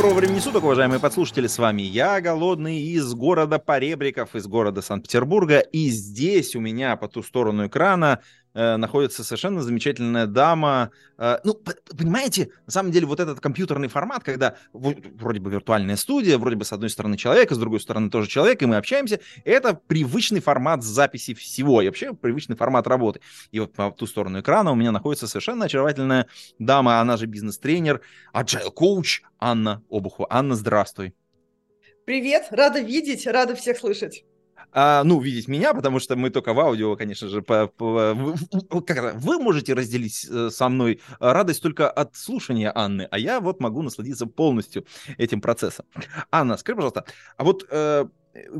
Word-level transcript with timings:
Доброго 0.00 0.20
времени 0.20 0.38
суток, 0.38 0.64
уважаемые 0.64 0.98
подслушатели, 0.98 1.46
с 1.46 1.58
вами 1.58 1.82
я, 1.82 2.22
Голодный, 2.22 2.80
из 2.80 3.12
города 3.12 3.58
Поребриков, 3.58 4.34
из 4.34 4.46
города 4.46 4.80
Санкт-Петербурга, 4.80 5.58
и 5.58 5.90
здесь 5.90 6.56
у 6.56 6.60
меня 6.60 6.96
по 6.96 7.06
ту 7.06 7.22
сторону 7.22 7.66
экрана 7.66 8.20
э, 8.54 8.76
находится 8.76 9.24
совершенно 9.24 9.62
замечательная 9.62 10.26
дама. 10.26 10.90
Э, 11.18 11.38
ну, 11.44 11.54
понимаете, 11.54 12.50
на 12.66 12.72
самом 12.72 12.92
деле 12.92 13.06
вот 13.06 13.20
этот 13.20 13.40
компьютерный 13.40 13.88
формат, 13.88 14.24
когда 14.24 14.56
вроде 14.72 15.40
бы 15.40 15.50
виртуальная 15.50 15.96
студия, 15.96 16.38
вроде 16.38 16.56
бы 16.56 16.64
с 16.64 16.72
одной 16.72 16.90
стороны 16.90 17.16
человек, 17.16 17.50
а 17.52 17.54
с 17.54 17.58
другой 17.58 17.80
стороны 17.80 18.10
тоже 18.10 18.28
человек, 18.28 18.62
и 18.62 18.66
мы 18.66 18.76
общаемся, 18.76 19.20
это 19.44 19.74
привычный 19.74 20.40
формат 20.40 20.82
записи 20.82 21.34
всего, 21.34 21.82
и 21.82 21.86
вообще 21.86 22.14
привычный 22.14 22.56
формат 22.56 22.86
работы. 22.86 23.20
И 23.50 23.60
вот 23.60 23.72
по 23.72 23.90
ту 23.90 24.06
сторону 24.06 24.40
экрана 24.40 24.72
у 24.72 24.74
меня 24.74 24.92
находится 24.92 25.26
совершенно 25.26 25.66
очаровательная 25.66 26.26
дама, 26.58 27.00
она 27.00 27.16
же 27.16 27.26
бизнес-тренер, 27.26 28.00
agile 28.34 28.70
коуч 28.70 29.22
Анна 29.38 29.82
Обухова. 29.90 30.26
Анна, 30.30 30.54
здравствуй. 30.54 31.14
Привет, 32.04 32.48
рада 32.50 32.80
видеть, 32.80 33.26
рада 33.26 33.54
всех 33.54 33.78
слышать. 33.78 34.24
А, 34.72 35.02
ну, 35.04 35.20
видеть 35.20 35.48
меня, 35.48 35.74
потому 35.74 35.98
что 35.98 36.16
мы 36.16 36.30
только 36.30 36.54
в 36.54 36.60
аудио, 36.60 36.96
конечно 36.96 37.28
же, 37.28 37.42
по, 37.42 37.66
по- 37.66 38.16
как 38.86 39.14
вы 39.16 39.38
можете 39.38 39.74
разделить 39.74 40.26
э, 40.30 40.50
со 40.50 40.68
мной 40.68 41.00
радость 41.18 41.62
только 41.62 41.90
от 41.90 42.16
слушания 42.16 42.72
Анны, 42.74 43.08
а 43.10 43.18
я 43.18 43.40
вот 43.40 43.60
могу 43.60 43.82
насладиться 43.82 44.26
полностью 44.26 44.86
этим 45.18 45.40
процессом. 45.40 45.86
Анна, 46.30 46.56
скажи, 46.56 46.76
пожалуйста, 46.76 47.04
а 47.36 47.44
вот 47.44 47.66
э, 47.70 48.06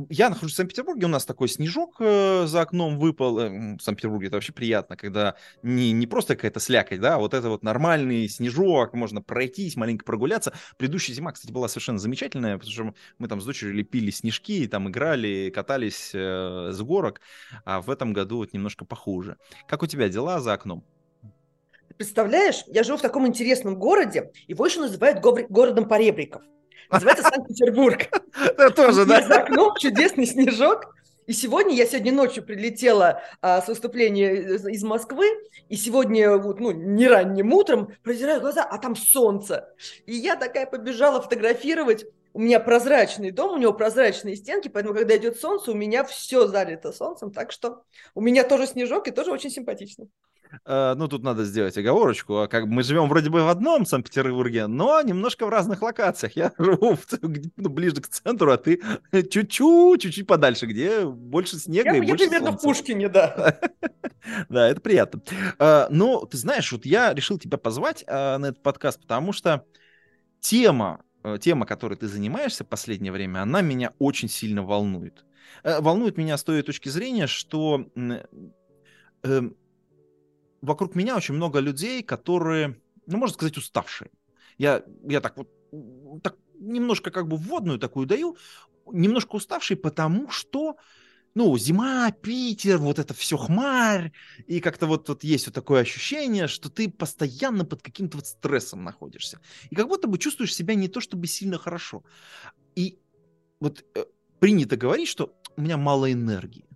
я 0.08 0.30
нахожусь 0.30 0.52
в 0.52 0.56
Санкт-Петербурге, 0.56 1.06
у 1.06 1.08
нас 1.08 1.24
такой 1.24 1.48
снежок 1.48 1.96
э, 2.00 2.46
за 2.46 2.60
окном 2.60 2.98
выпал. 2.98 3.38
Э, 3.38 3.76
В 3.76 3.80
Санкт-Петербурге 3.80 4.26
это 4.26 4.36
вообще 4.36 4.52
приятно, 4.52 4.96
когда 4.96 5.36
не, 5.62 5.92
не 5.92 6.06
просто 6.06 6.34
какая-то 6.34 6.60
слякоть, 6.60 7.00
да, 7.00 7.14
а 7.14 7.18
вот 7.18 7.34
это 7.34 7.48
вот 7.48 7.62
нормальный 7.62 8.28
снежок, 8.28 8.94
можно 8.94 9.22
пройтись, 9.22 9.76
маленько 9.76 10.04
прогуляться. 10.04 10.52
Предыдущая 10.76 11.14
зима, 11.14 11.32
кстати, 11.32 11.52
была 11.52 11.68
совершенно 11.68 11.98
замечательная, 11.98 12.58
потому 12.58 12.72
что 12.72 12.94
мы 13.18 13.28
там 13.28 13.40
с 13.40 13.44
дочерью 13.44 13.74
лепили 13.74 14.10
снежки, 14.10 14.66
там 14.66 14.88
играли, 14.88 15.50
катались 15.54 16.10
э, 16.14 16.70
с 16.72 16.80
горок, 16.82 17.20
а 17.64 17.80
в 17.80 17.90
этом 17.90 18.12
году 18.12 18.38
вот 18.38 18.52
немножко 18.52 18.84
похуже. 18.84 19.36
Как 19.68 19.82
у 19.82 19.86
тебя 19.86 20.08
дела 20.08 20.40
за 20.40 20.52
окном? 20.52 20.84
Представляешь, 21.96 22.64
я 22.66 22.82
живу 22.82 22.98
в 22.98 23.02
таком 23.02 23.26
интересном 23.26 23.78
городе, 23.78 24.32
его 24.48 24.66
еще 24.66 24.80
называют 24.80 25.20
городом 25.20 25.86
поребриков. 25.86 26.42
Называется 26.90 27.24
Санкт-Петербург. 27.24 28.08
Это 28.34 28.70
тоже, 28.70 29.02
Есть 29.02 29.28
за 29.28 29.40
окном 29.40 29.74
чудесный 29.78 30.26
снежок. 30.26 30.94
И 31.26 31.32
сегодня, 31.32 31.76
я 31.76 31.86
сегодня 31.86 32.12
ночью 32.12 32.42
прилетела 32.42 33.22
а, 33.40 33.62
с 33.62 33.68
выступления 33.68 34.34
из, 34.34 34.66
из 34.66 34.82
Москвы, 34.82 35.26
и 35.68 35.76
сегодня, 35.76 36.36
вот, 36.36 36.58
ну, 36.58 36.72
не 36.72 37.06
ранним 37.06 37.52
утром, 37.52 37.94
протираю 38.02 38.40
глаза, 38.40 38.64
а 38.64 38.78
там 38.78 38.96
солнце. 38.96 39.72
И 40.06 40.14
я 40.16 40.34
такая 40.34 40.66
побежала 40.66 41.22
фотографировать. 41.22 42.04
У 42.32 42.40
меня 42.40 42.58
прозрачный 42.58 43.30
дом, 43.30 43.52
у 43.52 43.58
него 43.58 43.72
прозрачные 43.72 44.34
стенки, 44.34 44.66
поэтому, 44.66 44.94
когда 44.94 45.16
идет 45.16 45.38
солнце, 45.38 45.70
у 45.70 45.74
меня 45.74 46.02
все 46.02 46.48
залито 46.48 46.92
солнцем, 46.92 47.32
так 47.32 47.52
что 47.52 47.84
у 48.16 48.20
меня 48.20 48.42
тоже 48.42 48.66
снежок 48.66 49.06
и 49.06 49.12
тоже 49.12 49.30
очень 49.30 49.50
симпатично. 49.50 50.06
Э, 50.64 50.94
Ну, 50.96 51.08
тут 51.08 51.22
надо 51.22 51.44
сделать 51.44 51.76
оговорочку. 51.78 52.38
а 52.40 52.48
Как 52.48 52.66
мы 52.66 52.82
живем 52.82 53.08
вроде 53.08 53.30
бы 53.30 53.42
в 53.44 53.48
одном 53.48 53.86
Санкт-Петербурге, 53.86 54.66
но 54.66 55.00
немножко 55.02 55.46
в 55.46 55.48
разных 55.48 55.82
локациях. 55.82 56.36
Я 56.36 56.52
живу 56.58 56.94
в- 56.96 57.06
ну, 57.56 57.68
ближе 57.70 57.96
к 57.96 58.08
центру, 58.08 58.52
а 58.52 58.56
ты 58.56 58.80
чуть-чуть, 59.30 60.02
чуть-чуть 60.02 60.26
подальше, 60.26 60.66
где 60.66 61.04
больше 61.04 61.56
снега 61.58 61.90
Я, 61.90 61.96
и 61.96 62.00
я 62.00 62.06
больше 62.08 62.24
примерно 62.24 62.50
в 62.56 62.60
солнца. 62.60 62.66
Пушкине, 62.80 63.08
да. 63.08 63.58
Да, 64.48 64.68
это 64.68 64.80
приятно. 64.80 65.22
А, 65.58 65.88
Ну, 65.90 66.26
ты 66.26 66.36
знаешь, 66.36 66.70
вот 66.72 66.84
я 66.84 67.14
решил 67.14 67.38
тебя 67.38 67.56
позвать 67.58 68.04
а, 68.06 68.38
на 68.38 68.46
этот 68.46 68.62
подкаст, 68.62 69.00
потому 69.00 69.32
что 69.32 69.64
тема, 70.40 71.02
э, 71.24 71.38
тема, 71.40 71.64
которой 71.66 71.94
ты 71.96 72.06
занимаешься 72.06 72.64
в 72.64 72.68
последнее 72.68 73.12
время, 73.12 73.40
она 73.42 73.60
меня 73.62 73.92
очень 73.98 74.28
сильно 74.28 74.62
волнует. 74.62 75.24
Э, 75.64 75.80
Волнует 75.80 76.16
меня 76.18 76.36
с 76.36 76.44
той 76.44 76.62
точки 76.62 76.88
зрения, 76.90 77.26
что 77.26 77.86
эм, 79.22 79.56
вокруг 80.62 80.94
меня 80.94 81.16
очень 81.16 81.34
много 81.34 81.60
людей, 81.60 82.02
которые, 82.02 82.80
ну, 83.06 83.18
можно 83.18 83.34
сказать, 83.34 83.56
уставшие. 83.56 84.10
Я, 84.58 84.82
я 85.08 85.20
так 85.20 85.36
вот 85.36 85.48
так 86.22 86.36
немножко 86.58 87.10
как 87.10 87.28
бы 87.28 87.36
вводную 87.36 87.78
такую 87.78 88.06
даю, 88.06 88.36
немножко 88.92 89.36
уставшие, 89.36 89.76
потому 89.76 90.30
что 90.30 90.76
ну, 91.34 91.56
зима, 91.58 92.10
Питер, 92.10 92.78
вот 92.78 92.98
это 92.98 93.14
все 93.14 93.36
хмарь, 93.36 94.12
и 94.48 94.60
как-то 94.60 94.86
вот, 94.86 95.08
вот 95.08 95.22
есть 95.22 95.46
вот 95.46 95.54
такое 95.54 95.82
ощущение, 95.82 96.48
что 96.48 96.68
ты 96.70 96.90
постоянно 96.90 97.64
под 97.64 97.82
каким-то 97.82 98.16
вот 98.16 98.26
стрессом 98.26 98.82
находишься. 98.82 99.40
И 99.70 99.76
как 99.76 99.86
будто 99.86 100.08
бы 100.08 100.18
чувствуешь 100.18 100.54
себя 100.54 100.74
не 100.74 100.88
то 100.88 101.00
чтобы 101.00 101.28
сильно 101.28 101.56
хорошо. 101.56 102.02
И 102.74 102.98
вот 103.60 103.84
э, 103.94 104.04
принято 104.40 104.76
говорить, 104.76 105.08
что 105.08 105.32
у 105.56 105.62
меня 105.62 105.76
мало 105.76 106.12
энергии. 106.12 106.69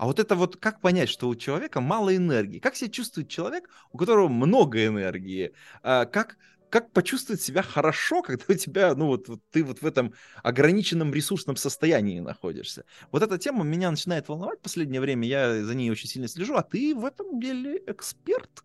А 0.00 0.06
вот 0.06 0.18
это 0.18 0.34
вот 0.34 0.56
как 0.56 0.80
понять, 0.80 1.10
что 1.10 1.28
у 1.28 1.34
человека 1.34 1.82
мало 1.82 2.16
энергии? 2.16 2.58
Как 2.58 2.74
себя 2.74 2.90
чувствует 2.90 3.28
человек, 3.28 3.68
у 3.92 3.98
которого 3.98 4.28
много 4.28 4.86
энергии? 4.86 5.52
А, 5.82 6.06
как, 6.06 6.38
как 6.70 6.90
почувствовать 6.92 7.42
себя 7.42 7.60
хорошо, 7.60 8.22
когда 8.22 8.46
у 8.48 8.54
тебя, 8.54 8.94
ну 8.94 9.08
вот, 9.08 9.28
вот 9.28 9.42
ты 9.50 9.62
вот 9.62 9.82
в 9.82 9.86
этом 9.86 10.14
ограниченном 10.42 11.12
ресурсном 11.12 11.56
состоянии 11.56 12.18
находишься? 12.18 12.86
Вот 13.12 13.22
эта 13.22 13.36
тема 13.36 13.62
меня 13.62 13.90
начинает 13.90 14.26
волновать 14.28 14.60
в 14.60 14.62
последнее 14.62 15.02
время, 15.02 15.28
я 15.28 15.62
за 15.62 15.74
ней 15.74 15.90
очень 15.90 16.08
сильно 16.08 16.28
слежу, 16.28 16.54
а 16.54 16.62
ты 16.62 16.94
в 16.94 17.04
этом 17.04 17.38
деле 17.38 17.82
эксперт? 17.86 18.64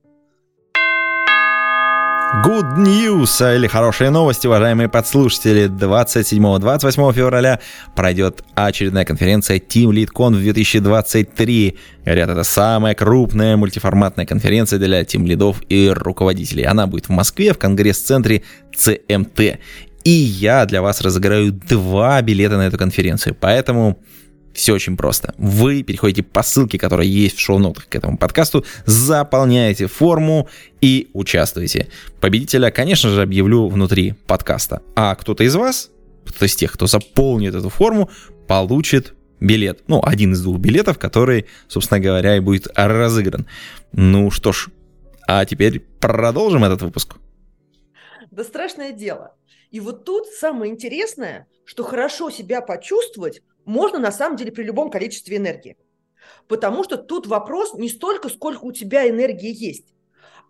Good 2.34 2.78
news, 2.78 3.40
а, 3.40 3.56
или 3.56 3.68
хорошие 3.68 4.10
новости, 4.10 4.48
уважаемые 4.48 4.90
подслушатели. 4.90 5.68
27-28 5.68 7.14
февраля 7.14 7.60
пройдет 7.96 8.44
очередная 8.56 9.06
конференция 9.06 9.60
Team 9.60 9.92
LeadCon 9.92 10.32
2023. 10.32 11.78
Говорят, 12.04 12.30
это 12.30 12.44
самая 12.44 12.96
крупная 12.96 13.56
мультиформатная 13.58 14.26
конференция 14.26 14.80
для 14.80 15.02
Team 15.02 15.26
лидов 15.26 15.62
и 15.70 15.90
руководителей. 15.94 16.64
Она 16.64 16.88
будет 16.88 17.06
в 17.06 17.12
Москве, 17.12 17.54
в 17.54 17.60
конгресс-центре 17.60 18.42
CMT. 18.76 19.60
И 20.04 20.10
я 20.10 20.66
для 20.66 20.82
вас 20.82 21.02
разыграю 21.02 21.52
два 21.52 22.22
билета 22.24 22.58
на 22.58 22.68
эту 22.68 22.78
конференцию. 22.78 23.36
Поэтому 23.40 24.00
все 24.56 24.74
очень 24.74 24.96
просто. 24.96 25.36
Вы 25.38 25.84
переходите 25.84 26.24
по 26.24 26.42
ссылке, 26.42 26.80
которая 26.80 27.06
есть 27.06 27.38
в 27.38 27.40
шоу-нотах 27.42 27.88
к 27.88 27.96
этому 27.96 28.18
подкасту, 28.18 28.66
заполняете 28.86 29.88
форму 29.88 30.48
и 30.82 31.10
участвуете. 31.14 31.90
Победителя, 32.22 32.72
конечно 32.72 33.10
же, 33.10 33.22
объявлю 33.22 33.68
внутри 33.68 34.14
подкаста. 34.26 34.82
А 34.96 35.14
кто-то 35.16 35.44
из 35.44 35.56
вас, 35.56 35.92
кто-то 36.26 36.46
из 36.46 36.56
тех, 36.56 36.72
кто 36.72 36.88
заполнит 36.88 37.54
эту 37.54 37.70
форму, 37.70 38.10
получит 38.48 39.14
билет. 39.42 39.84
Ну, 39.88 40.02
один 40.04 40.32
из 40.32 40.42
двух 40.42 40.58
билетов, 40.60 40.98
который, 40.98 41.48
собственно 41.68 42.00
говоря, 42.00 42.38
и 42.38 42.40
будет 42.40 42.68
разыгран. 42.76 43.46
Ну 43.92 44.32
что 44.32 44.54
ж, 44.54 44.70
а 45.28 45.44
теперь 45.44 45.82
продолжим 46.00 46.64
этот 46.64 46.82
выпуск. 46.82 47.18
Да 48.32 48.44
страшное 48.44 48.94
дело. 48.94 49.36
И 49.72 49.82
вот 49.82 50.06
тут 50.06 50.28
самое 50.28 50.72
интересное, 50.72 51.48
что 51.66 51.84
хорошо 51.84 52.30
себя 52.30 52.62
почувствовать 52.62 53.42
можно 53.66 54.00
на 54.00 54.12
самом 54.12 54.38
деле 54.38 54.52
при 54.52 54.64
любом 54.64 54.90
количестве 54.90 55.38
энергии. 55.38 55.78
Потому 56.48 56.84
что 56.84 56.98
тут 56.98 57.28
вопрос 57.28 57.74
не 57.74 57.90
столько, 57.90 58.30
сколько 58.30 58.64
у 58.64 58.72
тебя 58.72 59.10
энергии 59.10 59.54
есть, 59.54 59.94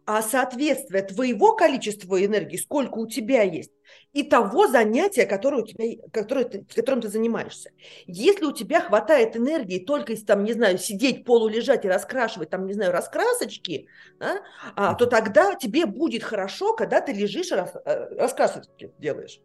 а 0.05 0.21
соответствие 0.21 1.01
твоего 1.01 1.55
количества 1.55 2.23
энергии, 2.23 2.57
сколько 2.57 2.99
у 2.99 3.07
тебя 3.07 3.41
есть, 3.41 3.71
и 4.13 4.23
того 4.23 4.67
занятия, 4.67 5.25
которое 5.25 5.63
у 5.63 5.65
тебя, 5.65 5.99
которое 6.11 6.45
ты, 6.45 6.65
которым 6.75 7.01
ты 7.01 7.07
занимаешься. 7.07 7.71
Если 8.05 8.45
у 8.45 8.51
тебя 8.51 8.81
хватает 8.81 9.35
энергии 9.35 9.79
только 9.79 10.13
если 10.13 10.25
там, 10.25 10.43
не 10.43 10.53
знаю, 10.53 10.77
сидеть, 10.77 11.25
полулежать 11.25 11.85
и 11.85 11.89
раскрашивать, 11.89 12.51
там, 12.51 12.67
не 12.67 12.73
знаю, 12.73 12.91
раскрасочки, 12.91 13.87
да, 14.19 14.41
а, 14.75 14.93
то 14.93 15.07
тогда 15.07 15.55
тебе 15.55 15.87
будет 15.87 16.23
хорошо, 16.23 16.75
когда 16.75 17.01
ты 17.01 17.11
лежишь 17.11 17.51
и 17.51 17.55
рас, 17.55 17.73
э, 17.85 18.15
раскрасочки 18.15 18.91
делаешь. 18.99 19.41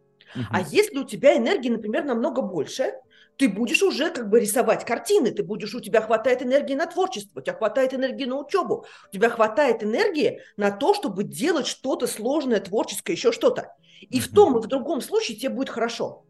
А 0.49 0.61
если 0.61 0.99
у 0.99 1.03
тебя 1.03 1.35
энергии, 1.35 1.69
например, 1.69 2.05
намного 2.05 2.41
больше, 2.41 2.93
ты 3.41 3.49
будешь 3.49 3.81
уже 3.81 4.11
как 4.11 4.29
бы 4.29 4.39
рисовать 4.39 4.85
картины, 4.85 5.31
ты 5.31 5.41
будешь, 5.41 5.73
у 5.73 5.79
тебя 5.79 5.99
хватает 6.01 6.43
энергии 6.43 6.75
на 6.75 6.85
творчество, 6.85 7.39
у 7.39 7.41
тебя 7.41 7.55
хватает 7.55 7.91
энергии 7.91 8.25
на 8.25 8.37
учебу, 8.37 8.85
у 9.09 9.11
тебя 9.11 9.29
хватает 9.29 9.83
энергии 9.83 10.41
на 10.57 10.69
то, 10.69 10.93
чтобы 10.93 11.23
делать 11.23 11.65
что-то 11.65 12.05
сложное, 12.05 12.59
творческое, 12.59 13.13
еще 13.13 13.31
что-то. 13.31 13.73
И 13.99 14.19
в 14.19 14.31
том 14.31 14.59
и 14.59 14.61
в 14.61 14.67
другом 14.67 15.01
случае 15.01 15.37
тебе 15.39 15.49
будет 15.49 15.69
хорошо. 15.69 16.23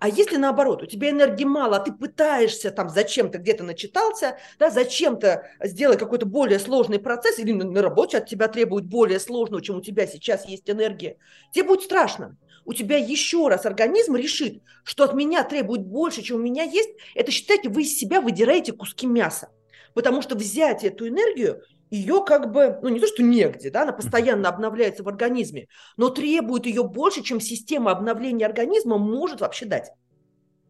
А 0.00 0.08
если 0.08 0.36
наоборот, 0.36 0.82
у 0.82 0.86
тебя 0.86 1.10
энергии 1.10 1.44
мало, 1.44 1.76
а 1.76 1.80
ты 1.80 1.92
пытаешься 1.92 2.72
там 2.72 2.88
зачем-то 2.88 3.38
где-то 3.38 3.62
начитался, 3.62 4.38
да, 4.58 4.68
зачем-то 4.68 5.44
сделать 5.62 6.00
какой-то 6.00 6.26
более 6.26 6.58
сложный 6.58 6.98
процесс, 6.98 7.38
или 7.38 7.52
на 7.52 7.82
работе 7.82 8.18
от 8.18 8.26
тебя 8.26 8.48
требуют 8.48 8.86
более 8.86 9.20
сложного, 9.20 9.62
чем 9.62 9.76
у 9.76 9.80
тебя 9.80 10.08
сейчас 10.08 10.44
есть 10.44 10.68
энергия, 10.68 11.18
тебе 11.52 11.68
будет 11.68 11.82
страшно. 11.82 12.36
У 12.68 12.74
тебя 12.74 12.98
еще 12.98 13.48
раз 13.48 13.64
организм 13.64 14.14
решит, 14.14 14.62
что 14.84 15.04
от 15.04 15.14
меня 15.14 15.42
требует 15.42 15.86
больше, 15.86 16.20
чем 16.20 16.36
у 16.36 16.42
меня 16.42 16.64
есть. 16.64 16.90
Это 17.14 17.30
считайте, 17.30 17.70
вы 17.70 17.80
из 17.80 17.96
себя 17.96 18.20
выдираете 18.20 18.74
куски 18.74 19.06
мяса. 19.06 19.48
Потому 19.94 20.20
что 20.20 20.34
взять 20.36 20.84
эту 20.84 21.08
энергию 21.08 21.62
ее 21.88 22.22
как 22.26 22.52
бы, 22.52 22.78
ну 22.82 22.90
не 22.90 23.00
то, 23.00 23.06
что 23.06 23.22
негде, 23.22 23.70
да, 23.70 23.84
она 23.84 23.92
постоянно 23.92 24.50
обновляется 24.50 25.02
в 25.02 25.08
организме, 25.08 25.68
но 25.96 26.10
требует 26.10 26.66
ее 26.66 26.84
больше, 26.84 27.22
чем 27.22 27.40
система 27.40 27.90
обновления 27.90 28.44
организма 28.44 28.98
может 28.98 29.40
вообще 29.40 29.64
дать. 29.64 29.90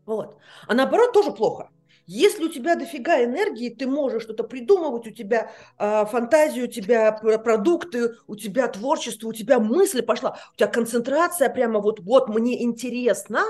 Вот. 0.06 0.36
А 0.68 0.74
наоборот 0.74 1.12
тоже 1.12 1.32
плохо. 1.32 1.68
Если 2.10 2.42
у 2.42 2.48
тебя 2.48 2.74
дофига 2.74 3.22
энергии, 3.22 3.68
ты 3.68 3.86
можешь 3.86 4.22
что-то 4.22 4.42
придумывать, 4.42 5.06
у 5.06 5.10
тебя 5.10 5.52
э, 5.78 6.06
фантазия, 6.06 6.62
у 6.62 6.66
тебя 6.66 7.12
продукты, 7.12 8.14
у 8.26 8.34
тебя 8.34 8.66
творчество, 8.68 9.28
у 9.28 9.34
тебя 9.34 9.58
мысль 9.58 10.00
пошла, 10.00 10.38
у 10.54 10.56
тебя 10.56 10.68
концентрация 10.68 11.50
прямо 11.50 11.80
вот, 11.80 12.00
вот 12.00 12.30
мне 12.30 12.62
интересно, 12.62 13.42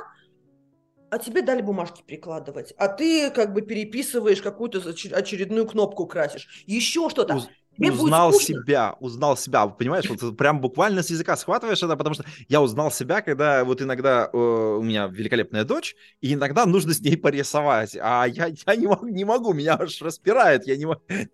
а 1.09 1.19
тебе 1.21 1.43
дали 1.43 1.63
бумажки 1.63 2.03
прикладывать, 2.05 2.75
а 2.77 2.89
ты 2.89 3.31
как 3.31 3.55
бы 3.55 3.63
переписываешь 3.63 4.43
какую-то 4.43 4.81
очередную 4.81 5.65
кнопку 5.65 6.07
красишь, 6.07 6.65
еще 6.67 7.09
что-то. 7.11 7.35
Тебе 7.79 7.93
узнал 7.93 8.33
себя, 8.33 8.97
узнал 8.99 9.37
себя, 9.37 9.67
понимаешь, 9.69 10.11
вот 10.11 10.37
прям 10.37 10.61
буквально 10.61 11.03
с 11.03 11.11
языка 11.11 11.37
схватываешь 11.37 11.81
это, 11.81 11.97
потому 11.97 12.15
что 12.15 12.25
я 12.49 12.61
узнал 12.61 12.91
себя, 12.91 13.23
когда 13.23 13.65
вот 13.65 13.81
иногда 13.81 14.29
э, 14.33 14.37
у 14.37 14.83
меня 14.83 15.07
великолепная 15.07 15.63
дочь, 15.63 15.95
и 16.21 16.35
иногда 16.35 16.67
нужно 16.67 16.93
с 16.93 17.01
ней 17.01 17.17
порисовать, 17.17 17.97
а 18.01 18.27
я, 18.27 18.49
я 18.67 18.77
не, 18.77 18.89
могу, 18.89 19.07
не 19.07 19.25
могу, 19.25 19.53
меня 19.53 19.77
аж 19.79 20.03
распирает, 20.03 20.67
я 20.67 20.77
не, 20.77 20.87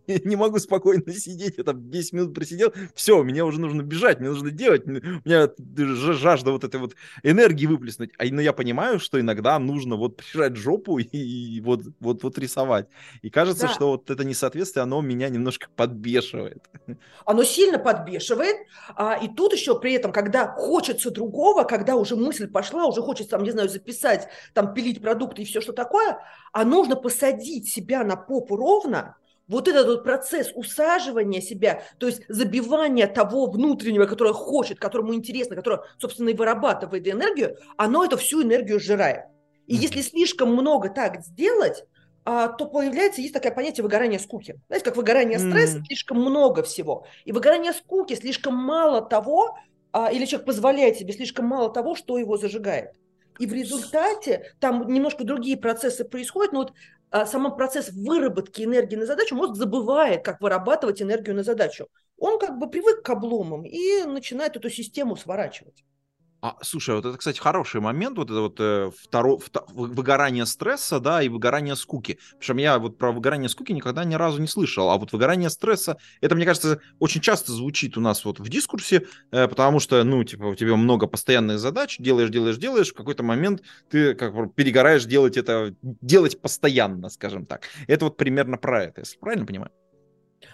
не 0.28 0.36
могу 0.36 0.58
спокойно 0.58 1.10
сидеть, 1.14 1.54
я 1.56 1.64
там 1.64 1.90
10 1.90 2.12
минут 2.12 2.34
просидел, 2.34 2.74
все, 2.94 3.22
мне 3.22 3.42
уже 3.42 3.58
нужно 3.58 3.80
бежать, 3.80 4.20
мне 4.20 4.28
нужно 4.28 4.50
делать, 4.50 4.86
у 4.86 4.90
меня 4.90 5.48
жажда 6.14 6.52
вот 6.52 6.64
этой 6.64 6.78
вот 6.78 6.94
энергии 7.22 7.64
выплеснуть, 7.66 8.10
а, 8.18 8.24
но 8.26 8.42
я 8.42 8.52
понимаю, 8.52 9.00
что 9.00 9.18
иногда 9.18 9.58
нужно 9.58 9.96
вот 9.96 10.18
прижать 10.18 10.56
жопу 10.56 10.98
и, 10.98 11.04
и 11.12 11.60
вот, 11.62 11.84
вот, 12.00 12.22
вот 12.22 12.38
рисовать, 12.38 12.88
и 13.22 13.30
кажется, 13.30 13.66
да. 13.66 13.72
что 13.72 13.92
вот 13.92 14.10
это 14.10 14.24
несоответствие, 14.24 14.82
оно 14.82 15.00
меня 15.00 15.30
немножко 15.30 15.68
подбешивает, 15.74 16.33
подбешивает. 16.34 16.98
Оно 17.24 17.44
сильно 17.44 17.78
подбешивает. 17.78 18.56
А, 18.96 19.18
и 19.20 19.28
тут 19.28 19.52
еще 19.52 19.78
при 19.78 19.94
этом, 19.94 20.12
когда 20.12 20.48
хочется 20.48 21.10
другого, 21.10 21.64
когда 21.64 21.96
уже 21.96 22.16
мысль 22.16 22.48
пошла, 22.48 22.86
уже 22.86 23.02
хочется, 23.02 23.32
там, 23.32 23.44
не 23.44 23.50
знаю, 23.50 23.68
записать, 23.68 24.28
там, 24.52 24.74
пилить 24.74 25.00
продукты 25.00 25.42
и 25.42 25.44
все, 25.44 25.60
что 25.60 25.72
такое, 25.72 26.18
а 26.52 26.64
нужно 26.64 26.96
посадить 26.96 27.68
себя 27.68 28.04
на 28.04 28.16
попу 28.16 28.56
ровно, 28.56 29.16
вот 29.46 29.68
этот 29.68 29.86
вот 29.86 30.04
процесс 30.04 30.52
усаживания 30.54 31.42
себя, 31.42 31.82
то 31.98 32.06
есть 32.06 32.22
забивания 32.28 33.06
того 33.06 33.44
внутреннего, 33.50 34.06
которое 34.06 34.32
хочет, 34.32 34.78
которому 34.78 35.14
интересно, 35.14 35.54
которое, 35.54 35.82
собственно, 35.98 36.30
и 36.30 36.34
вырабатывает 36.34 37.06
энергию, 37.06 37.58
оно 37.76 38.06
эту 38.06 38.16
всю 38.16 38.42
энергию 38.42 38.80
сжирает. 38.80 39.24
И 39.66 39.76
если 39.76 40.00
слишком 40.00 40.52
много 40.52 40.88
так 40.88 41.20
сделать, 41.20 41.84
то 42.24 42.66
появляется, 42.66 43.20
есть 43.20 43.34
такое 43.34 43.52
понятие 43.52 43.82
выгорания 43.82 44.18
скуки. 44.18 44.58
Знаете, 44.68 44.84
как 44.84 44.96
выгорание 44.96 45.38
стресса, 45.38 45.78
mm. 45.78 45.84
слишком 45.86 46.20
много 46.20 46.62
всего. 46.62 47.06
И 47.24 47.32
выгорание 47.32 47.72
скуки, 47.72 48.14
слишком 48.14 48.54
мало 48.54 49.02
того, 49.02 49.58
а, 49.92 50.10
или 50.10 50.24
человек 50.24 50.46
позволяет 50.46 50.96
себе 50.96 51.12
слишком 51.12 51.46
мало 51.46 51.70
того, 51.70 51.94
что 51.94 52.18
его 52.18 52.36
зажигает. 52.36 52.96
И 53.38 53.46
в 53.46 53.52
результате 53.52 54.54
там 54.58 54.90
немножко 54.92 55.24
другие 55.24 55.56
процессы 55.56 56.04
происходят, 56.04 56.52
но 56.52 56.60
вот 56.60 56.72
а, 57.10 57.26
сам 57.26 57.54
процесс 57.56 57.90
выработки 57.90 58.62
энергии 58.62 58.96
на 58.96 59.06
задачу, 59.06 59.36
мозг 59.36 59.54
забывает, 59.54 60.24
как 60.24 60.40
вырабатывать 60.40 61.00
энергию 61.00 61.36
на 61.36 61.44
задачу. 61.44 61.86
Он 62.18 62.40
как 62.40 62.58
бы 62.58 62.68
привык 62.68 63.02
к 63.02 63.10
обломам 63.10 63.64
и 63.64 64.02
начинает 64.04 64.56
эту 64.56 64.68
систему 64.68 65.14
сворачивать. 65.14 65.84
А, 66.44 66.58
слушай, 66.60 66.94
вот 66.94 67.06
это, 67.06 67.16
кстати, 67.16 67.38
хороший 67.38 67.80
момент, 67.80 68.18
вот 68.18 68.30
это 68.30 68.40
вот 68.40 68.56
э, 68.60 68.90
второ, 68.98 69.38
вто, 69.38 69.64
выгорание 69.72 70.44
стресса, 70.44 71.00
да, 71.00 71.22
и 71.22 71.30
выгорание 71.30 71.74
скуки. 71.74 72.18
Причем 72.38 72.58
я 72.58 72.78
вот 72.78 72.98
про 72.98 73.12
выгорание 73.12 73.48
скуки 73.48 73.72
никогда 73.72 74.04
ни 74.04 74.12
разу 74.12 74.42
не 74.42 74.46
слышал, 74.46 74.90
а 74.90 74.98
вот 74.98 75.10
выгорание 75.12 75.48
стресса, 75.48 75.96
это, 76.20 76.34
мне 76.34 76.44
кажется, 76.44 76.82
очень 76.98 77.22
часто 77.22 77.52
звучит 77.52 77.96
у 77.96 78.02
нас 78.02 78.26
вот 78.26 78.40
в 78.40 78.48
дискурсе, 78.50 79.06
э, 79.30 79.48
потому 79.48 79.80
что, 79.80 80.04
ну, 80.04 80.22
типа, 80.22 80.44
у 80.44 80.54
тебя 80.54 80.76
много 80.76 81.06
постоянных 81.06 81.58
задач, 81.58 81.96
делаешь, 81.98 82.28
делаешь, 82.28 82.58
делаешь, 82.58 82.90
в 82.90 82.94
какой-то 82.94 83.22
момент 83.22 83.62
ты 83.88 84.14
как 84.14 84.34
бы 84.34 84.50
перегораешь 84.50 85.06
делать 85.06 85.38
это, 85.38 85.74
делать 85.80 86.42
постоянно, 86.42 87.08
скажем 87.08 87.46
так. 87.46 87.68
Это 87.86 88.04
вот 88.04 88.18
примерно 88.18 88.58
про 88.58 88.84
это, 88.84 89.00
если 89.00 89.16
правильно 89.16 89.46
понимаю? 89.46 89.72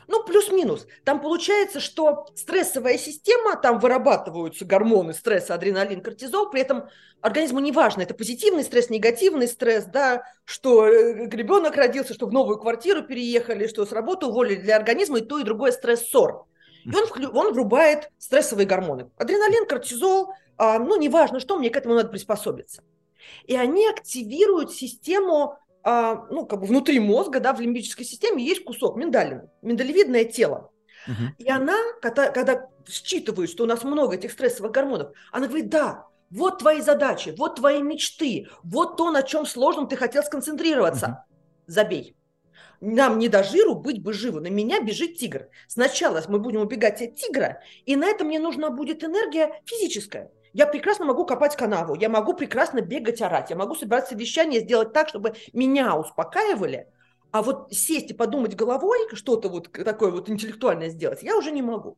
Ну, 0.09 0.25
плюс-минус. 0.25 0.87
Там 1.05 1.21
получается, 1.21 1.81
что 1.81 2.27
стрессовая 2.35 2.99
система, 2.99 3.57
там 3.57 3.79
вырабатываются 3.79 4.65
гормоны 4.65 5.15
стресса, 5.15 5.55
адреналин, 5.55 6.01
кортизол, 6.01 6.51
при 6.51 6.63
этом 6.63 6.89
организму 7.21 7.61
не 7.61 7.73
важно, 7.73 8.03
это 8.03 8.15
позитивный 8.15 8.65
стресс, 8.65 8.91
негативный 8.91 9.49
стресс, 9.49 9.85
да, 9.85 10.25
что 10.45 10.87
э, 10.87 11.29
ребенок 11.29 11.77
родился, 11.77 12.15
что 12.15 12.27
в 12.27 12.33
новую 12.33 12.59
квартиру 12.59 13.03
переехали, 13.03 13.67
что 13.67 13.87
с 13.87 13.93
работы 13.93 14.27
уволили 14.27 14.61
для 14.61 14.77
организма 14.77 15.19
и 15.19 15.23
то, 15.23 15.39
и 15.39 15.45
другое 15.45 15.73
стрессор. 15.73 16.45
И 16.85 16.95
он, 16.95 17.37
он 17.37 17.53
врубает 17.53 18.11
стрессовые 18.19 18.67
гормоны. 18.67 19.11
Адреналин, 19.19 19.67
кортизол, 19.67 20.33
а, 20.57 20.79
ну, 20.79 20.97
неважно 20.97 21.41
что, 21.41 21.59
мне 21.59 21.71
к 21.71 21.77
этому 21.77 21.95
надо 21.95 22.09
приспособиться. 22.09 22.83
И 23.45 23.57
они 23.57 23.89
активируют 23.89 24.73
систему 24.73 25.59
а, 25.83 26.27
ну, 26.31 26.47
как 26.47 26.61
бы 26.61 26.67
внутри 26.67 27.01
мозга, 27.01 27.41
да, 27.41 27.53
в 27.53 27.61
лимбической 27.61 28.05
системе 28.05 28.45
есть 28.45 28.65
кусок 28.65 28.97
миндалин, 28.97 29.43
миндалевидное 29.63 30.25
тело. 30.25 30.71
Угу. 31.07 31.35
И 31.39 31.51
она, 31.51 31.77
когда, 32.03 32.31
когда 32.31 32.69
считывает, 32.89 33.51
что 33.51 33.65
у 33.65 33.67
нас 33.67 33.85
много 33.85 34.17
этих 34.17 34.33
стрессовых 34.33 34.73
гормонов, 34.73 35.13
она 35.33 35.47
говорит, 35.47 35.69
да, 35.71 36.07
вот 36.31 36.59
твои 36.59 36.81
задачи, 36.81 37.35
вот 37.37 37.57
твои 37.57 37.83
мечты, 37.83 38.49
вот 38.63 38.97
то, 38.97 39.11
на 39.11 39.23
чем 39.23 39.47
сложном 39.47 39.89
ты 39.89 39.97
хотел 39.97 40.23
сконцентрироваться. 40.23 41.07
Угу. 41.07 41.17
Забей. 41.67 42.17
Нам 42.81 43.19
не 43.19 43.29
до 43.29 43.43
жиру 43.43 43.75
быть 43.75 44.03
бы 44.03 44.13
живу. 44.13 44.41
На 44.41 44.49
меня 44.49 44.81
бежит 44.81 45.17
тигр. 45.19 45.49
Сначала 45.69 46.23
мы 46.29 46.39
будем 46.39 46.61
убегать 46.61 47.03
от 47.03 47.15
тигра, 47.15 47.61
и 47.85 47.95
на 47.95 48.07
это 48.07 48.25
мне 48.25 48.39
нужна 48.39 48.71
будет 48.71 49.05
энергия 49.05 49.61
физическая. 49.67 50.31
Я 50.53 50.67
прекрасно 50.67 51.05
могу 51.05 51.25
копать 51.25 51.57
канаву, 51.57 51.95
я 51.95 52.09
могу 52.09 52.35
прекрасно 52.35 52.81
бегать, 52.81 53.23
орать, 53.23 53.51
я 53.51 53.57
могу 53.57 53.75
собирать 53.75 54.09
совещание, 54.09 54.61
сделать 54.61 54.93
так, 54.93 55.09
чтобы 55.09 55.35
меня 55.53 55.97
успокаивали, 55.97 56.89
а 57.31 57.43
вот 57.43 57.73
сесть 57.73 58.11
и 58.11 58.15
подумать 58.15 58.57
головой, 58.57 58.99
что-то 59.13 59.49
вот 59.49 59.71
такое 59.73 60.11
вот 60.11 60.29
интеллектуальное 60.29 60.89
сделать, 60.89 61.23
я 61.23 61.37
уже 61.37 61.53
не 61.53 61.63
могу. 61.63 61.97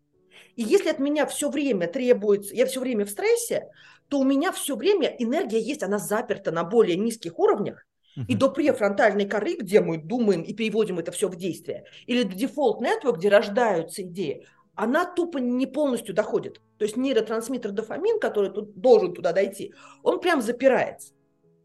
И 0.57 0.63
если 0.63 0.91
от 0.91 0.99
меня 0.99 1.27
все 1.27 1.49
время 1.49 1.87
требуется, 1.87 2.55
я 2.55 2.67
все 2.67 2.81
время 2.81 3.07
в 3.07 3.11
стрессе, 3.11 3.71
то 4.09 4.19
у 4.19 4.25
меня 4.25 4.53
все 4.53 4.77
время 4.77 5.09
энергия 5.19 5.61
есть, 5.61 5.83
она 5.83 5.99
заперта 5.99 6.51
на 6.51 6.65
более 6.65 6.97
низких 6.97 7.39
уровнях, 7.39 7.87
и 8.29 8.35
до 8.35 8.51
префронтальной 8.51 9.27
коры, 9.27 9.55
где 9.55 9.81
мы 9.81 9.97
думаем 9.97 10.43
и 10.43 10.53
переводим 10.53 10.99
это 10.99 11.13
все 11.13 11.29
в 11.29 11.37
действие, 11.37 11.85
или 12.07 12.25
до 12.25 12.35
дефолт 12.35 12.83
network, 12.83 13.17
где 13.17 13.31
рождаются 13.31 14.03
идеи, 14.03 14.47
она 14.75 15.05
тупо 15.05 15.39
не 15.39 15.67
полностью 15.67 16.15
доходит. 16.15 16.61
То 16.79 16.85
есть 16.85 16.97
нейротрансмиттер 16.97 17.73
дофамин, 17.73 18.19
который 18.19 18.51
тут 18.51 18.75
должен 18.81 19.15
туда 19.15 19.33
дойти, 19.33 19.75
он 20.03 20.21
прям 20.21 20.43
запирается. 20.43 21.13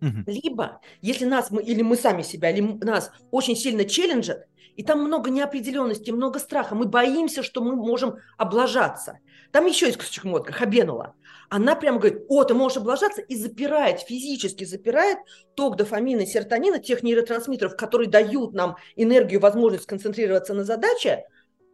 Угу. 0.02 0.24
Либо, 0.28 0.82
если 1.02 1.26
нас, 1.26 1.50
мы, 1.50 1.64
или 1.64 1.82
мы 1.82 1.96
сами 1.96 2.22
себя, 2.22 2.52
или 2.52 2.62
нас 2.84 3.12
очень 3.32 3.56
сильно 3.56 3.84
челленджат, 3.86 4.46
и 4.76 4.84
там 4.84 5.04
много 5.04 5.32
неопределенности, 5.32 6.12
много 6.12 6.38
страха, 6.38 6.76
мы 6.76 6.86
боимся, 6.86 7.42
что 7.42 7.64
мы 7.64 7.76
можем 7.76 8.18
облажаться. 8.38 9.18
Там 9.52 9.66
еще 9.66 9.88
есть 9.88 9.98
кусочек 9.98 10.26
мозга, 10.26 10.52
Хабенула. 10.52 11.16
Она 11.50 11.76
прямо 11.76 11.98
говорит, 11.98 12.26
о, 12.30 12.44
ты 12.44 12.54
можешь 12.54 12.78
облажаться, 12.78 13.22
и 13.22 13.36
запирает, 13.36 14.02
физически 14.02 14.66
запирает 14.66 15.18
ток 15.56 15.78
дофамина 15.78 16.22
и 16.22 16.26
серотонина, 16.28 16.78
тех 16.78 17.02
нейротрансмиттеров, 17.02 17.76
которые 17.76 18.08
дают 18.08 18.54
нам 18.54 18.76
энергию, 18.96 19.40
возможность 19.40 19.86
сконцентрироваться 19.86 20.54
на 20.54 20.64
задаче, 20.64 21.24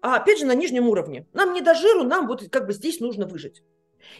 а 0.03 0.17
опять 0.17 0.37
же 0.37 0.45
на 0.45 0.53
нижнем 0.53 0.87
уровне. 0.89 1.25
Нам 1.33 1.53
не 1.53 1.61
до 1.61 1.73
жиру, 1.73 2.03
нам 2.03 2.27
вот 2.27 2.47
как 2.51 2.67
бы 2.67 2.73
здесь 2.73 2.99
нужно 2.99 3.25
выжить. 3.25 3.63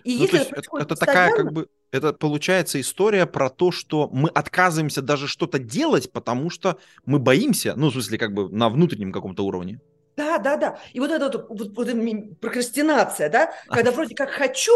И 0.05 0.15
ну, 0.15 0.21
если 0.23 0.41
это, 0.41 0.55
это, 0.55 0.77
это 0.77 0.95
такая 0.95 1.35
как 1.35 1.51
бы 1.51 1.67
это 1.91 2.13
получается 2.13 2.79
история 2.79 3.25
про 3.25 3.49
то, 3.49 3.71
что 3.71 4.09
мы 4.11 4.29
отказываемся 4.29 5.01
даже 5.01 5.27
что-то 5.27 5.59
делать, 5.59 6.11
потому 6.11 6.49
что 6.49 6.79
мы 7.05 7.19
боимся, 7.19 7.73
ну, 7.75 7.89
в 7.89 7.91
смысле, 7.91 8.17
как 8.17 8.33
бы 8.33 8.49
на 8.49 8.69
внутреннем 8.69 9.11
каком-то 9.11 9.45
уровне. 9.45 9.79
Да, 10.15 10.37
да, 10.37 10.55
да. 10.55 10.79
И 10.93 10.99
вот 10.99 11.11
эта 11.11 11.25
вот, 11.25 11.49
вот, 11.49 11.75
вот 11.75 12.39
прокрастинация, 12.39 13.29
да, 13.29 13.53
когда 13.67 13.91
вроде 13.91 14.15
как 14.15 14.29
хочу, 14.29 14.73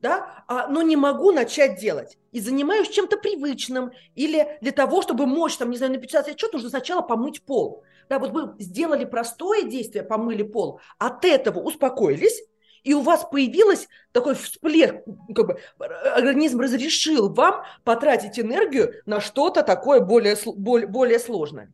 да, 0.00 0.44
а, 0.48 0.66
но 0.68 0.82
не 0.82 0.96
могу 0.96 1.30
начать 1.30 1.78
делать. 1.78 2.18
И 2.32 2.40
занимаюсь 2.40 2.88
чем-то 2.88 3.18
привычным. 3.18 3.92
Или 4.14 4.58
для 4.60 4.72
того, 4.72 5.02
чтобы 5.02 5.26
мочь, 5.26 5.56
там, 5.56 5.70
не 5.70 5.76
знаю, 5.76 5.92
написать 5.92 6.28
отчет, 6.28 6.52
нужно 6.52 6.70
сначала 6.70 7.02
помыть 7.02 7.42
пол. 7.42 7.84
Да, 8.10 8.18
вот 8.18 8.32
мы 8.32 8.56
сделали 8.58 9.04
простое 9.04 9.62
действие, 9.62 10.02
помыли 10.02 10.42
пол, 10.42 10.80
от 10.98 11.24
этого 11.24 11.60
успокоились, 11.60 12.42
и 12.82 12.92
у 12.92 13.02
вас 13.02 13.24
появилась 13.30 13.86
такой 14.10 14.34
всплеск, 14.34 14.96
как 15.32 15.46
бы 15.46 15.60
организм 16.16 16.58
разрешил 16.58 17.32
вам 17.32 17.62
потратить 17.84 18.40
энергию 18.40 18.94
на 19.06 19.20
что-то 19.20 19.62
такое 19.62 20.00
более, 20.00 20.36
более, 20.44 20.88
более 20.88 21.20
сложное. 21.20 21.72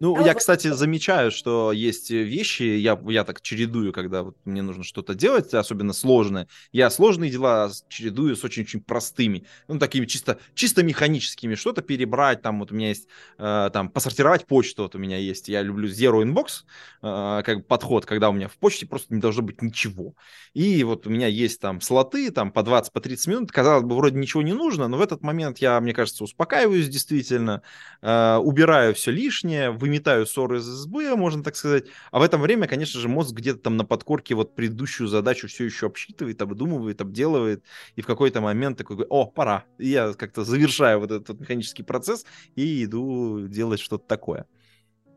Ну, 0.00 0.16
а 0.16 0.20
я, 0.20 0.32
вот... 0.32 0.38
кстати, 0.38 0.68
замечаю, 0.68 1.30
что 1.30 1.72
есть 1.72 2.10
вещи, 2.10 2.62
я, 2.62 2.98
я 3.06 3.24
так 3.24 3.40
чередую, 3.40 3.92
когда 3.92 4.22
вот 4.22 4.36
мне 4.44 4.62
нужно 4.62 4.84
что-то 4.84 5.14
делать, 5.14 5.52
особенно 5.54 5.92
сложное. 5.92 6.48
Я 6.72 6.90
сложные 6.90 7.30
дела 7.30 7.70
чередую 7.88 8.36
с 8.36 8.44
очень-очень 8.44 8.80
простыми, 8.80 9.44
ну, 9.66 9.78
такими 9.78 10.06
чисто, 10.06 10.38
чисто 10.54 10.82
механическими. 10.82 11.54
Что-то 11.54 11.82
перебрать, 11.82 12.42
там 12.42 12.60
вот 12.60 12.70
у 12.70 12.74
меня 12.74 12.88
есть, 12.88 13.08
э, 13.38 13.70
там, 13.72 13.88
посортировать 13.88 14.46
почту, 14.46 14.84
вот 14.84 14.94
у 14.94 14.98
меня 14.98 15.18
есть. 15.18 15.48
Я 15.48 15.62
люблю 15.62 15.88
Zero 15.88 16.22
Inbox, 16.22 16.64
э, 17.02 17.42
как 17.44 17.66
подход, 17.66 18.06
когда 18.06 18.30
у 18.30 18.32
меня 18.32 18.48
в 18.48 18.56
почте 18.56 18.86
просто 18.86 19.12
не 19.12 19.20
должно 19.20 19.42
быть 19.42 19.62
ничего. 19.62 20.14
И 20.54 20.84
вот 20.84 21.06
у 21.06 21.10
меня 21.10 21.26
есть 21.26 21.60
там 21.60 21.80
слоты, 21.80 22.30
там, 22.30 22.52
по 22.52 22.62
20, 22.62 22.92
по 22.92 23.00
30 23.00 23.26
минут. 23.26 23.52
Казалось 23.52 23.84
бы, 23.84 23.96
вроде 23.96 24.18
ничего 24.18 24.42
не 24.42 24.52
нужно, 24.52 24.88
но 24.88 24.96
в 24.96 25.00
этот 25.00 25.22
момент 25.22 25.58
я, 25.58 25.80
мне 25.80 25.92
кажется, 25.92 26.24
успокаиваюсь 26.24 26.88
действительно, 26.88 27.62
э, 28.02 28.36
убираю 28.36 28.94
все 28.94 29.10
лишнее, 29.10 29.72
выметаю 29.88 30.26
ссоры 30.26 30.58
из 30.58 30.64
СБ, 30.64 31.16
можно 31.16 31.42
так 31.42 31.56
сказать. 31.56 31.86
А 32.10 32.18
в 32.18 32.22
это 32.22 32.38
время, 32.38 32.68
конечно 32.68 33.00
же, 33.00 33.08
мозг 33.08 33.34
где-то 33.34 33.60
там 33.60 33.76
на 33.76 33.84
подкорке 33.84 34.34
вот 34.34 34.54
предыдущую 34.54 35.08
задачу 35.08 35.48
все 35.48 35.64
еще 35.64 35.86
обсчитывает, 35.86 36.40
обдумывает, 36.42 37.00
обделывает. 37.00 37.64
И 37.96 38.02
в 38.02 38.06
какой-то 38.06 38.40
момент 38.40 38.78
такой, 38.78 39.04
о, 39.08 39.26
пора. 39.26 39.64
И 39.78 39.88
я 39.88 40.12
как-то 40.12 40.44
завершаю 40.44 41.00
вот 41.00 41.10
этот 41.10 41.40
механический 41.40 41.82
процесс 41.82 42.24
и 42.54 42.84
иду 42.84 43.48
делать 43.48 43.80
что-то 43.80 44.06
такое. 44.06 44.46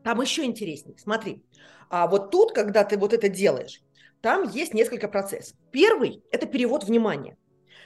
Там 0.02 0.20
еще 0.20 0.44
интереснее. 0.44 0.96
Смотри, 0.98 1.44
а 1.88 2.06
вот 2.06 2.30
тут, 2.30 2.52
когда 2.52 2.82
ты 2.84 2.96
вот 2.98 3.12
это 3.12 3.28
делаешь, 3.28 3.82
там 4.20 4.48
есть 4.48 4.74
несколько 4.74 5.08
процессов. 5.08 5.56
Первый– 5.70 6.22
это 6.30 6.46
перевод 6.46 6.84
внимания. 6.84 7.36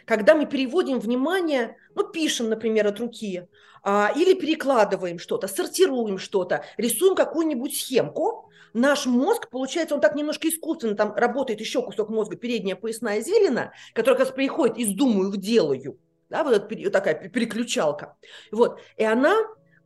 Когда 0.07 0.35
мы 0.35 0.47
переводим 0.47 0.99
внимание, 0.99 1.77
ну, 1.95 2.05
пишем, 2.05 2.49
например, 2.49 2.87
от 2.87 2.99
руки, 3.01 3.47
а, 3.83 4.13
или 4.17 4.35
перекладываем 4.35 5.19
что-то, 5.19 5.49
сортируем 5.49 6.19
что-то, 6.19 6.65
рисуем 6.79 7.15
какую-нибудь 7.15 7.77
схемку, 7.77 8.51
наш 8.73 9.07
мозг, 9.07 9.51
получается, 9.51 9.95
он 9.95 10.01
так 10.01 10.15
немножко 10.15 10.49
искусственно, 10.49 10.95
там 10.95 11.13
работает 11.15 11.61
еще 11.61 11.83
кусок 11.83 12.09
мозга, 12.09 12.37
передняя 12.37 12.77
поясная 12.77 13.21
извилина, 13.21 13.73
которая 13.95 14.19
как 14.19 14.29
раз 14.29 14.35
приходит 14.35 14.79
из 14.79 14.95
«думаю» 14.95 15.31
в 15.31 15.37
«делаю», 15.37 15.99
да, 16.29 16.45
вот 16.45 16.73
эта 16.73 16.91
такая 16.91 17.29
переключалка. 17.29 18.17
Вот, 18.51 18.81
и 18.97 19.05
она 19.05 19.37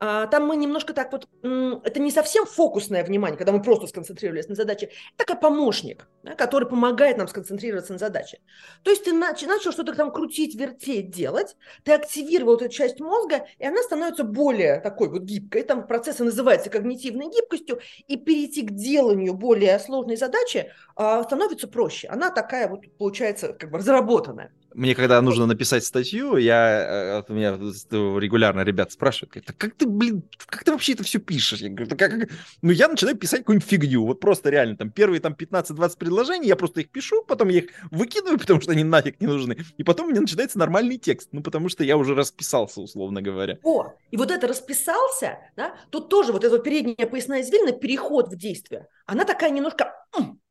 там 0.01 0.47
мы 0.47 0.57
немножко 0.57 0.95
так 0.95 1.13
вот, 1.13 1.29
это 1.43 2.01
не 2.01 2.11
совсем 2.11 2.47
фокусное 2.47 3.05
внимание, 3.05 3.37
когда 3.37 3.53
мы 3.53 3.63
просто 3.63 3.87
сконцентрировались 3.87 4.49
на 4.49 4.55
задаче, 4.55 4.87
это 4.87 5.27
такой 5.27 5.41
помощник, 5.41 6.09
да, 6.23 6.35
который 6.35 6.69
помогает 6.69 7.19
нам 7.19 7.29
сконцентрироваться 7.29 7.93
на 7.93 7.99
задаче. 7.99 8.41
То 8.83 8.91
есть 8.91 9.05
ты 9.05 9.13
начал 9.13 9.73
что-то 9.73 9.95
там 9.95 10.11
крутить, 10.11 10.55
вертеть, 10.55 11.11
делать, 11.11 11.57
ты 11.85 11.93
активировал 11.93 12.57
эту 12.57 12.69
часть 12.69 12.99
мозга, 12.99 13.47
и 13.59 13.67
она 13.67 13.83
становится 13.83 14.25
более 14.25 14.81
такой 14.81 15.09
вот 15.11 15.23
гибкой, 15.23 15.63
там 15.63 15.87
процесс 15.87 16.19
называется 16.19 16.71
когнитивной 16.71 17.29
гибкостью, 17.29 17.81
и 18.07 18.17
перейти 18.17 18.63
к 18.63 18.71
деланию 18.71 19.35
более 19.35 19.79
сложной 19.79 20.17
задачи 20.17 20.73
а, 20.97 21.23
становится 21.25 21.69
проще. 21.69 22.09
Она 22.09 22.31
такая 22.31 22.69
вот 22.69 22.81
получается 22.99 23.53
как 23.53 23.71
бы 23.71 23.79
разработанная. 23.79 24.53
Мне 24.75 24.95
когда 24.95 25.21
нужно 25.21 25.47
написать 25.47 25.85
статью, 25.85 26.37
я, 26.37 27.23
э, 27.29 27.33
меня 27.33 27.53
регулярно 27.53 28.61
ребят 28.61 28.93
спрашивают, 28.93 29.45
как, 29.57 29.75
ты, 29.75 29.87
блин, 29.87 30.23
как 30.47 30.65
ты 30.65 30.71
вообще 30.71 30.93
это 30.93 31.03
все 31.03 31.19
пишешь? 31.19 31.61
Я 31.61 31.71
говорю, 31.71 31.97
как? 31.97 32.29
Ну, 32.63 32.71
я 32.71 32.89
начинаю 32.89 33.17
писать 33.17 33.41
какую-нибудь 33.41 33.69
фигню, 33.69 34.05
вот 34.07 34.21
просто 34.21 34.51
реально, 34.51 34.77
там, 34.77 34.91
первые 34.91 35.21
там 35.21 35.33
15-20 35.33 35.99
предложений, 35.99 36.49
я 36.49 36.57
просто 36.57 36.81
их 36.81 36.91
пишу, 36.91 37.25
потом 37.25 37.49
я 37.49 37.59
их 37.59 37.71
выкидываю, 37.91 38.39
потому 38.41 38.61
что 38.61 38.73
они 38.73 38.85
нафиг 38.85 39.21
не 39.21 39.27
нужны, 39.27 39.59
и 39.77 39.83
потом 39.83 40.07
у 40.07 40.11
меня 40.11 40.21
начинается 40.21 40.59
нормальный 40.59 40.99
текст, 40.99 41.31
ну, 41.33 41.43
потому 41.43 41.69
что 41.69 41.83
я 41.83 41.97
уже 41.97 42.15
расписался, 42.15 42.81
условно 42.81 43.23
говоря. 43.23 43.59
О, 43.65 43.93
и 44.11 44.17
вот 44.17 44.31
это 44.31 44.47
расписался, 44.47 45.39
да, 45.57 45.75
тут 45.91 46.09
тоже 46.09 46.33
вот 46.33 46.45
эта 46.45 46.59
передняя 46.59 47.09
поясная 47.09 47.43
извилина, 47.43 47.73
переход 47.73 48.29
в 48.29 48.37
действие, 48.37 48.87
она 49.07 49.25
такая 49.25 49.51
немножко, 49.51 49.93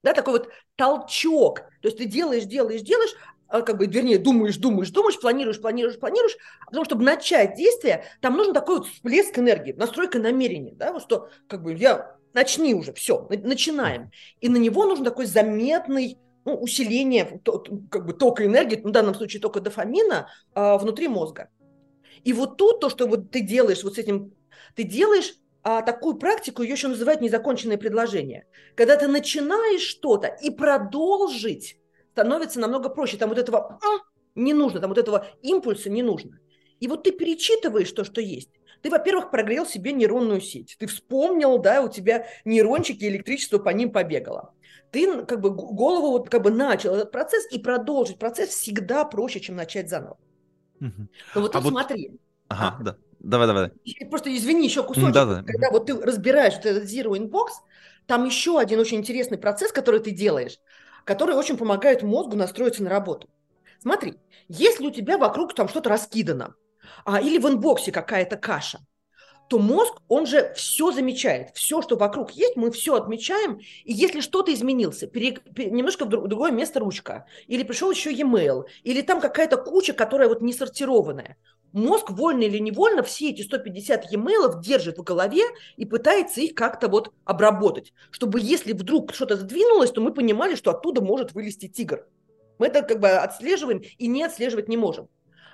да, 0.03 0.13
такой 0.13 0.33
вот 0.33 0.49
толчок, 0.75 1.61
то 1.81 1.87
есть 1.87 1.97
ты 1.97 2.05
делаешь, 2.05 2.43
делаешь, 2.43 2.81
делаешь, 2.81 3.15
как 3.49 3.77
бы, 3.77 3.87
вернее, 3.87 4.19
думаешь, 4.19 4.57
думаешь, 4.57 4.91
думаешь, 4.91 5.19
планируешь, 5.19 5.59
планируешь, 5.59 5.99
планируешь, 5.99 6.37
а 6.61 6.65
потом, 6.67 6.85
чтобы 6.85 7.03
начать 7.03 7.55
действие, 7.55 8.05
там 8.21 8.37
нужен 8.37 8.53
такой 8.53 8.77
вот 8.77 8.87
всплеск 8.87 9.37
энергии, 9.39 9.73
настройка 9.73 10.19
намерения, 10.19 10.73
да, 10.75 10.93
вот 10.93 11.01
что, 11.01 11.29
как 11.47 11.63
бы, 11.63 11.73
я, 11.73 12.15
начни 12.33 12.73
уже, 12.73 12.93
все, 12.93 13.27
начинаем. 13.29 14.11
И 14.39 14.49
на 14.49 14.57
него 14.57 14.85
нужен 14.85 15.03
такой 15.03 15.25
заметный, 15.25 16.17
ну, 16.45 16.55
усиление 16.55 17.41
как 17.89 18.05
бы 18.05 18.13
тока 18.13 18.45
энергии, 18.45 18.75
в 18.75 18.91
данном 18.91 19.15
случае 19.15 19.41
тока 19.41 19.59
дофамина 19.59 20.29
а, 20.53 20.77
внутри 20.77 21.07
мозга. 21.07 21.49
И 22.23 22.33
вот 22.33 22.57
тут 22.57 22.79
то, 22.79 22.89
что 22.89 23.07
вот 23.07 23.31
ты 23.31 23.41
делаешь 23.41 23.83
вот 23.83 23.95
с 23.95 23.97
этим, 23.97 24.33
ты 24.75 24.83
делаешь 24.83 25.35
а, 25.63 25.81
такую 25.81 26.15
практику, 26.15 26.63
ее 26.63 26.73
еще 26.73 26.87
называют 26.87 27.21
незаконченное 27.21 27.77
предложение. 27.77 28.45
Когда 28.75 28.95
ты 28.95 29.07
начинаешь 29.07 29.81
что-то 29.81 30.27
и 30.27 30.49
продолжить 30.49 31.77
становится 32.11 32.59
намного 32.59 32.89
проще. 32.89 33.17
Там 33.17 33.29
вот 33.29 33.37
этого 33.37 33.79
а, 33.81 34.05
не 34.35 34.53
нужно, 34.53 34.79
там 34.79 34.89
вот 34.89 34.97
этого 34.97 35.27
импульса 35.41 35.89
не 35.89 36.03
нужно. 36.03 36.39
И 36.79 36.87
вот 36.87 37.03
ты 37.03 37.11
перечитываешь 37.11 37.91
то, 37.91 38.03
что 38.03 38.21
есть. 38.21 38.49
Ты, 38.81 38.89
во-первых, 38.89 39.31
прогрел 39.31 39.65
себе 39.65 39.91
нейронную 39.91 40.39
сеть. 40.39 40.77
Ты 40.79 40.87
вспомнил, 40.87 41.57
да, 41.57 41.81
у 41.81 41.89
тебя 41.89 42.27
нейрончики, 42.45 43.03
электричество 43.03 43.57
по 43.57 43.69
ним 43.69 43.91
побегало. 43.91 44.53
Ты 44.91 45.25
как 45.25 45.41
бы 45.41 45.51
голову 45.51 46.11
вот 46.11 46.29
как 46.29 46.41
бы 46.41 46.49
начал 46.49 46.95
этот 46.95 47.11
процесс, 47.11 47.45
и 47.51 47.59
продолжить 47.59 48.17
процесс 48.17 48.49
всегда 48.49 49.03
проще, 49.05 49.39
чем 49.39 49.55
начать 49.55 49.89
заново. 49.89 50.17
Угу. 50.79 51.07
Но 51.35 51.41
вот 51.41 51.55
а 51.55 51.61
тут 51.61 51.63
вот... 51.63 51.69
смотри. 51.71 52.11
Ага, 52.47 52.77
а, 52.79 52.83
да. 52.83 52.97
Давай, 53.19 53.47
давай. 53.47 53.71
Просто 54.09 54.35
извини, 54.35 54.65
еще 54.65 54.81
кусочек. 54.81 55.13
Да, 55.13 55.25
да. 55.25 55.43
Когда 55.43 55.69
вот 55.71 55.87
ты 55.87 55.99
разбираешь 55.99 56.55
вот 56.55 56.65
этот 56.65 56.85
Zero 56.85 57.17
Inbox, 57.17 57.49
там 58.07 58.25
еще 58.25 58.57
один 58.57 58.79
очень 58.79 58.97
интересный 58.97 59.37
процесс, 59.37 59.71
который 59.71 59.99
ты 59.99 60.11
делаешь 60.11 60.57
которые 61.05 61.37
очень 61.37 61.57
помогают 61.57 62.03
мозгу 62.03 62.35
настроиться 62.35 62.83
на 62.83 62.89
работу. 62.89 63.29
Смотри, 63.81 64.15
если 64.47 64.87
у 64.87 64.91
тебя 64.91 65.17
вокруг 65.17 65.53
там 65.53 65.67
что-то 65.67 65.89
раскидано, 65.89 66.55
а, 67.05 67.21
или 67.21 67.37
в 67.37 67.47
инбоксе 67.47 67.91
какая-то 67.91 68.37
каша, 68.37 68.79
то 69.49 69.57
мозг, 69.57 69.95
он 70.07 70.27
же 70.27 70.53
все 70.55 70.91
замечает. 70.91 71.49
Все, 71.55 71.81
что 71.81 71.97
вокруг 71.97 72.31
есть, 72.31 72.55
мы 72.55 72.69
все 72.69 72.95
отмечаем. 72.95 73.59
И 73.83 73.91
если 73.91 74.21
что-то 74.21 74.53
изменился, 74.53 75.07
пере, 75.07 75.31
пере, 75.31 75.71
немножко 75.71 76.05
в 76.05 76.09
другое 76.09 76.51
место 76.51 76.79
ручка, 76.79 77.25
или 77.47 77.63
пришел 77.63 77.89
еще 77.89 78.13
e-mail, 78.13 78.65
или 78.83 79.01
там 79.01 79.19
какая-то 79.19 79.57
куча, 79.57 79.93
которая 79.93 80.29
вот 80.29 80.41
не 80.41 80.53
сортированная, 80.53 81.35
мозг 81.71 82.09
вольно 82.09 82.43
или 82.43 82.57
невольно 82.57 83.03
все 83.03 83.29
эти 83.29 83.41
150 83.41 84.11
e-mail 84.11 84.59
держит 84.61 84.97
в 84.97 85.03
голове 85.03 85.43
и 85.77 85.85
пытается 85.85 86.41
их 86.41 86.55
как-то 86.55 86.87
вот 86.87 87.13
обработать, 87.25 87.93
чтобы 88.11 88.39
если 88.41 88.73
вдруг 88.73 89.13
что-то 89.13 89.37
сдвинулось, 89.37 89.91
то 89.91 90.01
мы 90.01 90.13
понимали, 90.13 90.55
что 90.55 90.71
оттуда 90.71 91.01
может 91.01 91.33
вылезти 91.33 91.67
тигр. 91.67 92.07
Мы 92.57 92.67
это 92.67 92.81
как 92.81 92.99
бы 92.99 93.09
отслеживаем 93.09 93.81
и 93.97 94.07
не 94.07 94.23
отслеживать 94.23 94.67
не 94.67 94.77
можем. 94.77 95.07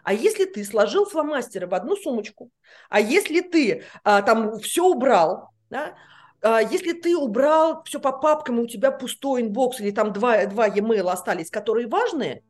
А 0.04 0.14
если 0.14 0.46
ты 0.46 0.64
сложил 0.64 1.06
фломастеры 1.06 1.68
в 1.68 1.74
одну 1.74 1.96
сумочку, 1.96 2.52
а 2.90 3.00
если 3.00 3.42
ты 3.42 3.84
а, 4.04 4.22
там 4.22 4.60
все 4.60 4.86
убрал, 4.86 5.50
да, 5.70 5.96
а, 6.42 6.62
если 6.62 6.94
ты 6.94 7.18
убрал 7.18 7.84
все 7.86 8.00
по 8.00 8.12
папкам, 8.12 8.60
и 8.60 8.64
у 8.64 8.68
тебя 8.68 8.92
пустой 8.92 9.42
inbox 9.42 9.80
или 9.80 9.92
там 9.92 10.14
два, 10.14 10.46
два 10.46 10.68
e-mail 10.68 11.10
остались, 11.10 11.50
которые 11.50 11.88
важные, 11.88 12.44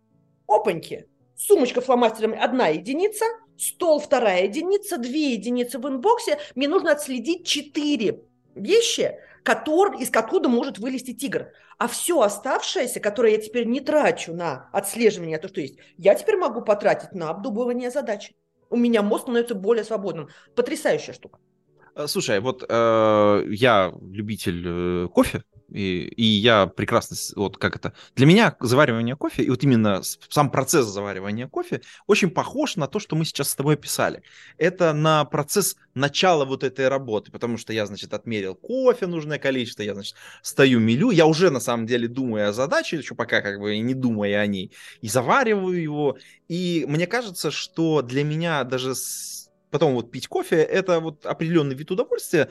опаньки, 0.48 1.08
сумочка 1.38 1.82
фломастерами 1.82 2.38
одна 2.38 2.68
единица– 2.68 3.26
стол 3.58 4.00
вторая 4.00 4.46
единица, 4.46 4.98
две 4.98 5.34
единицы 5.34 5.80
в 5.80 5.88
инбоксе, 5.88 6.40
мне 6.56 6.68
нужно 6.68 6.92
отследить 6.92 7.46
четыре 7.46 8.24
вещи, 8.56 9.16
который, 9.44 10.02
из 10.02 10.10
откуда 10.10 10.50
может 10.50 10.80
вылезти 10.80 11.14
тигр. 11.14 11.52
А 11.78 11.88
все 11.88 12.22
оставшееся, 12.22 13.00
которое 13.00 13.34
я 13.34 13.38
теперь 13.38 13.66
не 13.68 13.82
трачу 13.82 14.34
на 14.34 14.70
отслеживание, 14.72 15.38
то, 15.38 15.48
что 15.48 15.62
есть, 15.62 15.78
я 15.98 16.16
теперь 16.16 16.38
могу 16.38 16.62
потратить 16.62 17.14
на 17.14 17.30
обдумывание 17.30 17.92
задачи. 17.92 18.36
У 18.70 18.78
меня 18.78 19.02
мозг 19.02 19.24
становится 19.24 19.56
более 19.56 19.84
свободным. 19.84 20.30
Потрясающая 20.56 21.14
штука. 21.14 21.40
Э, 21.96 22.08
слушай, 22.08 22.40
вот 22.40 22.64
э, 22.68 23.44
я 23.50 23.94
любитель 24.02 24.64
э, 24.66 25.08
кофе, 25.10 25.44
и, 25.70 26.08
и 26.08 26.24
я 26.24 26.68
прекрасно, 26.68 27.16
вот 27.36 27.58
как 27.58 27.76
это, 27.76 27.94
для 28.16 28.26
меня 28.26 28.56
заваривание 28.60 29.16
кофе, 29.16 29.44
и 29.44 29.50
вот 29.50 29.64
именно 29.64 30.02
сам 30.30 30.52
процесс 30.52 30.86
заваривания 30.86 31.48
кофе 31.48 31.82
очень 32.08 32.30
похож 32.30 32.76
на 32.76 32.88
то, 32.88 33.00
что 33.00 33.16
мы 33.16 33.26
сейчас 33.26 33.50
с 33.50 33.56
тобой 33.56 33.76
описали. 33.76 34.22
Это 34.58 34.94
на 34.94 35.26
процесс 35.26 35.76
начала 35.94 36.46
вот 36.46 36.64
этой 36.64 36.88
работы, 36.88 37.32
потому 37.32 37.58
что 37.58 37.74
я, 37.74 37.86
значит, 37.86 38.14
отмерил 38.14 38.56
кофе 38.56 39.08
нужное 39.08 39.40
количество, 39.40 39.84
я, 39.84 39.94
значит, 39.94 40.16
стою, 40.42 40.80
мелю, 40.80 41.10
я 41.10 41.26
уже 41.26 41.50
на 41.50 41.60
самом 41.60 41.88
деле 41.88 42.08
думаю 42.08 42.50
о 42.50 42.54
задаче, 42.54 42.98
еще 42.98 43.16
пока 43.16 43.42
как 43.42 43.60
бы 43.60 43.78
не 43.78 43.94
думая 43.94 44.40
о 44.40 44.48
ней, 44.48 44.72
и 45.02 45.08
завариваю 45.08 45.82
его, 45.82 46.18
и 46.48 46.86
мне 46.88 47.08
кажется, 47.08 47.52
что 47.52 48.02
для 48.02 48.24
меня 48.24 48.64
даже 48.64 48.96
с 48.96 49.36
потом 49.72 49.94
вот 49.94 50.10
пить 50.10 50.28
кофе, 50.28 50.56
это 50.58 51.02
вот 51.02 51.26
определенный 51.26 51.76
вид 51.76 51.92
удовольствия, 51.92 52.50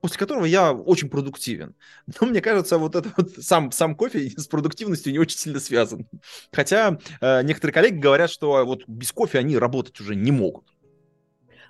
после 0.00 0.18
которого 0.18 0.44
я 0.44 0.72
очень 0.72 1.08
продуктивен. 1.08 1.74
Но 2.20 2.26
мне 2.26 2.40
кажется, 2.40 2.78
вот 2.78 2.94
это 2.94 3.12
вот 3.16 3.32
сам, 3.40 3.72
сам 3.72 3.94
кофе 3.94 4.30
с 4.36 4.46
продуктивностью 4.46 5.12
не 5.12 5.18
очень 5.18 5.38
сильно 5.38 5.60
связан. 5.60 6.08
Хотя 6.52 6.98
э, 7.20 7.42
некоторые 7.42 7.74
коллеги 7.74 7.96
говорят, 7.96 8.30
что 8.30 8.64
вот 8.64 8.84
без 8.86 9.12
кофе 9.12 9.38
они 9.38 9.58
работать 9.58 10.00
уже 10.00 10.14
не 10.14 10.30
могут. 10.30 10.66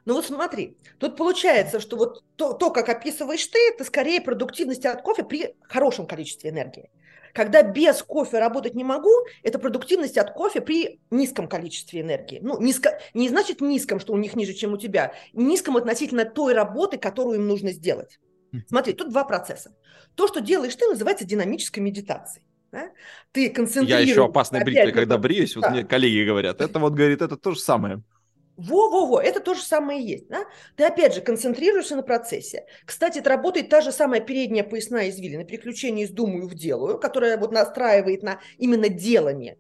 Ну 0.05 0.15
вот 0.15 0.25
смотри, 0.25 0.77
тут 0.99 1.17
получается, 1.17 1.81
что 1.81 1.97
вот 1.97 2.25
то, 2.37 2.55
то, 2.55 2.71
как 2.71 2.89
описываешь 2.89 3.47
ты, 3.47 3.59
это 3.75 3.85
скорее 3.85 4.23
продуктивность 4.23 4.87
от 4.87 5.03
кофе 5.03 5.23
при 5.23 5.55
хорошем 5.63 6.07
количестве 6.07 6.49
энергии. 6.49 6.91
Когда 7.33 7.63
без 7.63 8.03
кофе 8.03 8.39
работать 8.39 8.75
не 8.75 8.85
могу, 8.85 9.11
это 9.43 9.59
продуктивность 9.59 10.19
от 10.19 10.33
кофе 10.33 10.61
при 10.61 11.01
низком 11.11 11.49
количестве 11.49 12.01
энергии. 12.01 12.41
Ну, 12.43 12.61
низко, 12.61 13.01
не 13.15 13.29
значит 13.29 13.61
низком, 13.61 14.01
что 14.01 14.13
у 14.13 14.17
них 14.17 14.37
ниже, 14.37 14.55
чем 14.55 14.73
у 14.73 14.79
тебя. 14.79 15.15
Низком 15.33 15.77
относительно 15.77 16.25
той 16.25 16.55
работы, 16.55 16.99
которую 16.99 17.37
им 17.37 17.49
нужно 17.49 17.73
сделать. 17.73 18.19
Смотри, 18.67 18.95
тут 18.95 19.11
два 19.11 19.25
процесса. 19.25 19.75
То, 20.15 20.27
что 20.27 20.41
делаешь 20.41 20.75
ты, 20.75 20.87
называется 20.87 21.25
динамической 21.25 21.83
медитацией. 21.83 22.45
Да? 22.73 22.91
Ты 23.33 23.51
концентрируешься... 23.51 24.05
Я 24.05 24.11
еще 24.11 24.25
опасный 24.25 24.65
бритель, 24.65 24.93
когда 24.93 25.17
бреюсь, 25.19 25.55
да. 25.55 25.61
вот 25.61 25.71
мне 25.71 25.85
коллеги 25.85 26.27
говорят, 26.27 26.61
это 26.61 26.79
вот, 26.79 26.95
говорит, 26.95 27.23
это 27.23 27.37
то 27.37 27.53
же 27.53 27.61
самое. 27.61 28.03
Во-во-во, 28.59 29.21
это 29.21 29.39
то 29.39 29.55
же 29.55 29.63
самое 29.63 30.03
и 30.03 30.07
есть. 30.07 30.27
Да? 30.27 30.45
Ты 30.75 30.85
опять 30.85 31.15
же 31.15 31.21
концентрируешься 31.21 31.95
на 31.95 32.03
процессе. 32.03 32.67
Кстати, 32.85 33.21
это 33.21 33.31
работает 33.31 33.69
та 33.69 33.81
же 33.81 33.93
самая 33.93 34.21
передняя 34.21 34.65
поясная 34.65 35.11
извилина, 35.11 35.45
переключение 35.45 36.07
из 36.07 36.11
думаю 36.11 36.49
в 36.49 36.55
делаю, 36.55 36.99
которая 36.99 37.39
вот 37.39 37.53
настраивает 37.53 38.25
на 38.25 38.41
именно 38.59 38.89
делание. 38.89 39.59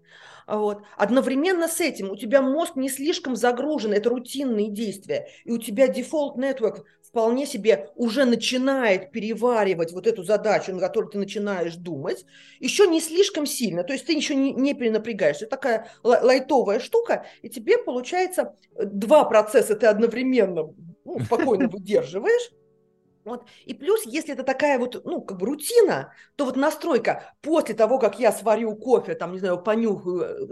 Вот. 0.48 0.82
Одновременно 0.96 1.68
с 1.68 1.80
этим 1.80 2.10
у 2.10 2.16
тебя 2.16 2.42
мозг 2.42 2.74
не 2.74 2.88
слишком 2.88 3.36
загружен, 3.36 3.92
это 3.92 4.08
рутинные 4.08 4.68
действия, 4.68 5.28
и 5.44 5.52
у 5.52 5.58
тебя 5.58 5.86
дефолт 5.86 6.36
network 6.36 6.82
вполне 7.08 7.46
себе 7.46 7.88
уже 7.96 8.24
начинает 8.24 9.10
переваривать 9.10 9.92
вот 9.92 10.06
эту 10.06 10.22
задачу, 10.22 10.72
на 10.72 10.80
которую 10.80 11.10
ты 11.10 11.18
начинаешь 11.18 11.74
думать, 11.74 12.24
еще 12.60 12.86
не 12.86 13.00
слишком 13.00 13.46
сильно, 13.46 13.82
то 13.82 13.92
есть 13.92 14.06
ты 14.06 14.12
еще 14.12 14.34
не, 14.34 14.52
не 14.52 14.74
перенапрягаешься. 14.74 15.46
Это 15.46 15.56
такая 15.56 15.90
лайтовая 16.02 16.80
штука, 16.80 17.26
и 17.42 17.48
тебе 17.48 17.78
получается 17.78 18.56
два 18.76 19.24
процесса 19.24 19.74
ты 19.74 19.86
одновременно 19.86 20.74
ну, 21.04 21.20
спокойно 21.20 21.68
выдерживаешь, 21.72 22.50
вот. 23.28 23.46
И 23.64 23.74
плюс, 23.74 24.04
если 24.04 24.32
это 24.32 24.42
такая 24.42 24.78
вот, 24.78 25.04
ну, 25.04 25.20
как 25.20 25.38
бы 25.38 25.46
рутина, 25.46 26.12
то 26.36 26.44
вот 26.44 26.56
настройка 26.56 27.34
после 27.40 27.74
того, 27.74 27.98
как 27.98 28.18
я 28.18 28.32
сварю 28.32 28.74
кофе, 28.74 29.14
там, 29.14 29.32
не 29.32 29.38
знаю, 29.38 29.58
понюхаю, 29.58 30.50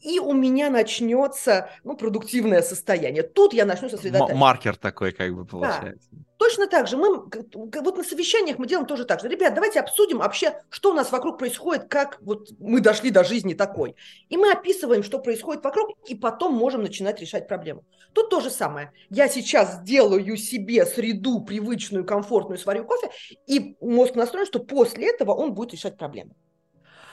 и 0.00 0.18
у 0.20 0.32
меня 0.32 0.70
начнется, 0.70 1.70
ну, 1.84 1.96
продуктивное 1.96 2.62
состояние. 2.62 3.22
Тут 3.22 3.52
я 3.52 3.64
начну 3.64 3.88
сосредотачиваться. 3.88 4.36
Маркер 4.36 4.76
такой, 4.76 5.12
как 5.12 5.34
бы, 5.34 5.44
получается. 5.44 6.08
Да. 6.12 6.27
Точно 6.38 6.68
так 6.68 6.86
же. 6.86 6.96
Мы 6.96 7.16
вот 7.16 7.96
на 7.96 8.04
совещаниях 8.04 8.58
мы 8.58 8.68
делаем 8.68 8.86
тоже 8.86 9.04
так 9.04 9.20
же. 9.20 9.28
Ребят, 9.28 9.54
давайте 9.54 9.80
обсудим 9.80 10.18
вообще, 10.18 10.62
что 10.70 10.92
у 10.92 10.94
нас 10.94 11.10
вокруг 11.10 11.36
происходит, 11.36 11.88
как 11.88 12.18
вот 12.20 12.50
мы 12.60 12.80
дошли 12.80 13.10
до 13.10 13.24
жизни 13.24 13.54
такой. 13.54 13.96
И 14.28 14.36
мы 14.36 14.52
описываем, 14.52 15.02
что 15.02 15.18
происходит 15.18 15.64
вокруг, 15.64 15.96
и 16.06 16.14
потом 16.14 16.54
можем 16.54 16.82
начинать 16.82 17.20
решать 17.20 17.48
проблему. 17.48 17.84
Тут 18.12 18.30
то 18.30 18.40
же 18.40 18.50
самое. 18.50 18.92
Я 19.10 19.28
сейчас 19.28 19.80
сделаю 19.80 20.36
себе 20.36 20.86
среду 20.86 21.40
привычную, 21.40 22.04
комфортную, 22.04 22.58
сварю 22.58 22.84
кофе, 22.84 23.10
и 23.46 23.76
мозг 23.80 24.14
настроен, 24.14 24.46
что 24.46 24.60
после 24.60 25.10
этого 25.10 25.32
он 25.32 25.54
будет 25.54 25.72
решать 25.72 25.98
проблему. 25.98 26.36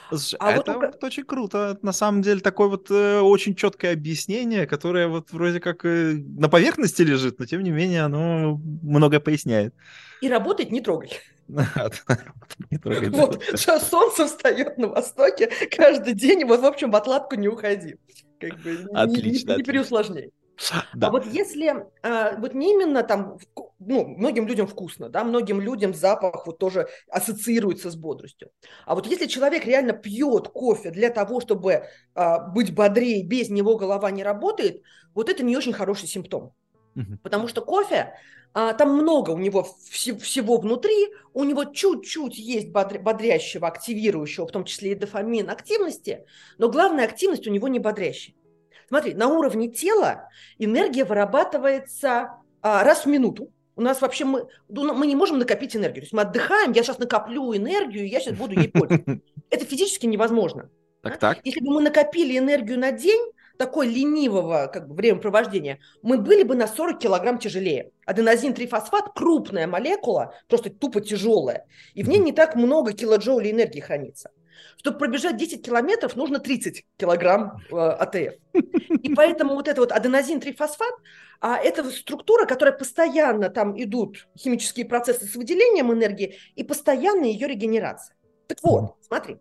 Слушай, 0.10 0.38
а 0.40 0.52
это 0.52 0.74
вот, 0.74 1.04
очень 1.04 1.24
круто. 1.24 1.78
На 1.82 1.94
самом 1.94 2.22
деле 2.22 2.40
такое 2.40 2.68
вот 2.68 2.90
э, 2.92 3.20
очень 3.20 3.56
четкое 3.56 3.94
объяснение, 3.94 4.68
которое 4.68 5.08
вот 5.08 5.32
вроде 5.32 5.60
как 5.60 5.86
э, 5.86 6.14
на 6.14 6.50
поверхности 6.50 7.02
лежит, 7.02 7.40
но 7.40 7.46
тем 7.46 7.64
не 7.64 7.72
менее 7.72 8.04
оно 8.04 8.60
многое 8.84 9.20
поясняет. 9.20 9.74
И 10.22 10.30
работать 10.30 10.72
не 10.72 10.82
трогай. 10.82 11.12
Вот, 12.82 13.44
солнце 13.54 14.26
встает 14.26 14.80
на 14.80 14.88
востоке 14.88 15.52
каждый 15.70 16.14
день, 16.14 16.44
вот, 16.46 16.62
в 16.62 16.66
общем, 16.66 16.90
в 16.90 16.96
отладку 16.96 17.36
не 17.36 17.48
уходи. 17.48 17.98
Как 18.40 18.60
бы, 18.62 18.88
отлично. 18.94 19.50
Не, 19.50 19.54
не, 19.54 19.58
не 19.58 19.64
переусложняй. 19.64 20.32
Да. 20.94 21.08
А 21.08 21.12
вот 21.12 21.26
если, 21.26 21.86
а, 22.02 22.38
вот 22.38 22.54
не 22.54 22.72
именно 22.72 23.04
там, 23.04 23.38
ну, 23.80 24.06
многим 24.06 24.48
людям 24.48 24.68
вкусно, 24.68 25.10
да, 25.10 25.24
многим 25.24 25.60
людям 25.60 25.94
запах 25.94 26.48
вот 26.48 26.58
тоже 26.58 26.88
ассоциируется 27.10 27.92
с 27.92 27.96
бодростью. 27.96 28.52
А 28.86 28.96
вот 28.96 29.06
если 29.08 29.26
человек 29.26 29.66
реально 29.66 29.94
пьет 29.94 30.48
кофе 30.48 30.92
для 30.92 31.10
того, 31.10 31.42
чтобы 31.42 31.86
а, 32.14 32.40
быть 32.40 32.74
бодрее, 32.74 33.26
без 33.26 33.50
него 33.50 33.76
голова 33.78 34.12
не 34.12 34.24
работает, 34.24 34.82
вот 35.14 35.30
это 35.30 35.44
не 35.44 35.58
очень 35.58 35.74
хороший 35.74 36.08
симптом. 36.08 36.54
Угу. 36.96 37.18
Потому 37.24 37.48
что 37.48 37.62
кофе, 37.62 38.14
а, 38.54 38.74
там 38.74 38.96
много 38.96 39.32
у 39.32 39.38
него 39.38 39.68
вс- 39.92 40.18
всего 40.18 40.58
внутри, 40.58 41.10
у 41.34 41.44
него 41.44 41.66
чуть-чуть 41.66 42.38
есть 42.38 42.70
бодр- 42.70 43.00
бодрящего, 43.00 43.68
активирующего, 43.68 44.48
в 44.48 44.52
том 44.52 44.64
числе 44.64 44.94
и 44.94 44.96
дофамин 44.96 45.50
активности, 45.50 46.26
но 46.58 46.70
главная 46.70 47.06
активность 47.06 47.48
у 47.48 47.52
него 47.52 47.68
не 47.68 47.80
бодрящая. 47.80 48.36
Смотри, 48.88 49.14
на 49.14 49.28
уровне 49.28 49.68
тела 49.68 50.30
энергия 50.58 51.06
вырабатывается 51.06 52.32
а, 52.62 52.84
раз 52.84 53.06
в 53.06 53.08
минуту. 53.08 53.52
У 53.76 53.82
нас 53.82 54.02
вообще 54.02 54.26
мы, 54.26 54.48
ну, 54.70 54.94
мы 54.94 55.08
не 55.08 55.16
можем 55.16 55.40
накопить 55.40 55.76
энергию. 55.76 56.02
То 56.02 56.06
есть 56.06 56.14
мы 56.14 56.22
отдыхаем, 56.22 56.72
я 56.72 56.84
сейчас 56.84 56.98
накоплю 56.98 57.56
энергию, 57.56 58.06
и 58.06 58.10
я 58.10 58.20
сейчас 58.20 58.38
буду 58.38 58.60
ей 58.60 58.70
пользоваться. 58.70 59.20
Это 59.50 59.66
физически 59.66 60.06
невозможно. 60.06 60.70
Так, 61.02 61.18
так. 61.18 61.40
Если 61.44 61.60
бы 61.60 61.72
мы 61.72 61.82
накопили 61.82 62.38
энергию 62.38 62.80
на 62.80 62.92
день, 62.92 63.32
такой 63.58 63.88
ленивого 63.88 64.70
как 64.72 64.88
бы, 64.88 64.96
времяпровождения, 64.96 65.80
мы 66.02 66.18
были 66.18 66.44
бы 66.44 66.56
на 66.56 66.68
40 66.68 67.00
килограмм 67.00 67.38
тяжелее. 67.38 67.92
Аденозин-трифосфат– 68.06 69.14
крупная 69.16 69.68
молекула, 69.68 70.34
просто 70.48 70.70
тупо 70.70 71.02
тяжелая, 71.02 71.66
и 71.94 72.04
в 72.04 72.10
ней 72.10 72.20
не 72.20 72.32
так 72.32 72.56
много 72.56 72.94
килоджоулей 72.94 73.52
энергии 73.52 73.80
хранится. 73.80 74.32
Чтобы 74.78 74.98
пробежать 74.98 75.38
10 75.38 75.66
километров, 75.66 76.16
нужно 76.16 76.40
30 76.40 76.86
килограмм 76.98 77.60
э, 77.72 77.76
АТФ. 77.76 78.34
И 79.02 79.14
поэтому 79.14 79.56
вот 79.56 79.68
это 79.68 79.82
вот 79.82 79.92
аденозин-трифосфат, 79.92 80.94
а 81.42 81.58
это 81.58 81.90
структура, 81.92 82.46
которая 82.46 82.78
постоянно 82.78 83.50
там 83.50 83.82
идут 83.82 84.28
химические 84.38 84.86
процессы 84.86 85.26
с 85.26 85.36
выделением 85.36 85.92
энергии 85.92 86.38
и 86.56 86.64
постоянная 86.64 87.30
ее 87.30 87.48
регенерация. 87.48 88.16
Так 88.48 88.60
вот, 88.64 88.96
смотри, 89.02 89.38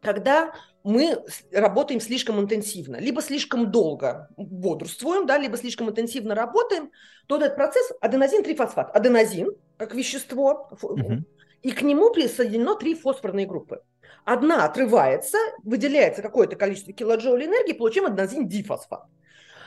когда 0.00 0.54
мы 0.82 1.22
работаем 1.52 2.00
слишком 2.00 2.40
интенсивно, 2.40 2.96
либо 2.96 3.20
слишком 3.20 3.70
долго 3.70 4.28
бодрствуем, 4.36 5.26
да, 5.26 5.36
либо 5.36 5.56
слишком 5.56 5.90
интенсивно 5.90 6.34
работаем, 6.34 6.90
то 7.26 7.36
этот 7.36 7.56
процесс 7.56 7.92
аденозин-трифосфат. 8.00 8.90
Аденозин, 8.94 9.50
как 9.76 9.94
вещество, 9.94 10.68
угу. 10.80 11.24
и 11.62 11.70
к 11.70 11.82
нему 11.82 12.10
присоединено 12.10 12.76
три 12.76 12.94
фосфорные 12.94 13.46
группы. 13.46 13.82
Одна 14.24 14.64
отрывается, 14.64 15.38
выделяется 15.62 16.22
какое-то 16.22 16.56
количество 16.56 16.92
килоджоулей 16.92 17.46
энергии, 17.46 17.72
получаем 17.72 18.06
аденозин-дифосфат. 18.06 19.04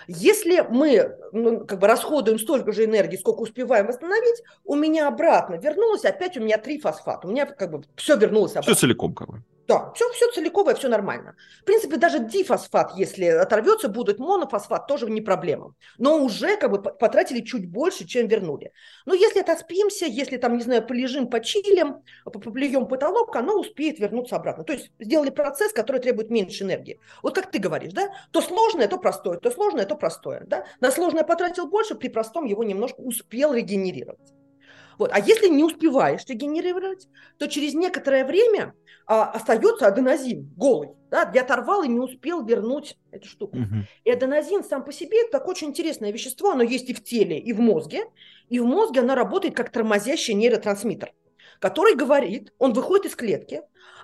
Если 0.08 0.66
мы 0.70 1.18
ну, 1.32 1.66
как 1.66 1.80
бы 1.80 1.88
расходуем 1.88 2.38
столько 2.38 2.72
же 2.72 2.86
энергии, 2.86 3.18
сколько 3.18 3.42
успеваем 3.42 3.88
восстановить, 3.88 4.44
у 4.66 4.76
меня 4.76 5.08
обратно 5.08 5.56
вернулось, 5.56 6.04
опять 6.04 6.38
у 6.38 6.42
меня 6.42 6.58
три 6.58 6.80
фосфата. 6.80 7.28
У 7.28 7.32
меня 7.32 7.46
как 7.46 7.72
бы 7.72 7.84
все 7.96 8.18
вернулось 8.18 8.52
обратно. 8.52 8.74
Все 8.74 8.82
целиком 8.82 9.14
как 9.14 9.30
бы. 9.30 9.44
Да, 9.66 9.94
все, 9.94 10.10
все 10.12 10.30
целиковое, 10.32 10.76
все 10.76 10.90
нормально. 10.90 11.36
В 11.62 11.64
принципе, 11.64 11.96
даже 11.96 12.20
дифосфат, 12.20 12.94
если 12.98 13.26
оторвется, 13.26 13.88
будет 13.88 14.20
монофосфат, 14.20 14.88
тоже 14.88 15.10
не 15.10 15.22
проблема. 15.22 15.74
Но 15.98 16.18
уже 16.22 16.58
как 16.58 16.72
бы 16.72 16.82
потратили 16.82 17.40
чуть 17.40 17.70
больше, 17.70 18.06
чем 18.06 18.28
вернули. 18.28 18.74
Но 19.06 19.14
если 19.14 19.40
отоспимся, 19.40 20.06
если 20.06 20.36
там, 20.36 20.58
не 20.58 20.64
знаю, 20.64 20.86
полежим, 20.86 21.30
почилим, 21.30 22.04
поплюем 22.26 22.88
потолок, 22.88 23.36
оно 23.38 23.58
успеет 23.58 24.00
вернуться 24.00 24.36
обратно. 24.36 24.66
То 24.66 24.74
есть 24.74 24.92
сделали 25.00 25.30
процесс, 25.30 25.72
который 25.72 26.02
требует 26.02 26.30
меньше 26.30 26.66
энергии. 26.66 27.00
Вот 27.22 27.36
как 27.36 27.50
ты 27.50 27.60
говоришь, 27.60 27.94
да, 27.94 28.10
то 28.32 28.42
сложное, 28.42 28.90
то 28.90 28.98
простое, 28.98 29.38
то 29.38 29.50
сложное, 29.50 29.86
то 29.86 29.96
простое. 29.96 30.44
Да? 30.46 30.66
На 30.82 30.92
сложное 30.92 31.24
потратил 31.24 31.68
больше, 31.68 31.96
при 31.96 32.10
простом 32.10 32.46
его 32.46 32.66
немножко 32.66 33.00
успел 33.00 33.54
регенерировать. 33.54 34.34
Вот. 34.98 35.12
А 35.14 35.20
если 35.20 35.48
не 35.48 35.64
успеваешь 35.64 36.26
регенерировать, 36.28 37.08
то 37.38 37.48
через 37.48 37.74
некоторое 37.74 38.26
время 38.26 38.74
а, 39.06 39.32
остается 39.32 39.88
аденозин 39.88 40.52
голый. 40.56 40.90
Да? 41.12 41.30
Я 41.34 41.42
оторвал 41.42 41.84
и 41.84 41.88
не 41.88 42.00
успел 42.00 42.46
вернуть 42.46 42.98
эту 43.12 43.28
штуку. 43.28 43.58
Угу. 43.58 43.76
И 44.06 44.12
аденозин 44.12 44.64
сам 44.64 44.84
по 44.84 44.92
себе 44.92 45.22
это 45.22 45.32
такое 45.32 45.56
очень 45.56 45.70
интересное 45.70 46.12
вещество. 46.12 46.52
Оно 46.52 46.64
есть 46.64 46.90
и 46.90 46.94
в 46.94 47.04
теле, 47.04 47.38
и 47.38 47.54
в 47.54 47.60
мозге. 47.60 48.06
И 48.50 48.60
в 48.60 48.66
мозге 48.66 49.02
оно 49.02 49.16
работает 49.16 49.56
как 49.56 49.72
тормозящий 49.72 50.34
нейротрансмиттер, 50.34 51.14
который 51.60 51.96
говорит, 51.96 52.54
он 52.60 52.74
выходит 52.74 53.08
из 53.08 53.16
клетки, 53.16 53.62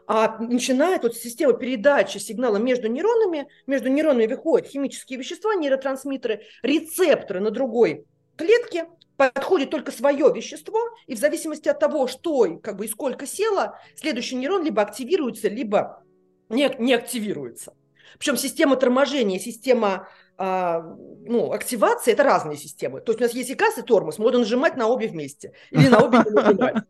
а 0.08 0.40
начинает 0.40 1.04
вот 1.04 1.16
система 1.16 1.54
передачи 1.54 2.18
сигнала 2.18 2.58
между 2.58 2.88
нейронами, 2.88 3.48
между 3.68 3.90
нейронами 3.90 4.26
выходят 4.26 4.68
химические 4.68 5.20
вещества, 5.20 5.54
нейротрансмиттеры, 5.54 6.42
рецепторы 6.64 7.40
на 7.42 7.52
другой 7.52 8.06
клетке, 8.36 8.88
подходит 9.20 9.70
только 9.70 9.92
свое 9.92 10.32
вещество, 10.34 10.80
и 11.06 11.14
в 11.14 11.20
зависимости 11.20 11.68
от 11.68 11.78
того, 11.78 12.08
что 12.08 12.58
как 12.64 12.78
бы, 12.78 12.86
и 12.86 12.88
сколько 12.88 13.28
село, 13.28 13.76
следующий 13.96 14.38
нейрон 14.38 14.64
либо 14.64 14.82
активируется, 14.82 15.50
либо 15.50 16.02
не, 16.48 16.74
не 16.80 16.94
активируется. 16.94 17.74
Причем 18.18 18.38
система 18.38 18.78
торможения, 18.78 19.38
система 19.38 20.08
а, 20.38 20.80
ну, 21.26 21.52
активации– 21.52 22.12
это 22.14 22.24
разные 22.24 22.58
системы. 22.58 23.02
То 23.02 23.12
есть 23.12 23.20
у 23.20 23.24
нас 23.26 23.34
есть 23.34 23.50
и 23.50 23.56
газ, 23.56 23.78
и 23.78 23.82
тормоз, 23.82 24.20
можно 24.20 24.40
нажимать 24.40 24.78
на 24.78 24.88
обе 24.88 25.10
вместе 25.10 25.52
или 25.70 25.90
на 25.90 26.00
обе 26.00 26.20
нажимать. 26.20 26.86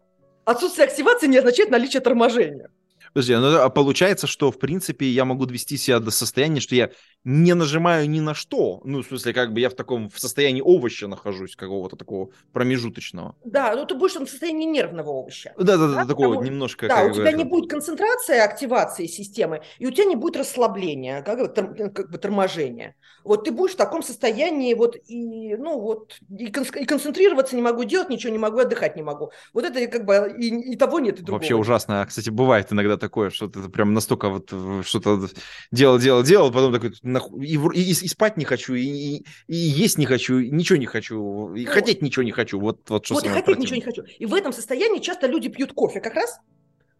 Отсутствие 0.46 0.88
активации 0.88 1.26
не 1.26 1.40
означает 1.40 1.72
наличие 1.72 2.02
торможения. 2.02 2.70
Подожди, 3.14 3.36
ну, 3.36 3.58
а 3.58 3.70
получается, 3.70 4.28
что, 4.28 4.52
в 4.52 4.60
принципе, 4.60 5.08
я 5.08 5.26
могу 5.26 5.48
довести 5.48 5.78
себя 5.78 6.00
до 6.00 6.12
состояния, 6.12 6.60
что 6.60 6.76
я 6.76 6.92
не 7.24 7.54
нажимаю 7.54 8.10
ни 8.10 8.20
на 8.20 8.34
что. 8.34 8.82
Ну, 8.84 9.02
в 9.02 9.06
смысле, 9.06 9.34
как 9.34 9.54
бы 9.54 9.60
я 9.60 9.70
в 9.70 9.74
таком 9.74 10.10
в 10.10 10.20
состоянии 10.20 10.62
овоща 10.62 11.08
нахожусь, 11.08 11.56
какого-то 11.56 11.96
такого 11.96 12.30
промежуточного. 12.54 13.36
Да, 13.44 13.76
ну 13.76 13.86
ты 13.86 13.96
будешь 13.96 14.16
в 14.16 14.28
состоянии 14.28 14.66
нервного 14.66 15.12
овоща. 15.12 15.54
Да, 15.58 15.78
да, 15.78 15.88
да, 15.88 16.06
такого 16.06 16.36
Потому... 16.36 16.48
немножко. 16.48 16.88
Да, 16.88 17.04
у 17.04 17.12
тебя 17.12 17.32
бы... 17.32 17.38
не 17.38 17.44
будет 17.44 17.70
концентрации 17.70 18.38
активации 18.38 19.06
системы, 19.06 19.62
и 19.80 19.88
у 19.88 19.92
тебя 19.92 20.06
не 20.06 20.16
будет 20.16 20.38
расслабления, 20.38 21.22
как 21.22 21.40
бы, 21.40 21.48
тор... 21.48 21.92
как 21.92 22.10
бы 22.10 22.18
торможения. 22.18 22.96
Вот 23.24 23.44
ты 23.44 23.52
будешь 23.52 23.74
в 23.74 23.78
таком 23.78 24.02
состоянии, 24.02 24.74
вот, 24.74 24.96
и, 24.96 25.56
ну, 25.58 25.80
вот, 25.80 26.18
и, 26.30 26.52
кон... 26.52 26.64
и 26.64 26.86
концентрироваться 26.86 27.56
не 27.56 27.62
могу, 27.62 27.84
делать 27.84 28.10
ничего 28.10 28.32
не 28.32 28.40
могу, 28.40 28.60
отдыхать 28.60 28.96
не 28.96 29.04
могу. 29.04 29.32
Вот 29.54 29.66
это 29.66 29.88
как 29.88 30.06
бы 30.06 30.34
и, 30.38 30.74
и 30.74 30.76
того 30.78 31.00
нет, 31.00 31.20
и 31.20 31.24
другого. 31.24 31.40
Вообще 31.40 31.56
ужасно. 31.56 32.06
Кстати, 32.08 32.30
бывает 32.30 32.72
иногда 32.72 32.98
такое, 32.98 33.30
что 33.30 33.48
ты 33.48 33.68
прям 33.70 33.94
настолько 33.94 34.30
вот 34.30 34.54
что-то 34.86 35.28
делал, 35.72 36.00
делал, 36.00 36.24
делал, 36.24 36.52
потом 36.52 36.74
такой, 36.74 36.94
и, 37.18 37.56
и, 37.56 37.92
и 37.92 38.08
спать 38.08 38.38
не 38.38 38.46
хочу, 38.46 38.74
и, 38.74 38.84
и, 38.84 39.26
и 39.48 39.56
есть 39.56 39.98
не 39.98 40.06
хочу, 40.06 40.40
ничего 40.40 40.78
не 40.78 40.86
хочу, 40.86 41.54
и 41.54 41.66
вот. 41.66 41.74
хотеть 41.74 42.02
ничего 42.02 42.24
не 42.24 42.32
хочу. 42.32 42.60
Вот, 42.60 42.90
вот 42.90 43.06
что 43.06 43.16
Вот 43.16 43.26
и 43.26 43.30
хотеть 43.30 43.58
ничего 43.58 43.76
не 43.76 43.82
хочу. 43.82 44.04
И 44.04 44.26
в 44.26 44.34
этом 44.34 44.54
состоянии 44.54 45.00
часто 45.00 45.28
люди 45.28 45.50
пьют 45.50 45.74
кофе 45.74 46.00
как 46.00 46.16
раз. 46.16 46.40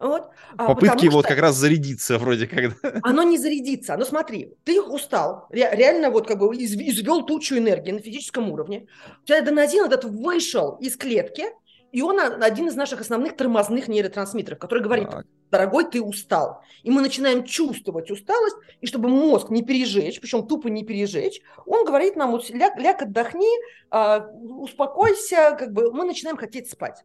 Вот, 0.00 0.30
а, 0.56 0.68
Попытки 0.68 1.08
вот 1.08 1.26
как 1.26 1.38
раз 1.38 1.56
зарядиться 1.56 2.16
вроде 2.16 2.46
как. 2.46 2.72
Оно 3.02 3.22
не 3.22 3.36
зарядится. 3.36 3.98
Ну 3.98 4.06
смотри, 4.06 4.54
ты 4.64 4.80
устал, 4.80 5.46
реально 5.50 6.08
вот 6.10 6.26
как 6.26 6.38
бы 6.38 6.56
извел 6.56 7.26
тучу 7.26 7.58
энергии 7.58 7.90
на 7.92 7.98
физическом 7.98 8.50
уровне. 8.50 8.86
У 9.22 9.26
тебя 9.26 9.40
аденозин 9.40 9.84
этот 9.84 10.04
вышел 10.04 10.76
из 10.80 10.96
клетки, 10.96 11.44
и 11.92 12.02
он 12.02 12.20
один 12.20 12.68
из 12.68 12.76
наших 12.76 13.00
основных 13.00 13.36
тормозных 13.36 13.88
нейротрансмиттеров, 13.88 14.58
который 14.58 14.82
говорит, 14.82 15.10
так. 15.10 15.26
дорогой, 15.50 15.84
ты 15.84 16.00
устал. 16.00 16.62
И 16.82 16.90
мы 16.90 17.00
начинаем 17.00 17.44
чувствовать 17.44 18.10
усталость, 18.10 18.56
и 18.80 18.86
чтобы 18.86 19.08
мозг 19.08 19.50
не 19.50 19.62
пережечь, 19.62 20.20
причем 20.20 20.46
тупо 20.46 20.68
не 20.68 20.84
пережечь, 20.84 21.40
он 21.66 21.84
говорит 21.84 22.16
нам, 22.16 22.30
вот, 22.30 22.48
ляг, 22.50 22.78
ляг 22.78 23.02
отдохни, 23.02 23.50
э, 23.90 24.20
успокойся, 24.34 25.56
как 25.58 25.72
бы 25.72 25.92
мы 25.92 26.04
начинаем 26.04 26.36
хотеть 26.36 26.70
спать. 26.70 27.02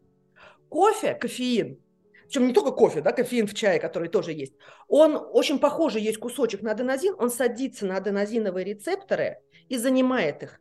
Кофе, 0.69 1.13
кофеин, 1.15 1.80
причем 2.28 2.48
не 2.48 2.54
только 2.54 2.71
кофе, 2.71 3.02
да, 3.02 3.12
кофеин 3.12 3.48
в 3.48 3.54
чае, 3.54 3.80
который 3.80 4.10
тоже 4.10 4.34
есть, 4.34 4.54
он 4.88 5.15
очень 5.15 5.60
похожий, 5.60 6.02
есть 6.02 6.17
кусочек 6.17 6.62
на 6.62 6.71
аденозин, 6.71 7.15
он 7.17 7.30
садится 7.30 7.86
на 7.86 7.98
аденозиновые 7.98 8.65
рецепторы 8.65 9.38
и 9.69 9.78
занимает 9.78 10.43
их. 10.43 10.60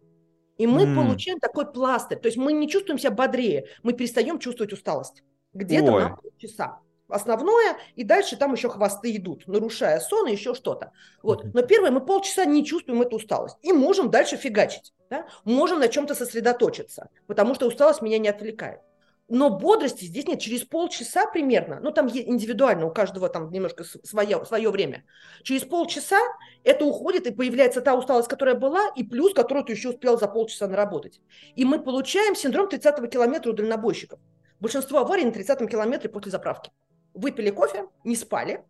И 0.56 0.66
мы 0.66 0.84
mm. 0.84 0.94
получаем 0.94 1.38
такой 1.40 1.70
пластырь. 1.70 2.18
То 2.18 2.26
есть 2.26 2.38
мы 2.38 2.52
не 2.52 2.68
чувствуем 2.68 2.98
себя 2.98 3.10
бодрее, 3.10 3.66
мы 3.82 3.92
перестаем 3.92 4.38
чувствовать 4.38 4.72
усталость. 4.72 5.22
Где-то 5.52 5.92
Ой. 5.92 6.02
на 6.02 6.16
полчаса. 6.16 6.80
Основное, 7.08 7.76
и 7.96 8.02
дальше 8.02 8.36
там 8.36 8.54
еще 8.54 8.68
хвосты 8.70 9.14
идут, 9.14 9.46
нарушая 9.46 10.00
сон 10.00 10.26
и 10.26 10.32
еще 10.32 10.54
что-то. 10.54 10.92
Вот. 11.22 11.44
Но 11.52 11.62
первое, 11.62 11.90
мы 11.90 12.00
полчаса 12.00 12.44
не 12.44 12.64
чувствуем 12.64 13.02
эту 13.02 13.16
усталость. 13.16 13.58
И 13.62 13.72
можем 13.72 14.10
дальше 14.10 14.36
фигачить. 14.36 14.94
Да? 15.10 15.26
Можем 15.44 15.80
на 15.80 15.88
чем-то 15.88 16.14
сосредоточиться, 16.14 17.10
потому 17.26 17.54
что 17.54 17.66
усталость 17.66 18.00
меня 18.00 18.18
не 18.18 18.28
отвлекает. 18.28 18.80
Но 19.28 19.50
бодрости 19.50 20.04
здесь 20.04 20.26
нет. 20.26 20.40
Через 20.40 20.64
полчаса 20.64 21.26
примерно, 21.26 21.80
ну 21.80 21.92
там 21.92 22.08
индивидуально, 22.08 22.87
у 22.87 22.90
каждого 22.92 23.28
там 23.28 23.50
немножко 23.50 23.84
свое, 23.84 24.44
свое 24.44 24.70
время. 24.70 25.04
Через 25.42 25.62
полчаса 25.62 26.18
это 26.62 26.84
уходит, 26.84 27.26
и 27.26 27.32
появляется 27.32 27.80
та 27.80 27.94
усталость, 27.94 28.28
которая 28.28 28.54
была, 28.54 28.90
и 28.96 29.02
плюс, 29.02 29.32
которую 29.32 29.64
ты 29.64 29.72
еще 29.72 29.90
успел 29.90 30.18
за 30.18 30.28
полчаса 30.28 30.68
наработать. 30.68 31.20
И 31.54 31.64
мы 31.64 31.82
получаем 31.82 32.37
синдром 32.37 32.68
30-го 32.68 33.06
километра 33.06 33.50
у 33.50 33.54
дальнобойщиков. 33.54 34.20
Большинство 34.60 34.98
аварий 34.98 35.24
на 35.24 35.30
30-м 35.30 35.68
километре 35.68 36.10
после 36.10 36.30
заправки. 36.30 36.70
Выпили 37.14 37.50
кофе, 37.50 37.87
не 38.04 38.16
спали, 38.16 38.62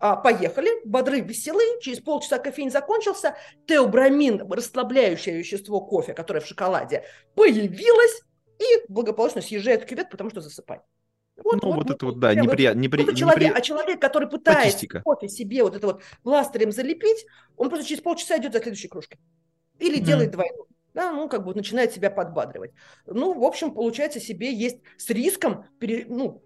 а, 0.00 0.16
поехали, 0.16 0.68
бодры, 0.84 1.20
веселы, 1.20 1.62
через 1.80 2.00
полчаса 2.00 2.38
кофеин 2.38 2.70
закончился, 2.70 3.36
теобрамин, 3.66 4.52
расслабляющее 4.52 5.38
вещество 5.38 5.80
кофе, 5.80 6.12
которое 6.12 6.40
в 6.40 6.46
шоколаде, 6.46 7.04
появилось, 7.34 8.22
и 8.58 8.84
благополучно 8.88 9.40
съезжает 9.40 9.82
в 9.82 9.86
кювет, 9.86 10.10
потому 10.10 10.30
что 10.30 10.40
засыпает. 10.40 10.82
Вот, 11.36 11.62
ну, 11.62 11.72
вот, 11.72 11.88
вот 11.88 11.90
это 11.90 12.06
вот, 12.06 12.20
да, 12.20 12.32
неприятно. 12.34 12.78
Непри... 12.78 13.04
Вот 13.04 13.16
человек, 13.16 13.42
непри... 13.42 13.58
А 13.58 13.60
человек, 13.60 14.00
который 14.00 14.28
пытается 14.28 14.68
Статистика. 14.68 15.02
кофе 15.02 15.28
себе 15.28 15.64
вот 15.64 15.74
это 15.74 15.86
вот 15.86 16.02
пластырем 16.22 16.70
залепить, 16.70 17.26
он 17.56 17.70
просто 17.70 17.86
через 17.88 18.02
полчаса 18.02 18.38
идет 18.38 18.52
за 18.52 18.60
следующей 18.60 18.88
кружкой. 18.88 19.18
Или 19.80 20.00
mm. 20.00 20.04
делает 20.04 20.30
двойную. 20.30 20.66
Да, 20.94 21.10
ну, 21.10 21.28
как 21.28 21.44
бы 21.44 21.52
начинает 21.54 21.92
себя 21.92 22.08
подбадривать. 22.08 22.70
Ну, 23.06 23.34
в 23.34 23.42
общем, 23.42 23.74
получается, 23.74 24.20
себе 24.20 24.54
есть 24.54 24.78
с 24.96 25.10
риском, 25.10 25.66
пере, 25.80 26.06
ну, 26.08 26.40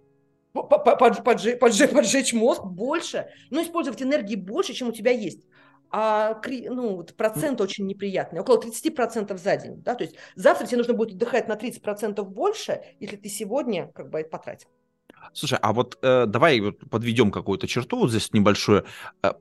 поджечь 0.55 2.33
мозг 2.33 2.65
больше, 2.65 3.29
но 3.51 3.63
использовать 3.63 4.03
энергии 4.03 4.37
больше, 4.37 4.73
чем 4.73 4.89
у 4.89 4.93
тебя 4.93 5.11
есть 5.11 5.47
а 5.91 6.41
ну, 6.71 7.03
процент 7.17 7.61
очень 7.61 7.87
неприятный, 7.87 8.41
около 8.41 8.61
30% 8.61 9.37
за 9.37 9.57
день. 9.57 9.83
Да? 9.83 9.95
То 9.95 10.05
есть 10.05 10.17
завтра 10.37 10.67
тебе 10.67 10.79
нужно 10.79 10.95
будет 10.95 11.15
отдыхать 11.15 11.49
на 11.49 11.55
30% 11.55 12.23
больше, 12.25 12.83
если 13.01 13.17
ты 13.17 13.29
сегодня 13.29 13.91
как 13.95 14.11
бы 14.11 14.23
потратил. 14.25 14.69
Слушай, 15.33 15.59
а 15.61 15.73
вот 15.73 15.99
э, 16.03 16.27
давай 16.27 16.61
вот 16.61 16.79
подведем 16.91 17.31
какую-то 17.31 17.67
черту 17.67 17.99
вот 17.99 18.11
здесь 18.11 18.33
небольшую. 18.33 18.85
Э, 19.23 19.33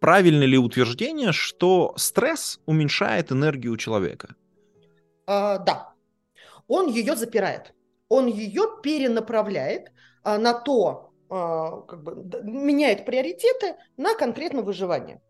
правильно 0.00 0.44
ли 0.44 0.58
утверждение, 0.58 1.32
что 1.32 1.94
стресс 1.96 2.60
уменьшает 2.66 3.32
энергию 3.32 3.72
у 3.72 3.76
человека? 3.76 4.34
А, 5.26 5.58
да. 5.58 5.94
Он 6.68 6.88
ее 6.88 7.16
запирает. 7.16 7.74
Он 8.08 8.26
ее 8.26 8.64
перенаправляет 8.82 9.92
а, 10.22 10.38
на 10.38 10.52
то, 10.54 11.13
как 11.88 12.02
бы, 12.02 12.42
меняет 12.42 13.04
приоритеты 13.04 13.76
на 13.96 14.14
конкретное 14.14 14.62
выживание. 14.62 15.20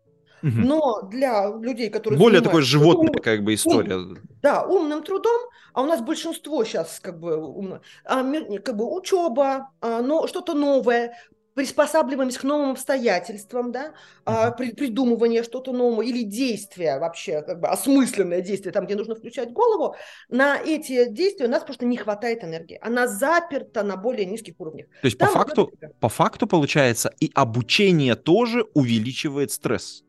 Но 0.41 1.01
для 1.01 1.47
людей, 1.47 1.89
которые 1.89 2.19
более 2.19 2.41
такой 2.41 2.61
животная 2.61 3.09
ум, 3.09 3.21
как 3.23 3.43
бы 3.43 3.55
история, 3.55 3.95
ум, 3.95 4.17
да, 4.43 4.63
умным 4.63 5.01
трудом, 5.01 5.41
а 5.73 5.81
у 5.81 5.87
нас 5.87 6.01
большинство 6.01 6.63
сейчас 6.63 6.99
как 6.99 7.19
бы 7.19 7.35
умно, 7.35 7.81
а, 8.03 8.23
как 8.59 8.77
бы 8.77 8.95
учеба, 8.95 9.71
а, 9.81 10.01
но 10.03 10.27
что-то 10.27 10.53
новое, 10.53 11.17
приспосабливаемость 11.55 12.37
к 12.37 12.43
новым 12.43 12.71
обстоятельствам, 12.71 13.71
да, 13.71 13.93
а, 14.25 14.51
при, 14.51 14.71
придумывание 14.71 15.41
что-то 15.41 15.71
нового 15.71 16.01
или 16.01 16.21
действия 16.21 16.99
вообще, 16.99 17.41
как 17.41 17.61
бы 17.61 17.69
осмысленное 17.69 18.41
действие, 18.41 18.73
там, 18.73 18.85
где 18.85 18.95
нужно 18.95 19.15
включать 19.15 19.51
голову, 19.51 19.95
на 20.29 20.57
эти 20.57 21.09
действия 21.09 21.47
у 21.47 21.49
нас 21.49 21.63
просто 21.63 21.85
не 21.85 21.95
хватает 21.95 22.43
энергии. 22.43 22.77
Она 22.81 23.07
заперта 23.07 23.83
на 23.83 23.95
более 23.95 24.25
низких 24.25 24.55
уровнях. 24.59 24.87
То 25.01 25.05
есть 25.07 25.17
там 25.17 25.29
по 25.29 25.39
факту, 25.39 25.71
по 25.99 26.09
факту 26.09 26.45
получается 26.45 27.13
и 27.21 27.31
обучение 27.33 28.15
тоже 28.15 28.65
увеличивает 28.73 29.51
стресс. 29.51 30.03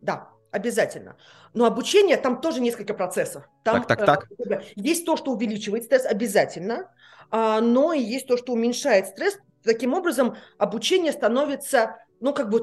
Да, 0.00 0.30
обязательно. 0.50 1.16
Но 1.52 1.66
обучение 1.66 2.16
там 2.16 2.40
тоже 2.40 2.62
несколько 2.62 2.94
процессов. 2.94 3.44
Там, 3.62 3.84
так, 3.84 3.98
так, 3.98 4.06
так. 4.06 4.28
Э, 4.50 4.62
есть 4.74 5.04
то, 5.04 5.18
что 5.18 5.32
увеличивает 5.32 5.84
стресс 5.84 6.06
обязательно, 6.06 6.90
а, 7.30 7.60
но 7.60 7.92
и 7.92 8.00
есть 8.00 8.26
то, 8.26 8.38
что 8.38 8.54
уменьшает 8.54 9.08
стресс 9.08 9.38
Таким 9.64 9.94
образом, 9.94 10.36
обучение 10.58 11.12
становится, 11.12 11.96
ну, 12.20 12.32
как 12.32 12.48
бы 12.48 12.62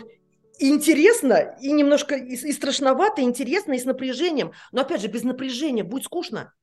интересно 0.59 1.55
и 1.61 1.71
немножко 1.71 2.15
и, 2.15 2.35
и 2.35 2.51
страшновато, 2.51 3.21
и 3.21 3.25
интересно, 3.25 3.73
и 3.73 3.79
с 3.79 3.85
напряжением. 3.85 4.53
Но, 4.71 4.81
опять 4.81 5.01
же, 5.01 5.07
без 5.07 5.23
напряжения 5.23 5.83
будет 5.83 6.05
скучно. 6.05 6.53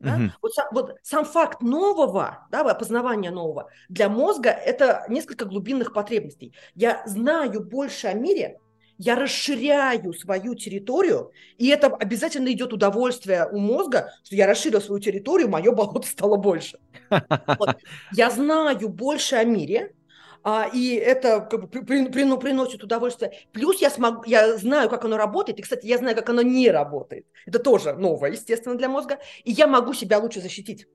Да? 0.00 0.16
Угу. 0.16 0.22
Вот, 0.42 0.52
вот 0.72 0.96
сам 1.02 1.24
факт 1.24 1.62
нового, 1.62 2.46
да, 2.50 2.60
опознавания 2.60 3.30
нового, 3.30 3.70
для 3.88 4.08
мозга 4.08 4.50
это 4.50 5.04
несколько 5.08 5.44
глубинных 5.44 5.92
потребностей. 5.92 6.54
Я 6.74 7.02
знаю 7.06 7.64
больше 7.64 8.08
о 8.08 8.14
мире, 8.14 8.58
я 8.98 9.16
расширяю 9.16 10.12
свою 10.12 10.54
территорию, 10.54 11.32
и 11.58 11.68
это 11.68 11.88
обязательно 11.88 12.52
идет 12.52 12.72
удовольствие 12.72 13.48
у 13.50 13.58
мозга, 13.58 14.12
что 14.24 14.36
я 14.36 14.46
расширил 14.46 14.80
свою 14.80 15.00
территорию, 15.00 15.48
мое 15.48 15.72
болото 15.72 16.06
стало 16.06 16.36
больше. 16.36 16.78
Вот. 17.58 17.76
Я 18.12 18.30
знаю 18.30 18.88
больше 18.88 19.36
о 19.36 19.44
мире, 19.44 19.94
а, 20.42 20.68
и 20.72 20.94
это 20.94 21.40
как 21.40 21.60
бы, 21.60 21.68
при, 21.68 22.06
при, 22.06 22.24
ну, 22.24 22.38
приносит 22.38 22.84
удовольствие. 22.84 23.32
Плюс 23.52 23.80
я, 23.80 23.88
смогу, 23.88 24.24
я 24.26 24.56
знаю, 24.58 24.90
как 24.90 25.04
оно 25.04 25.16
работает, 25.16 25.58
и, 25.58 25.62
кстати, 25.62 25.86
я 25.86 25.96
знаю, 25.96 26.14
как 26.14 26.28
оно 26.28 26.42
не 26.42 26.70
работает. 26.70 27.26
Это 27.46 27.58
тоже 27.58 27.94
новое, 27.94 28.32
естественно, 28.32 28.76
для 28.76 28.90
мозга, 28.90 29.18
и 29.44 29.52
я 29.52 29.66
могу 29.66 29.94
себя 29.94 30.18
лучше 30.18 30.40
защитить. 30.42 30.86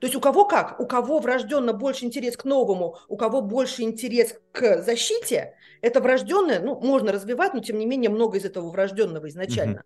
То 0.00 0.06
есть 0.06 0.16
у 0.16 0.20
кого 0.20 0.44
как? 0.44 0.80
У 0.80 0.86
кого 0.86 1.18
врожденно 1.18 1.72
больше 1.72 2.04
интерес 2.04 2.36
к 2.36 2.44
новому, 2.44 2.96
у 3.08 3.16
кого 3.16 3.42
больше 3.42 3.82
интерес 3.82 4.36
к 4.52 4.82
защите, 4.82 5.54
это 5.80 6.00
врожденное, 6.00 6.60
ну, 6.60 6.78
можно 6.80 7.12
развивать, 7.12 7.54
но 7.54 7.60
тем 7.60 7.78
не 7.78 7.86
менее 7.86 8.10
много 8.10 8.38
из 8.38 8.44
этого 8.44 8.70
врожденного 8.70 9.28
изначально. 9.28 9.82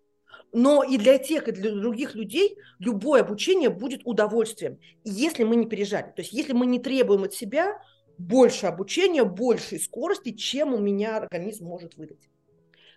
Но 0.51 0.83
и 0.83 0.97
для 0.97 1.17
тех, 1.17 1.47
и 1.47 1.51
для 1.51 1.71
других 1.71 2.15
людей 2.15 2.57
любое 2.79 3.21
обучение 3.21 3.69
будет 3.69 4.01
удовольствием, 4.05 4.79
если 5.03 5.43
мы 5.43 5.55
не 5.55 5.65
пережали. 5.65 6.11
То 6.15 6.21
есть 6.21 6.33
если 6.33 6.53
мы 6.53 6.65
не 6.65 6.79
требуем 6.79 7.23
от 7.23 7.33
себя 7.33 7.79
больше 8.17 8.67
обучения, 8.67 9.23
большей 9.23 9.79
скорости, 9.79 10.31
чем 10.31 10.73
у 10.73 10.77
меня 10.79 11.17
организм 11.17 11.65
может 11.65 11.95
выдать. 11.97 12.29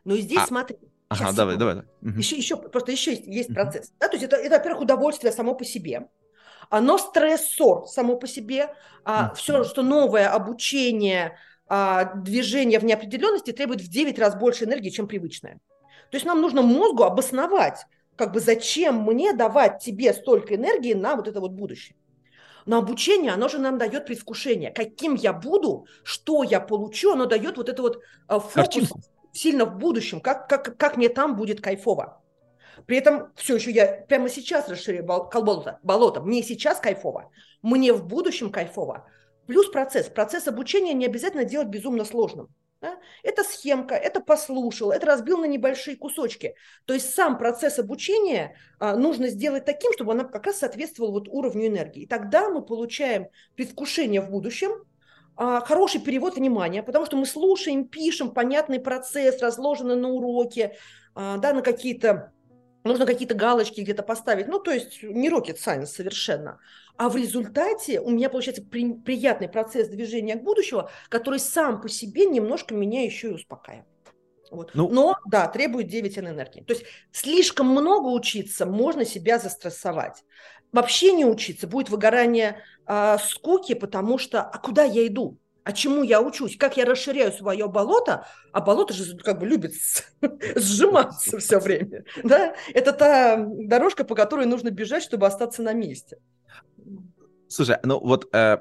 Но 0.04 0.16
здесь 0.16 0.42
А, 0.42 0.46
смотри. 0.46 0.76
Ага, 1.08 1.24
Сейчас, 1.24 1.36
давай, 1.36 1.56
давай. 1.56 1.82
Мгм. 2.00 2.18
Еще, 2.18 2.36
еще, 2.36 2.56
просто 2.56 2.92
еще 2.92 3.12
есть, 3.12 3.26
есть 3.26 3.48
Мгм. 3.50 3.56
процесс. 3.58 3.92
Да, 3.98 4.08
то 4.08 4.16
есть 4.16 4.24
это, 4.24 4.36
это, 4.36 4.56
во-первых, 4.56 4.82
удовольствие 4.82 5.32
само 5.32 5.54
по 5.54 5.64
себе. 5.64 6.08
Оно 6.70 6.98
стрессор 6.98 7.86
само 7.86 8.16
по 8.16 8.26
себе. 8.26 8.74
А, 9.04 9.28
Мгм. 9.28 9.36
все, 9.36 9.64
что 9.64 9.82
новое, 9.82 10.28
обучение, 10.30 11.38
а, 11.68 12.14
движение 12.14 12.78
в 12.78 12.84
неопределенности 12.84 13.52
требует 13.52 13.80
в 13.80 13.88
9 13.88 14.18
раз 14.18 14.36
больше 14.36 14.64
энергии, 14.64 14.90
чем 14.90 15.08
привычное. 15.08 15.60
То 16.10 16.16
есть 16.16 16.24
нам 16.24 16.40
нужно 16.40 16.62
мозгу 16.62 17.02
обосновать, 17.02 17.86
как 18.14 18.32
бы 18.32 18.40
зачем 18.40 19.02
мне 19.02 19.32
давать 19.32 19.82
тебе 19.82 20.12
столько 20.12 20.54
энергии 20.54 20.94
на 20.94 21.16
вот 21.16 21.28
это 21.28 21.40
вот 21.40 21.52
будущее. 21.52 21.96
Но 22.64 22.78
обучение, 22.78 23.32
оно 23.32 23.48
же 23.48 23.58
нам 23.58 23.78
дает 23.78 24.06
предвкушение. 24.06 24.72
Каким 24.72 25.14
я 25.14 25.32
буду, 25.32 25.86
что 26.02 26.42
я 26.42 26.60
получу, 26.60 27.12
оно 27.12 27.26
дает 27.26 27.56
вот 27.56 27.68
это 27.68 27.80
вот 27.82 28.02
а, 28.26 28.40
фокус 28.40 28.54
Картинку. 28.54 29.00
сильно 29.32 29.64
в 29.64 29.78
будущем, 29.78 30.20
как, 30.20 30.48
как, 30.48 30.76
как 30.76 30.96
мне 30.96 31.08
там 31.08 31.36
будет 31.36 31.60
кайфово. 31.60 32.22
При 32.86 32.98
этом 32.98 33.32
все 33.36 33.56
еще 33.56 33.70
я 33.70 34.04
прямо 34.08 34.28
сейчас 34.28 34.68
расширяю 34.68 35.04
бол- 35.04 35.30
болото, 35.32 35.78
болото. 35.82 36.20
Мне 36.20 36.42
сейчас 36.42 36.78
кайфово, 36.78 37.30
мне 37.62 37.92
в 37.92 38.06
будущем 38.06 38.50
кайфово. 38.50 39.06
Плюс 39.46 39.68
процесс. 39.68 40.08
Процесс 40.08 40.48
обучения 40.48 40.92
не 40.92 41.06
обязательно 41.06 41.44
делать 41.44 41.68
безумно 41.68 42.04
сложным. 42.04 42.48
да. 42.80 42.98
Это 43.22 43.42
схемка, 43.44 43.94
это 43.94 44.20
послушал, 44.20 44.90
это 44.90 45.06
разбил 45.06 45.38
на 45.38 45.46
небольшие 45.46 45.96
кусочки. 45.96 46.54
То 46.84 46.94
есть 46.94 47.14
сам 47.14 47.38
процесс 47.38 47.78
обучения 47.78 48.56
а, 48.78 48.96
нужно 48.96 49.28
сделать 49.28 49.64
таким, 49.64 49.92
чтобы 49.92 50.12
она 50.12 50.24
как 50.24 50.46
раз 50.46 50.58
соответствовала 50.58 51.12
вот 51.12 51.28
уровню 51.28 51.68
энергии. 51.68 52.02
И 52.02 52.06
тогда 52.06 52.48
мы 52.48 52.62
получаем 52.62 53.28
предвкушение 53.54 54.20
в 54.20 54.30
будущем, 54.30 54.84
а, 55.36 55.60
хороший 55.60 56.00
перевод 56.00 56.36
внимания, 56.36 56.82
потому 56.82 57.04
что 57.04 57.16
мы 57.16 57.26
слушаем, 57.26 57.86
пишем, 57.86 58.32
понятный 58.32 58.80
процесс, 58.80 59.42
разложенный 59.42 59.96
на 59.96 60.08
уроке, 60.08 60.76
а, 61.14 61.36
да, 61.36 61.52
на 61.52 61.60
какие-то, 61.60 62.32
нужно 62.84 63.04
какие-то 63.04 63.34
галочки 63.34 63.82
где-то 63.82 64.02
поставить. 64.02 64.48
Ну, 64.48 64.58
то 64.58 64.70
есть 64.70 65.02
не 65.02 65.28
rocket 65.28 65.56
science 65.56 65.86
совершенно. 65.86 66.58
А 66.98 67.08
в 67.08 67.16
результате 67.16 68.00
у 68.00 68.10
меня 68.10 68.30
получается 68.30 68.62
при- 68.62 68.94
приятный 68.94 69.48
процесс 69.48 69.88
движения 69.88 70.36
к 70.36 70.42
будущему, 70.42 70.88
который 71.08 71.38
сам 71.38 71.80
по 71.80 71.88
себе 71.88 72.26
немножко 72.26 72.74
меня 72.74 73.02
еще 73.04 73.28
и 73.28 73.32
успокаивает. 73.32 73.86
Вот. 74.50 74.70
Ну- 74.74 74.88
Но, 74.88 75.16
да, 75.26 75.48
требует 75.48 75.88
9 75.88 76.18
энергии. 76.18 76.62
То 76.62 76.72
есть 76.72 76.84
слишком 77.12 77.66
много 77.68 78.06
учиться, 78.08 78.64
можно 78.64 79.04
себя 79.04 79.38
застрессовать. 79.38 80.24
Вообще 80.72 81.12
не 81.12 81.24
учиться, 81.24 81.66
будет 81.66 81.90
выгорание 81.90 82.62
а, 82.86 83.18
скуки, 83.18 83.74
потому 83.74 84.18
что 84.18 84.42
а 84.42 84.58
куда 84.58 84.84
я 84.84 85.06
иду? 85.06 85.38
А 85.64 85.72
чему 85.72 86.04
я 86.04 86.22
учусь? 86.22 86.56
Как 86.56 86.76
я 86.76 86.84
расширяю 86.84 87.32
свое 87.32 87.66
болото? 87.66 88.24
А 88.52 88.60
болото 88.60 88.94
же 88.94 89.16
как 89.18 89.40
бы 89.40 89.46
любит 89.46 89.72
сжиматься 90.54 91.38
все 91.38 91.58
время. 91.58 92.04
Да? 92.22 92.54
Это 92.72 92.92
та 92.92 93.36
дорожка, 93.36 94.04
по 94.04 94.14
которой 94.14 94.46
нужно 94.46 94.70
бежать, 94.70 95.02
чтобы 95.02 95.26
остаться 95.26 95.62
на 95.62 95.72
месте. 95.72 96.18
Слушай, 97.48 97.78
ну 97.84 98.00
вот 98.00 98.28
э, 98.34 98.58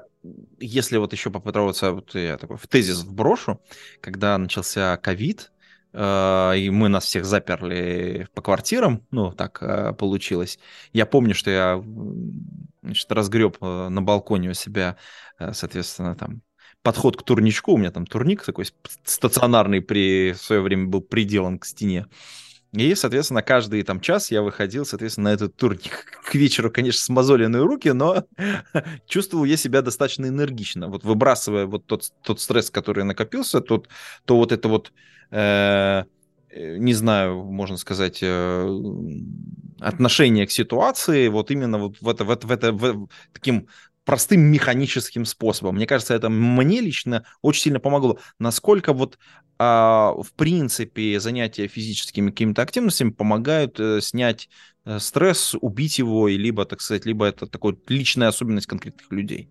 если 0.58 0.96
вот 0.96 1.12
еще 1.12 1.30
попытаться, 1.30 1.92
вот 1.92 2.14
я 2.14 2.36
такой 2.38 2.56
в 2.56 2.66
тезис 2.66 3.02
вброшу, 3.02 3.60
когда 4.00 4.38
начался 4.38 4.96
ковид, 4.96 5.52
э, 5.92 6.52
и 6.56 6.70
мы 6.70 6.88
нас 6.88 7.04
всех 7.04 7.24
заперли 7.24 8.28
по 8.34 8.42
квартирам, 8.42 9.04
ну 9.10 9.32
так 9.32 9.58
э, 9.62 9.92
получилось. 9.92 10.58
Я 10.92 11.06
помню, 11.06 11.34
что 11.34 11.50
я 11.50 11.82
значит, 12.82 13.10
разгреб 13.10 13.58
э, 13.60 13.88
на 13.88 14.02
балконе 14.02 14.50
у 14.50 14.54
себя, 14.54 14.96
соответственно, 15.52 16.14
там 16.14 16.42
подход 16.82 17.16
к 17.16 17.22
турничку, 17.24 17.72
у 17.72 17.78
меня 17.78 17.90
там 17.90 18.06
турник 18.06 18.44
такой 18.44 18.66
стационарный 19.04 19.80
при 19.80 20.32
в 20.32 20.42
свое 20.42 20.60
время 20.62 20.86
был 20.86 21.00
приделан 21.00 21.58
к 21.58 21.64
стене. 21.64 22.06
И, 22.76 22.94
соответственно, 22.94 23.42
каждый 23.42 23.82
там 23.84 24.00
час 24.00 24.30
я 24.30 24.42
выходил, 24.42 24.84
соответственно, 24.84 25.30
на 25.30 25.34
этот 25.34 25.56
турник. 25.56 26.04
К 26.26 26.34
вечеру, 26.34 26.70
конечно, 26.70 27.00
смазоленные 27.02 27.62
руки, 27.62 27.88
но 27.88 28.24
чувствовал 29.06 29.44
я 29.46 29.56
себя 29.56 29.80
достаточно 29.80 30.26
энергично. 30.26 30.88
Вот 30.88 31.02
выбрасывая 31.02 31.64
вот 31.66 31.86
тот, 31.86 32.10
тот 32.22 32.38
стресс, 32.40 32.70
который 32.70 33.04
накопился, 33.04 33.60
тот, 33.62 33.88
то 34.26 34.36
вот 34.36 34.52
это 34.52 34.68
вот, 34.68 34.92
э, 35.30 36.04
э, 36.50 36.76
не 36.76 36.92
знаю, 36.92 37.44
можно 37.44 37.78
сказать, 37.78 38.18
э, 38.22 38.68
отношение 39.80 40.46
к 40.46 40.50
ситуации, 40.50 41.28
вот 41.28 41.50
именно 41.50 41.78
вот 41.78 41.96
в 42.00 42.08
это, 42.08 42.24
в 42.24 42.30
это, 42.30 42.46
в 42.46 42.52
это 42.52 42.72
в- 42.72 43.08
таким 43.32 43.68
простым 44.06 44.40
механическим 44.40 45.26
способом. 45.26 45.74
Мне 45.74 45.86
кажется, 45.86 46.14
это 46.14 46.30
мне 46.30 46.80
лично 46.80 47.26
очень 47.42 47.62
сильно 47.64 47.80
помогло. 47.80 48.18
Насколько 48.38 48.94
вот 48.94 49.18
а, 49.58 50.14
в 50.16 50.32
принципе 50.32 51.18
занятия 51.20 51.66
физическими 51.66 52.30
какими-то 52.30 52.62
активностями 52.62 53.10
помогают 53.10 53.80
э, 53.80 54.00
снять 54.00 54.48
э, 54.84 54.98
стресс, 55.00 55.54
убить 55.60 55.98
его, 55.98 56.28
и 56.28 56.36
либо, 56.36 56.64
так 56.64 56.80
сказать, 56.80 57.04
либо 57.04 57.26
это 57.26 57.46
такой 57.46 57.78
личная 57.88 58.28
особенность 58.28 58.66
конкретных 58.68 59.10
людей. 59.10 59.50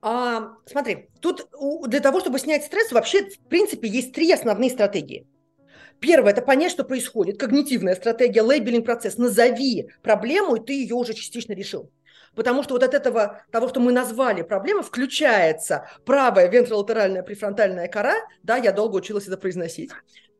А, 0.00 0.52
смотри, 0.66 1.08
тут 1.20 1.48
для 1.88 2.00
того, 2.00 2.20
чтобы 2.20 2.38
снять 2.38 2.64
стресс, 2.64 2.90
вообще, 2.90 3.28
в 3.28 3.38
принципе, 3.48 3.88
есть 3.88 4.14
три 4.14 4.32
основные 4.32 4.70
стратегии. 4.70 5.26
Первое– 6.00 6.30
это 6.32 6.42
понять, 6.42 6.70
что 6.70 6.84
происходит. 6.84 7.38
Когнитивная 7.38 7.96
стратегия, 7.96 8.42
лейбелинг 8.42 8.84
процесс. 8.84 9.18
Назови 9.18 9.88
проблему, 10.02 10.54
и 10.54 10.64
ты 10.64 10.72
ее 10.74 10.94
уже 10.94 11.12
частично 11.12 11.54
решил. 11.54 11.90
Потому 12.34 12.62
что 12.62 12.74
вот 12.74 12.82
от 12.82 12.94
этого, 12.94 13.42
того, 13.50 13.68
что 13.68 13.80
мы 13.80 13.92
назвали 13.92 14.42
проблемой, 14.42 14.82
включается 14.82 15.88
правая 16.04 16.48
вентролатеральная 16.48 17.22
префронтальная 17.22 17.88
кора, 17.88 18.14
да, 18.42 18.56
я 18.56 18.72
долго 18.72 18.96
училась 18.96 19.26
это 19.26 19.36
произносить, 19.36 19.90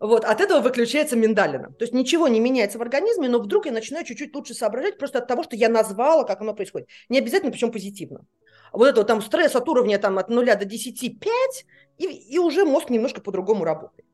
вот, 0.01 0.25
от 0.25 0.41
этого 0.41 0.61
выключается 0.61 1.17
миндалина. 1.17 1.73
То 1.73 1.83
есть 1.85 1.93
ничего 1.93 2.29
не 2.29 2.39
меняется 2.39 2.79
в 2.79 2.83
организме, 2.83 3.29
но 3.29 3.41
вдруг 3.41 3.67
я 3.67 3.73
начинаю 3.73 4.05
чуть-чуть 4.05 4.35
лучше 4.35 4.55
соображать 4.55 4.97
просто 4.97 5.19
от 5.19 5.27
того, 5.27 5.43
что 5.43 5.57
я 5.57 5.69
назвала, 5.69 6.25
как 6.25 6.41
оно 6.41 6.55
происходит. 6.55 6.89
Не 7.09 7.19
обязательно, 7.19 7.51
причем 7.51 7.73
позитивно. 7.73 8.25
Вот 8.73 8.87
это 8.87 9.01
вот 9.01 9.07
там 9.09 9.23
стресс 9.23 9.57
от 9.57 9.69
уровня 9.69 9.99
там, 9.99 10.19
от 10.19 10.29
0 10.29 10.47
до 10.47 10.65
10, 10.65 11.19
5, 11.19 11.67
и, 11.99 12.05
и 12.05 12.39
уже 12.39 12.65
мозг 12.65 12.91
немножко 12.91 13.21
по-другому 13.21 13.65
работает. 13.65 14.08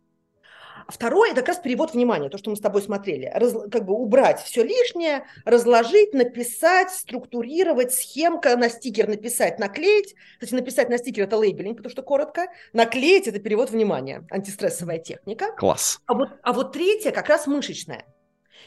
Второе– 0.89 1.31
это 1.33 1.41
как 1.41 1.49
раз 1.49 1.59
перевод 1.59 1.95
внимания, 1.95 2.29
то, 2.29 2.39
что 2.39 2.51
мы 2.51 2.57
с 2.57 2.61
тобой 2.61 2.83
смотрели. 2.83 3.31
Раз- 3.35 3.71
как 3.71 3.85
бы 3.85 3.95
убрать 3.95 4.41
все 4.43 4.63
лишнее, 4.63 5.27
разложить, 5.45 6.15
написать, 6.15 6.91
структурировать, 6.91 7.93
схемка 7.93 8.57
на 8.57 8.69
стикер 8.69 9.09
написать, 9.09 9.59
наклеить. 9.59 10.15
Кстати, 10.41 10.55
написать 10.55 10.89
на 10.89 10.99
стикер– 10.99 11.25
это 11.25 11.37
лейбелинг, 11.37 11.79
потому 11.79 11.91
что 11.91 12.03
коротко. 12.03 12.49
Наклеить– 12.73 13.27
это 13.29 13.39
перевод 13.39 13.71
внимания, 13.71 14.27
антистрессовая 14.31 14.99
техника. 14.99 15.53
Класс. 15.57 16.01
А 16.07 16.15
вот, 16.15 16.29
а 16.43 16.53
вот 16.53 16.73
третье 16.73 17.11
как 17.11 17.29
раз 17.29 17.47
мышечное. 17.47 18.05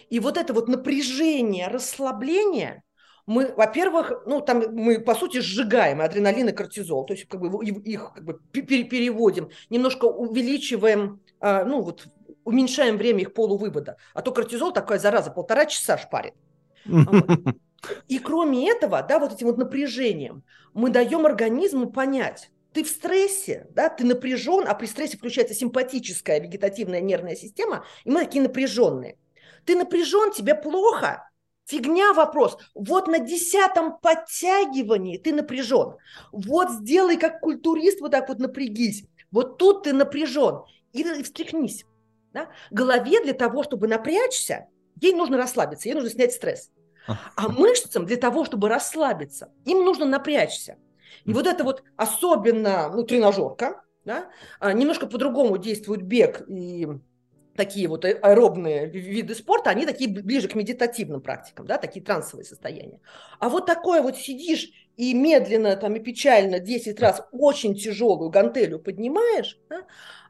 И 0.09 0.19
вот 0.19 0.37
это 0.37 0.53
вот 0.53 0.67
напряжение, 0.67 1.67
расслабление, 1.67 2.83
мы, 3.25 3.53
во-первых, 3.57 4.23
ну 4.25 4.39
там 4.39 4.63
мы 4.73 5.01
по 5.01 5.13
сути 5.13 5.39
сжигаем 5.39 5.99
адреналин 5.99 6.47
и 6.47 6.51
кортизол, 6.53 7.05
то 7.05 7.13
есть 7.13 7.27
как 7.27 7.41
бы 7.41 7.65
их 7.65 8.13
как 8.15 8.23
бы 8.23 8.39
пе- 8.53 8.61
пере- 8.61 8.85
переводим, 8.85 9.49
немножко 9.69 10.05
увеличиваем, 10.05 11.19
ну 11.41 11.81
вот 11.81 12.07
уменьшаем 12.43 12.97
время 12.97 13.21
их 13.21 13.33
полувывода. 13.33 13.97
А 14.13 14.21
то 14.21 14.31
кортизол 14.31 14.71
такая 14.71 14.99
зараза, 14.99 15.31
полтора 15.31 15.65
часа 15.65 15.97
шпарит. 15.97 16.33
И 18.07 18.19
кроме 18.19 18.69
этого, 18.69 19.03
да, 19.03 19.19
вот 19.19 19.33
этим 19.33 19.47
вот 19.47 19.57
напряжением 19.57 20.43
мы 20.73 20.89
даем 20.89 21.25
организму 21.25 21.91
понять, 21.91 22.49
ты 22.73 22.83
в 22.83 22.87
стрессе, 22.87 23.67
да, 23.71 23.89
ты 23.89 24.05
напряжен, 24.05 24.65
а 24.67 24.73
при 24.75 24.85
стрессе 24.85 25.17
включается 25.17 25.53
симпатическая 25.53 26.39
вегетативная 26.39 27.01
нервная 27.01 27.35
система, 27.35 27.85
и 28.03 28.11
мы 28.11 28.25
такие 28.25 28.41
напряженные. 28.43 29.17
Ты 29.65 29.75
напряжен, 29.75 30.31
тебе 30.31 30.55
плохо, 30.55 31.27
фигня 31.65 32.13
вопрос. 32.13 32.57
Вот 32.73 33.07
на 33.07 33.19
десятом 33.19 33.97
подтягивании 33.99 35.17
ты 35.17 35.33
напряжен. 35.33 35.95
Вот 36.31 36.71
сделай 36.71 37.17
как 37.17 37.39
культурист, 37.39 37.99
вот 38.01 38.11
так 38.11 38.29
вот 38.29 38.39
напрягись. 38.39 39.05
Вот 39.31 39.57
тут 39.57 39.83
ты 39.83 39.93
напряжен. 39.93 40.61
И 40.93 41.23
встряхнись. 41.23 41.85
Да? 42.33 42.49
Голове 42.71 43.23
для 43.23 43.33
того, 43.33 43.63
чтобы 43.63 43.87
напрячься, 43.87 44.67
ей 45.01 45.13
нужно 45.13 45.37
расслабиться, 45.37 45.89
ей 45.89 45.95
нужно 45.95 46.09
снять 46.09 46.33
стресс. 46.33 46.71
А 47.35 47.47
мышцам 47.47 48.05
для 48.05 48.17
того, 48.17 48.43
чтобы 48.45 48.67
расслабиться, 48.67 49.51
им 49.65 49.85
нужно 49.85 50.05
напрячься. 50.05 50.77
И 51.23 51.33
вот 51.33 51.47
это 51.47 51.63
вот 51.63 51.83
особенно, 51.95 52.89
ну, 52.89 53.03
тренажерка, 53.03 53.81
да, 54.03 54.29
а, 54.59 54.73
немножко 54.73 55.07
по-другому 55.07 55.57
действует 55.57 56.01
бег 56.01 56.43
и 56.47 56.87
такие 57.55 57.87
вот 57.87 58.05
а- 58.05 58.09
аэробные 58.09 58.87
ви- 58.87 58.99
виды 59.01 59.35
спорта, 59.35 59.69
они 59.69 59.85
такие 59.85 60.09
ближе 60.09 60.47
к 60.47 60.55
медитативным 60.55 61.21
практикам, 61.21 61.65
да, 61.65 61.77
такие 61.77 62.03
трансовые 62.03 62.45
состояния. 62.45 63.01
А 63.39 63.49
вот 63.49 63.65
такое 63.65 64.01
вот 64.01 64.15
сидишь 64.17 64.69
и 64.97 65.13
медленно 65.13 65.75
там 65.75 65.95
и 65.95 65.99
печально 65.99 66.59
10 66.59 66.99
раз 66.99 67.21
очень 67.31 67.75
тяжелую 67.75 68.29
гантелью 68.29 68.79
поднимаешь, 68.79 69.57
да, 69.69 69.83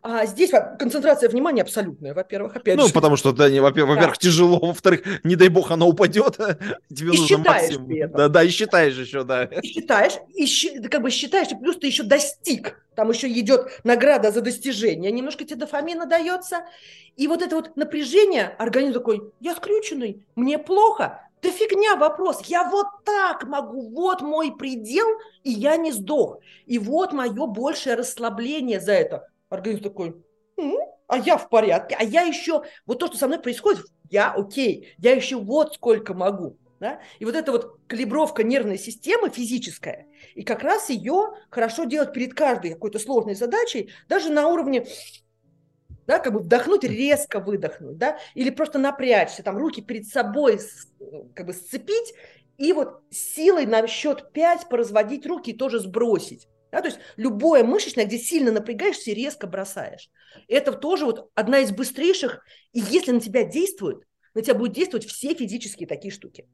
а 0.03 0.25
здесь 0.25 0.51
концентрация 0.77 1.29
внимания 1.29 1.61
абсолютная, 1.61 2.13
во-первых, 2.13 2.55
опять 2.55 2.77
ну, 2.77 2.87
же. 2.87 2.93
потому 2.93 3.15
что, 3.15 3.31
да, 3.33 3.49
во-первых, 3.61 3.99
да. 3.99 4.13
тяжело, 4.17 4.59
во-вторых, 4.59 5.01
не 5.23 5.35
дай 5.35 5.49
бог, 5.49 5.71
она 5.71 5.85
упадет. 5.85 6.37
Тебе 6.89 7.13
и 7.13 7.17
нужно 7.17 7.39
максимум. 7.39 7.89
Да, 8.11 8.27
да, 8.27 8.43
и 8.43 8.49
считаешь 8.49 8.95
еще, 8.95 9.23
да. 9.23 9.43
И 9.45 9.67
считаешь, 9.67 10.13
и 10.33 10.87
как 10.87 11.01
бы 11.01 11.09
считаешь, 11.09 11.51
и 11.51 11.55
плюс 11.55 11.77
ты 11.77 11.87
еще 11.87 12.03
достиг. 12.03 12.81
Там 12.95 13.09
еще 13.09 13.27
идет 13.27 13.81
награда 13.83 14.31
за 14.31 14.41
достижение, 14.41 15.11
немножко 15.11 15.43
тебе 15.45 15.57
дофамина 15.57 16.05
дается. 16.05 16.65
И 17.15 17.27
вот 17.27 17.41
это 17.41 17.55
вот 17.55 17.75
напряжение, 17.75 18.55
организм 18.59 18.93
такой, 18.93 19.33
я 19.39 19.55
скрюченный, 19.55 20.25
мне 20.35 20.57
плохо, 20.57 21.26
да 21.47 21.53
фигня 21.53 21.95
вопрос, 21.95 22.41
я 22.47 22.69
вот 22.69 22.87
так 23.05 23.45
могу, 23.45 23.89
вот 23.89 24.21
мой 24.21 24.53
предел, 24.55 25.07
и 25.43 25.51
я 25.51 25.77
не 25.77 25.93
сдох. 25.93 26.39
И 26.65 26.77
вот 26.77 27.13
мое 27.13 27.45
большее 27.45 27.95
расслабление 27.95 28.81
за 28.81 28.91
это. 28.91 29.29
Организм 29.47 29.83
такой, 29.83 30.21
ну, 30.57 30.77
а 31.07 31.17
я 31.17 31.37
в 31.37 31.49
порядке, 31.49 31.95
а 31.97 32.03
я 32.03 32.23
еще, 32.23 32.63
вот 32.85 32.99
то, 32.99 33.07
что 33.07 33.17
со 33.17 33.27
мной 33.27 33.39
происходит, 33.39 33.85
я 34.09 34.33
окей, 34.33 34.93
я 34.97 35.13
еще 35.13 35.37
вот 35.37 35.75
сколько 35.75 36.13
могу. 36.13 36.57
Да? 36.81 36.99
И 37.17 37.25
вот 37.25 37.35
эта 37.35 37.53
вот 37.53 37.79
калибровка 37.87 38.43
нервной 38.43 38.77
системы 38.77 39.29
физическая, 39.29 40.05
и 40.35 40.43
как 40.43 40.63
раз 40.63 40.89
ее 40.89 41.29
хорошо 41.49 41.85
делать 41.85 42.13
перед 42.13 42.33
каждой 42.33 42.73
какой-то 42.73 42.99
сложной 42.99 43.35
задачей, 43.35 43.89
даже 44.09 44.29
на 44.29 44.49
уровне 44.49 44.85
да, 46.07 46.19
как 46.19 46.33
бы 46.33 46.39
вдохнуть, 46.39 46.83
резко 46.83 47.39
выдохнуть, 47.39 47.97
да, 47.97 48.17
или 48.33 48.49
просто 48.49 48.79
напрячься, 48.79 49.43
там 49.43 49.57
руки 49.57 49.81
перед 49.81 50.07
собой 50.07 50.59
как 51.35 51.45
бы 51.45 51.53
сцепить 51.53 52.13
и 52.57 52.73
вот 52.73 53.01
силой 53.11 53.65
на 53.65 53.85
счет 53.87 54.31
5 54.31 54.69
поразводить 54.69 55.25
руки 55.27 55.51
и 55.51 55.57
тоже 55.57 55.79
сбросить. 55.79 56.47
Да, 56.71 56.81
то 56.81 56.87
есть 56.87 56.99
любое 57.15 57.63
мышечное, 57.63 58.05
где 58.05 58.17
сильно 58.17 58.51
напрягаешься, 58.51 59.11
резко 59.11 59.47
бросаешь. 59.47 60.09
Это 60.49 60.73
тоже 60.73 61.05
вот 61.05 61.29
одна 61.33 61.59
из 61.59 61.71
быстрейших, 61.71 62.43
и 62.73 62.79
если 62.79 63.11
на 63.11 63.21
тебя 63.21 63.43
действует, 63.43 64.03
на 64.33 64.41
тебя 64.41 64.55
будут 64.55 64.75
действовать 64.75 65.05
все 65.05 65.33
физические 65.33 65.87
такие 65.87 66.13
штуки. 66.13 66.45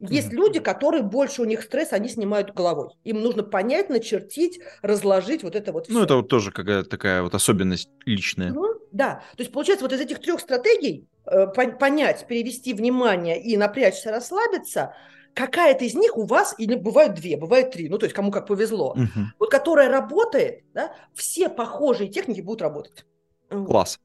Есть 0.00 0.28
mm-hmm. 0.28 0.36
люди, 0.36 0.60
которые 0.60 1.02
больше 1.02 1.42
у 1.42 1.44
них 1.44 1.62
стресс, 1.62 1.92
они 1.92 2.08
снимают 2.08 2.54
головой. 2.54 2.88
Им 3.04 3.20
нужно 3.20 3.42
понять, 3.42 3.90
начертить, 3.90 4.58
разложить 4.80 5.42
вот 5.42 5.54
это 5.54 5.72
вот 5.72 5.86
все. 5.86 5.92
Ну, 5.92 6.02
это 6.02 6.16
вот 6.16 6.28
тоже 6.28 6.52
какая-то 6.52 6.88
такая 6.88 7.22
вот 7.22 7.34
особенность 7.34 7.90
личная. 8.06 8.50
Ну, 8.50 8.74
да. 8.92 9.22
То 9.36 9.42
есть, 9.42 9.52
получается, 9.52 9.84
вот 9.84 9.92
из 9.92 10.00
этих 10.00 10.20
трех 10.20 10.40
стратегий 10.40 11.06
э, 11.26 11.46
понять, 11.48 12.26
перевести 12.26 12.72
внимание 12.72 13.42
и 13.42 13.58
напрячься, 13.58 14.10
расслабиться, 14.10 14.94
какая-то 15.34 15.84
из 15.84 15.94
них 15.94 16.16
у 16.16 16.24
вас, 16.24 16.54
или 16.56 16.76
бывают 16.76 17.14
две, 17.14 17.36
бывают 17.36 17.72
три, 17.72 17.88
ну, 17.88 17.98
то 17.98 18.06
есть 18.06 18.14
кому 18.14 18.30
как 18.30 18.46
повезло. 18.46 18.92
Угу. 18.92 19.26
Вот 19.38 19.50
которая 19.50 19.90
работает, 19.90 20.64
да, 20.72 20.94
все 21.14 21.48
похожие 21.48 22.08
техники 22.08 22.40
будут 22.40 22.62
работать. 22.62 23.04
Класс. 23.50 23.98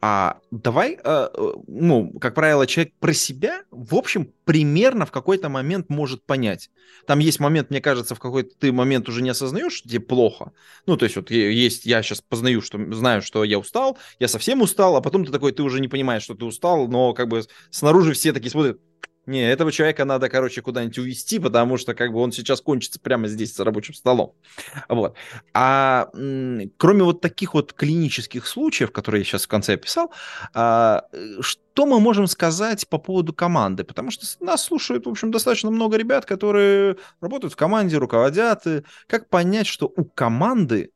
А 0.00 0.38
давай, 0.52 0.96
э, 1.02 1.28
ну, 1.66 2.12
как 2.20 2.34
правило, 2.34 2.68
человек 2.68 2.94
про 3.00 3.12
себя, 3.12 3.62
в 3.72 3.96
общем, 3.96 4.32
примерно 4.44 5.06
в 5.06 5.10
какой-то 5.10 5.48
момент 5.48 5.88
может 5.88 6.24
понять. 6.24 6.70
Там 7.06 7.18
есть 7.18 7.40
момент, 7.40 7.70
мне 7.70 7.80
кажется, 7.80 8.14
в 8.14 8.20
какой-то 8.20 8.50
ты 8.56 8.70
момент 8.70 9.08
уже 9.08 9.22
не 9.22 9.30
осознаешь, 9.30 9.72
что 9.72 9.88
тебе 9.88 10.00
плохо. 10.00 10.52
Ну, 10.86 10.96
то 10.96 11.04
есть 11.04 11.16
вот 11.16 11.32
есть, 11.32 11.84
я 11.84 12.02
сейчас 12.02 12.20
познаю, 12.20 12.60
что 12.60 12.78
знаю, 12.94 13.22
что 13.22 13.42
я 13.42 13.58
устал, 13.58 13.98
я 14.20 14.28
совсем 14.28 14.62
устал, 14.62 14.94
а 14.94 15.00
потом 15.00 15.24
ты 15.24 15.32
такой, 15.32 15.50
ты 15.50 15.64
уже 15.64 15.80
не 15.80 15.88
понимаешь, 15.88 16.22
что 16.22 16.34
ты 16.34 16.44
устал, 16.44 16.86
но 16.86 17.12
как 17.12 17.26
бы 17.26 17.42
снаружи 17.70 18.12
все 18.12 18.32
такие 18.32 18.50
смотрят, 18.50 18.80
не, 19.24 19.40
этого 19.48 19.70
человека 19.70 20.04
надо, 20.04 20.28
короче, 20.28 20.62
куда-нибудь 20.62 20.98
увезти, 20.98 21.38
потому 21.38 21.76
что 21.76 21.94
как 21.94 22.12
бы 22.12 22.18
он 22.18 22.32
сейчас 22.32 22.60
кончится 22.60 22.98
прямо 22.98 23.28
здесь 23.28 23.54
за 23.54 23.64
рабочим 23.64 23.94
столом. 23.94 24.34
Вот. 24.88 25.16
А 25.54 26.08
кроме 26.76 27.04
вот 27.04 27.20
таких 27.20 27.54
вот 27.54 27.72
клинических 27.72 28.46
случаев, 28.46 28.90
которые 28.90 29.20
я 29.20 29.24
сейчас 29.24 29.44
в 29.44 29.48
конце 29.48 29.74
описал, 29.74 30.12
а, 30.54 31.04
что 31.40 31.86
мы 31.86 32.00
можем 32.00 32.26
сказать 32.26 32.88
по 32.88 32.98
поводу 32.98 33.32
команды? 33.32 33.84
Потому 33.84 34.10
что 34.10 34.26
нас 34.44 34.64
слушают, 34.64 35.06
в 35.06 35.10
общем, 35.10 35.30
достаточно 35.30 35.70
много 35.70 35.96
ребят, 35.96 36.26
которые 36.26 36.96
работают 37.20 37.52
в 37.52 37.56
команде, 37.56 37.98
руководят. 37.98 38.64
Как 39.06 39.28
понять, 39.28 39.68
что 39.68 39.86
у 39.86 40.04
команды 40.04 40.90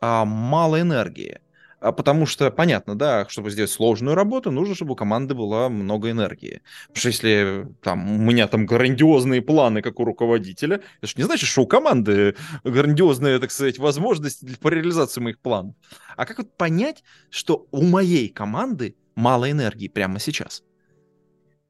а, 0.00 0.24
мало 0.24 0.80
энергии? 0.80 1.40
А 1.86 1.92
потому 1.92 2.26
что, 2.26 2.50
понятно, 2.50 2.98
да, 2.98 3.28
чтобы 3.28 3.48
сделать 3.52 3.70
сложную 3.70 4.16
работу, 4.16 4.50
нужно, 4.50 4.74
чтобы 4.74 4.94
у 4.94 4.96
команды 4.96 5.36
была 5.36 5.68
много 5.68 6.10
энергии. 6.10 6.60
Потому 6.88 6.98
что 6.98 7.08
если 7.08 7.68
там, 7.80 8.10
у 8.10 8.18
меня 8.18 8.48
там 8.48 8.66
грандиозные 8.66 9.40
планы, 9.40 9.82
как 9.82 10.00
у 10.00 10.04
руководителя, 10.04 10.82
это 10.98 11.06
же 11.06 11.14
не 11.16 11.22
значит, 11.22 11.48
что 11.48 11.62
у 11.62 11.66
команды 11.68 12.34
грандиозные, 12.64 13.38
так 13.38 13.52
сказать, 13.52 13.78
возможности 13.78 14.56
по 14.60 14.66
реализации 14.66 15.20
моих 15.20 15.38
планов. 15.38 15.76
А 16.16 16.26
как 16.26 16.38
вот 16.38 16.56
понять, 16.56 17.04
что 17.30 17.68
у 17.70 17.82
моей 17.84 18.30
команды 18.30 18.96
мало 19.14 19.48
энергии 19.48 19.86
прямо 19.86 20.18
сейчас? 20.18 20.64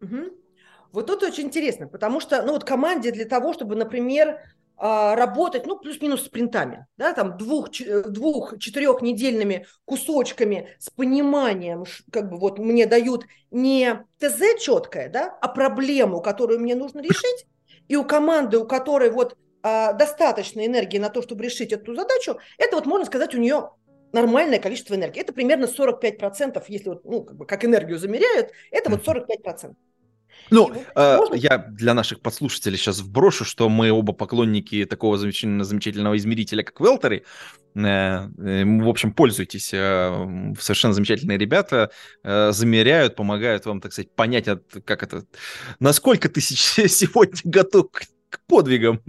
Угу. 0.01 0.33
Вот 0.93 1.09
тут 1.09 1.25
очень 1.25 1.45
интересно, 1.45 1.89
потому 1.89 2.21
что, 2.21 2.41
ну 2.43 2.55
вот 2.55 2.65
команде 2.65 3.13
для 3.13 3.27
того, 3.27 3.53
чтобы, 3.53 3.77
например, 3.77 4.39
работать, 4.79 5.67
ну, 5.67 5.79
плюс-минус 5.79 6.25
спринтами, 6.25 6.87
да, 6.99 7.15
там 7.15 7.39
двух, 7.39 7.81
э, 7.81 8.03
двух 8.03 8.59
четырехнедельными 8.59 9.67
кусочками 9.87 10.77
с 10.79 10.91
пониманием, 10.91 11.85
как 12.13 12.29
бы 12.29 12.39
вот 12.39 12.59
мне 12.59 12.87
дают 12.87 13.27
не 13.51 14.05
ТЗ 14.19 14.61
четкое, 14.61 15.09
да, 15.09 15.37
а 15.41 15.49
проблему, 15.49 16.21
которую 16.21 16.61
мне 16.61 16.75
нужно 16.75 17.01
решить, 17.01 17.47
и 17.89 17.97
у 17.97 18.05
команды, 18.05 18.59
у 18.59 18.67
которой 18.67 19.11
вот 19.11 19.37
а, 19.63 19.93
достаточно 19.95 20.65
энергии 20.65 20.99
на 20.99 21.09
то, 21.09 21.23
чтобы 21.23 21.45
решить 21.45 21.73
эту 21.73 21.95
задачу, 21.95 22.39
это 22.59 22.77
вот, 22.77 22.87
можно 22.87 23.07
сказать, 23.07 23.35
у 23.35 23.39
нее 23.39 23.71
нормальное 24.13 24.59
количество 24.59 24.95
энергии. 24.95 25.21
Это 25.21 25.33
примерно 25.33 25.65
45%, 25.65 26.63
если 26.69 26.89
вот, 26.89 27.05
ну, 27.05 27.25
как, 27.25 27.37
бы, 27.37 27.47
как 27.47 27.65
энергию 27.65 27.99
замеряют, 27.99 28.53
это 28.71 28.91
вот 28.91 29.05
45%. 29.05 29.75
Ну, 30.51 30.73
э, 30.95 31.19
я 31.35 31.59
для 31.59 31.95
наших 31.95 32.21
подслушателей 32.21 32.79
сейчас 32.79 33.01
вброшу, 33.01 33.45
что 33.45 33.69
мы 33.69 33.91
оба 33.91 34.13
поклонники 34.13 34.85
такого 34.85 35.19
замечательного, 35.19 35.65
замечательного 35.65 36.17
измерителя, 36.17 36.63
как 36.63 36.81
Велтери. 36.81 37.25
Э, 37.75 38.29
э, 38.39 38.65
в 38.65 38.89
общем, 38.89 39.13
пользуйтесь. 39.13 39.71
Э, 39.73 40.55
совершенно 40.59 40.95
замечательные 40.95 41.39
ребята 41.39 41.91
э, 42.23 42.53
замеряют, 42.53 43.17
помогают 43.17 43.67
вам, 43.67 43.81
так 43.81 43.93
сказать, 43.93 44.15
понять, 44.15 44.49
от, 44.49 44.65
как 44.85 45.03
это, 45.03 45.25
насколько 45.81 46.29
ты 46.29 46.41
сегодня 46.41 47.39
готов 47.45 47.91
к, 47.91 48.03
к 48.29 48.41
подвигам. 48.47 49.03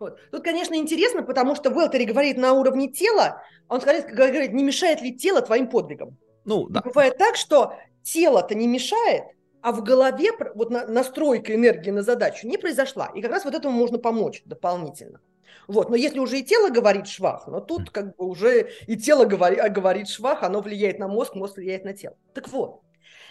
Вот. 0.00 0.18
Тут, 0.30 0.42
конечно, 0.42 0.74
интересно, 0.74 1.22
потому 1.22 1.54
что 1.54 1.70
Велтери 1.70 2.04
говорит 2.04 2.38
на 2.38 2.54
уровне 2.54 2.90
тела, 2.90 3.42
а 3.68 3.74
он 3.74 3.80
говорит, 3.80 4.06
говорит, 4.06 4.52
не 4.52 4.64
мешает 4.64 5.02
ли 5.02 5.14
тело 5.14 5.42
твоим 5.42 5.68
подвигам. 5.68 6.16
Ну, 6.46 6.68
да. 6.68 6.80
И 6.80 6.88
бывает 6.88 7.18
так, 7.18 7.36
что 7.36 7.74
тело-то 8.02 8.54
не 8.54 8.66
мешает, 8.66 9.24
а 9.62 9.72
в 9.72 9.82
голове 9.82 10.30
вот 10.54 10.70
настройка 10.70 11.54
энергии 11.54 11.90
на 11.90 12.02
задачу 12.02 12.46
не 12.46 12.58
произошла. 12.58 13.10
И 13.14 13.20
как 13.20 13.30
раз 13.30 13.44
вот 13.44 13.54
этому 13.54 13.76
можно 13.76 13.98
помочь 13.98 14.42
дополнительно. 14.44 15.20
Вот. 15.68 15.90
Но 15.90 15.96
если 15.96 16.18
уже 16.18 16.40
и 16.40 16.44
тело 16.44 16.68
говорит 16.70 17.06
швах, 17.06 17.46
но 17.46 17.60
тут 17.60 17.90
как 17.90 18.16
бы 18.16 18.26
уже 18.26 18.70
и 18.86 18.96
тело 18.96 19.24
говорит, 19.24 19.60
а 19.60 19.68
говорит 19.68 20.08
швах, 20.08 20.42
оно 20.42 20.60
влияет 20.60 20.98
на 20.98 21.08
мозг, 21.08 21.34
мозг 21.34 21.56
влияет 21.56 21.84
на 21.84 21.92
тело. 21.92 22.16
Так 22.34 22.48
вот, 22.48 22.80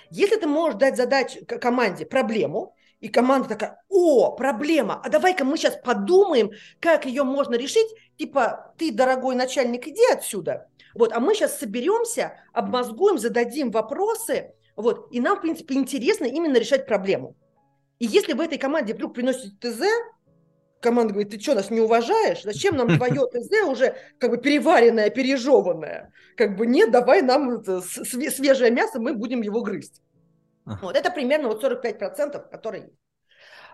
если 0.09 0.37
ты 0.37 0.47
можешь 0.47 0.79
дать 0.79 0.97
задачу 0.97 1.45
команде 1.45 2.05
проблему, 2.05 2.75
и 2.99 3.07
команда 3.07 3.49
такая, 3.49 3.81
о, 3.87 4.31
проблема, 4.35 5.01
а 5.03 5.09
давай-ка 5.09 5.45
мы 5.45 5.57
сейчас 5.57 5.77
подумаем, 5.81 6.51
как 6.81 7.05
ее 7.05 7.23
можно 7.23 7.55
решить. 7.55 7.87
Типа, 8.17 8.73
ты, 8.77 8.91
дорогой 8.91 9.35
начальник, 9.35 9.87
иди 9.87 10.01
отсюда. 10.11 10.67
Вот, 10.93 11.13
а 11.13 11.19
мы 11.21 11.33
сейчас 11.33 11.57
соберемся, 11.57 12.33
обмозгуем, 12.51 13.17
зададим 13.17 13.71
вопросы, 13.71 14.53
вот. 14.79 15.09
И 15.11 15.19
нам, 15.19 15.37
в 15.37 15.41
принципе, 15.41 15.75
интересно 15.75 16.23
именно 16.23 16.57
решать 16.57 16.85
проблему. 16.85 17.35
И 17.99 18.05
если 18.05 18.31
в 18.31 18.39
этой 18.39 18.57
команде 18.57 18.93
вдруг 18.93 19.13
приносит 19.13 19.59
ТЗ, 19.59 19.81
команда 20.79 21.13
говорит, 21.13 21.31
ты 21.31 21.39
что, 21.39 21.53
нас 21.53 21.69
не 21.69 21.81
уважаешь? 21.81 22.43
Зачем 22.43 22.77
нам 22.77 22.87
твое 22.97 23.27
ТЗ 23.27 23.67
уже 23.67 23.97
как 24.19 24.29
бы 24.29 24.37
переваренное, 24.37 25.09
пережеванное? 25.09 26.13
Как 26.37 26.55
бы 26.55 26.65
нет, 26.65 26.91
давай 26.91 27.21
нам 27.21 27.49
это, 27.49 27.81
свежее 27.81 28.71
мясо, 28.71 29.01
мы 29.01 29.13
будем 29.13 29.41
его 29.41 29.61
грызть. 29.61 30.01
Вот 30.81 30.95
это 30.95 31.11
примерно 31.11 31.49
вот 31.49 31.61
45%, 31.61 32.49
которые 32.49 32.83
есть. 32.83 32.95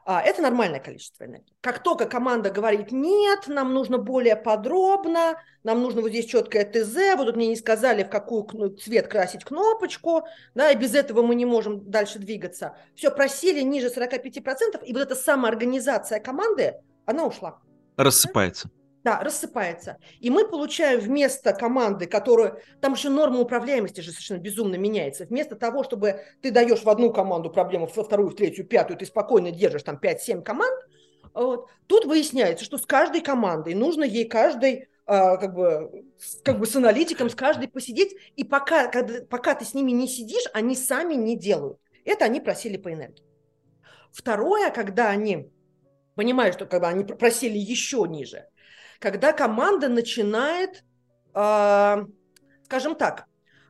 Это 0.06 0.42
нормальное 0.42 0.80
количество 0.80 1.26
энергии. 1.26 1.54
Как 1.62 1.82
только 1.82 2.06
команда 2.06 2.52
говорит 2.52 2.92
нет, 2.92 3.48
нам 3.48 3.74
нужно 3.74 3.98
более 3.98 4.36
подробно, 4.36 5.42
нам 5.64 5.82
нужно 5.82 6.02
вот 6.02 6.10
здесь 6.10 6.26
четкое 6.26 6.64
ТЗ, 6.64 7.18
вот 7.18 7.26
тут 7.26 7.36
мне 7.36 7.48
не 7.48 7.56
сказали, 7.56 8.04
в 8.04 8.10
какую 8.10 8.76
цвет 8.76 9.08
красить 9.08 9.44
кнопочку, 9.44 10.28
да, 10.54 10.70
и 10.70 10.76
без 10.76 10.94
этого 10.94 11.24
мы 11.24 11.34
не 11.34 11.46
можем 11.46 11.90
дальше 11.90 12.20
двигаться. 12.20 12.78
Все, 12.96 13.10
просили 13.10 13.62
ниже 13.62 13.88
45%, 13.88 14.86
и 14.86 14.94
вот 14.94 15.02
эта 15.02 15.16
самоорганизация 15.16 16.20
команды, 16.20 16.76
она 17.06 17.26
ушла. 17.26 17.60
Рассыпается. 17.98 18.70
Да, 18.70 18.85
рассыпается. 19.06 19.98
И 20.20 20.30
мы 20.30 20.48
получаем 20.48 21.00
вместо 21.00 21.54
команды, 21.54 22.08
которую... 22.08 22.60
Там 22.82 22.94
еще 22.94 23.10
норма 23.10 23.40
управляемости 23.40 24.02
же 24.02 24.12
совершенно 24.12 24.40
безумно 24.40 24.76
меняется. 24.76 25.26
Вместо 25.26 25.56
того, 25.56 25.84
чтобы 25.84 26.22
ты 26.42 26.52
даешь 26.52 26.84
в 26.84 26.90
одну 26.90 27.12
команду 27.14 27.50
проблему, 27.50 27.90
во 27.94 28.04
вторую, 28.04 28.30
в 28.30 28.36
третью, 28.36 28.66
пятую, 28.66 28.98
ты 28.98 29.06
спокойно 29.06 29.52
держишь 29.52 29.84
там 29.84 30.00
5-7 30.02 30.42
команд, 30.42 30.76
Вот. 31.34 31.70
Тут 31.88 32.06
выясняется, 32.06 32.66
что 32.66 32.78
с 32.78 32.86
каждой 32.86 33.22
командой 33.22 33.76
нужно 33.76 34.04
ей 34.04 34.26
каждой 34.26 34.90
а, 35.08 35.38
как 35.38 35.54
бы, 35.54 36.06
как 36.44 36.60
бы 36.60 36.66
с 36.66 36.76
аналитиком, 36.76 37.30
с 37.30 37.36
каждой 37.36 37.68
посидеть, 37.68 38.16
и 38.36 38.44
пока, 38.44 38.88
когда, 38.88 39.24
пока 39.26 39.54
ты 39.54 39.64
с 39.64 39.76
ними 39.76 39.92
не 39.92 40.08
сидишь, 40.08 40.46
они 40.54 40.76
сами 40.76 41.14
не 41.14 41.38
делают. 41.38 41.80
Это 42.06 42.26
они 42.26 42.40
просили 42.40 42.78
по 42.78 42.92
энергии. 42.92 43.24
Второе, 44.12 44.72
когда 44.72 45.10
они 45.10 45.52
понимают, 46.16 46.56
что 46.56 46.66
бы, 46.66 46.88
они 46.88 47.04
просили 47.04 47.58
еще 47.58 48.06
ниже, 48.08 48.48
когда 49.00 49.34
команда 49.34 49.90
начинает, 49.90 50.84
э, 51.34 52.06
скажем 52.64 52.96
так, 52.96 53.26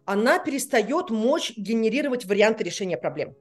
она 0.05 0.39
перестает 0.39 1.09
мочь 1.09 1.53
генерировать 1.57 2.25
варианты 2.25 2.63
решения 2.63 2.97
проблем. 2.97 3.35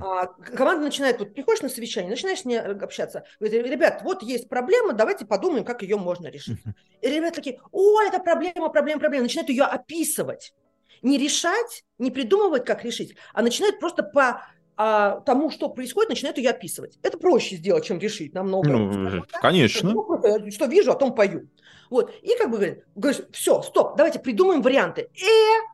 А, 0.00 0.26
команда 0.26 0.84
начинает, 0.84 1.18
вот 1.20 1.34
приходишь 1.34 1.62
на 1.62 1.68
совещание, 1.68 2.10
начинаешь 2.10 2.40
с 2.40 2.44
ней 2.44 2.58
общаться, 2.58 3.24
говорит, 3.38 3.64
ребят, 3.66 4.00
вот 4.02 4.22
есть 4.22 4.48
проблема, 4.48 4.92
давайте 4.92 5.24
подумаем, 5.24 5.64
как 5.64 5.82
ее 5.82 5.96
можно 5.96 6.26
решить. 6.26 6.58
И 7.00 7.08
ребята 7.08 7.36
такие, 7.36 7.60
о, 7.70 8.00
это 8.02 8.18
проблема, 8.18 8.70
проблема, 8.70 9.00
проблема, 9.00 9.24
начинают 9.24 9.50
ее 9.50 9.64
описывать. 9.64 10.54
Не 11.02 11.18
решать, 11.18 11.84
не 11.98 12.10
придумывать, 12.10 12.64
как 12.64 12.84
решить, 12.84 13.16
а 13.32 13.42
начинают 13.42 13.80
просто 13.80 14.02
по 14.02 14.44
а, 14.76 15.20
тому, 15.20 15.50
что 15.50 15.68
происходит, 15.68 16.10
начинают 16.10 16.38
ее 16.38 16.50
описывать. 16.50 16.98
Это 17.02 17.18
проще 17.18 17.56
сделать, 17.56 17.84
чем 17.84 17.98
решить 17.98 18.34
намного. 18.34 18.70
Ну, 18.70 19.22
конечно. 19.40 19.94
Что 20.50 20.66
вижу, 20.66 20.92
о 20.92 20.94
том 20.94 21.14
пою. 21.14 21.48
Вот. 21.90 22.12
И 22.22 22.34
как 22.38 22.50
бы 22.50 22.56
говорит, 22.56 22.84
говоришь, 22.94 23.22
все, 23.32 23.60
стоп, 23.62 23.96
давайте 23.96 24.18
придумаем 24.18 24.62
варианты. 24.62 25.02
Э, 25.02 25.72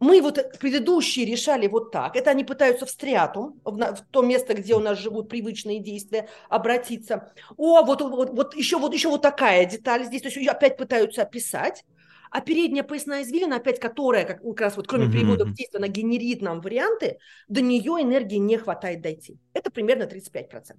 мы 0.00 0.20
вот 0.20 0.58
предыдущие 0.58 1.26
решали 1.26 1.68
вот 1.68 1.92
так. 1.92 2.16
Это 2.16 2.30
они 2.30 2.42
пытаются 2.42 2.86
в 2.86 2.90
стриатум, 2.90 3.60
в, 3.64 3.76
в 3.76 4.04
то 4.10 4.22
место, 4.22 4.54
где 4.54 4.74
у 4.74 4.80
нас 4.80 4.98
живут 4.98 5.28
привычные 5.28 5.78
действия, 5.78 6.28
обратиться. 6.48 7.32
О, 7.56 7.84
вот, 7.84 8.00
вот, 8.00 8.30
вот, 8.30 8.56
еще, 8.56 8.78
вот 8.78 8.94
еще 8.94 9.10
вот 9.10 9.22
такая 9.22 9.64
деталь 9.66 10.04
здесь. 10.04 10.22
То 10.22 10.28
есть 10.28 10.48
опять 10.48 10.76
пытаются 10.76 11.22
описать. 11.22 11.84
А 12.30 12.40
передняя 12.40 12.84
поясная 12.84 13.22
извилина, 13.22 13.56
опять 13.56 13.80
которая, 13.80 14.24
как, 14.24 14.42
как 14.42 14.60
раз 14.60 14.76
вот 14.76 14.86
кроме 14.86 15.06
mm-hmm. 15.06 15.12
перевода 15.12 15.44
в 15.44 15.52
действие, 15.52 15.78
она 15.78 15.88
генерит 15.88 16.42
нам 16.42 16.60
варианты, 16.60 17.18
до 17.48 17.60
нее 17.60 18.02
энергии 18.02 18.36
не 18.36 18.56
хватает 18.56 19.00
дойти. 19.00 19.38
Это 19.52 19.70
примерно 19.70 20.04
35%. 20.04 20.76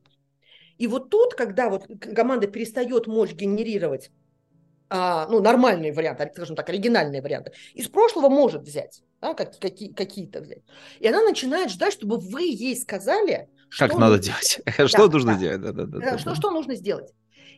И 0.78 0.88
вот 0.88 1.10
тут, 1.10 1.36
когда 1.36 1.70
вот 1.70 1.86
команда 2.16 2.48
перестает 2.48 3.06
мощь 3.06 3.34
генерировать 3.34 4.12
а, 4.90 5.26
ну, 5.28 5.40
нормальные 5.42 5.94
варианты, 5.94 6.30
скажем 6.34 6.56
так, 6.56 6.68
оригинальные 6.68 7.22
варианты, 7.22 7.54
из 7.74 7.88
прошлого 7.88 8.28
может 8.28 8.64
взять, 8.64 9.04
да, 9.22 9.34
как, 9.34 9.58
какие, 9.58 9.94
какие-то 9.94 10.42
взять. 10.42 10.64
И 11.00 11.08
она 11.08 11.22
начинает 11.22 11.72
ждать, 11.72 11.94
чтобы 11.94 12.18
вы 12.18 12.44
ей 12.44 12.76
сказали, 12.76 13.48
что 13.70 13.88
как 13.88 13.98
надо 13.98 14.20
делать, 14.20 14.60
что 14.88 15.08
нужно 15.08 15.36
делать. 15.36 15.62
Да, 15.62 15.72
да, 15.72 15.86
да, 15.86 16.18
что, 16.18 16.36
что 16.36 16.52
нужно 16.52 16.76
сделать. 16.76 17.14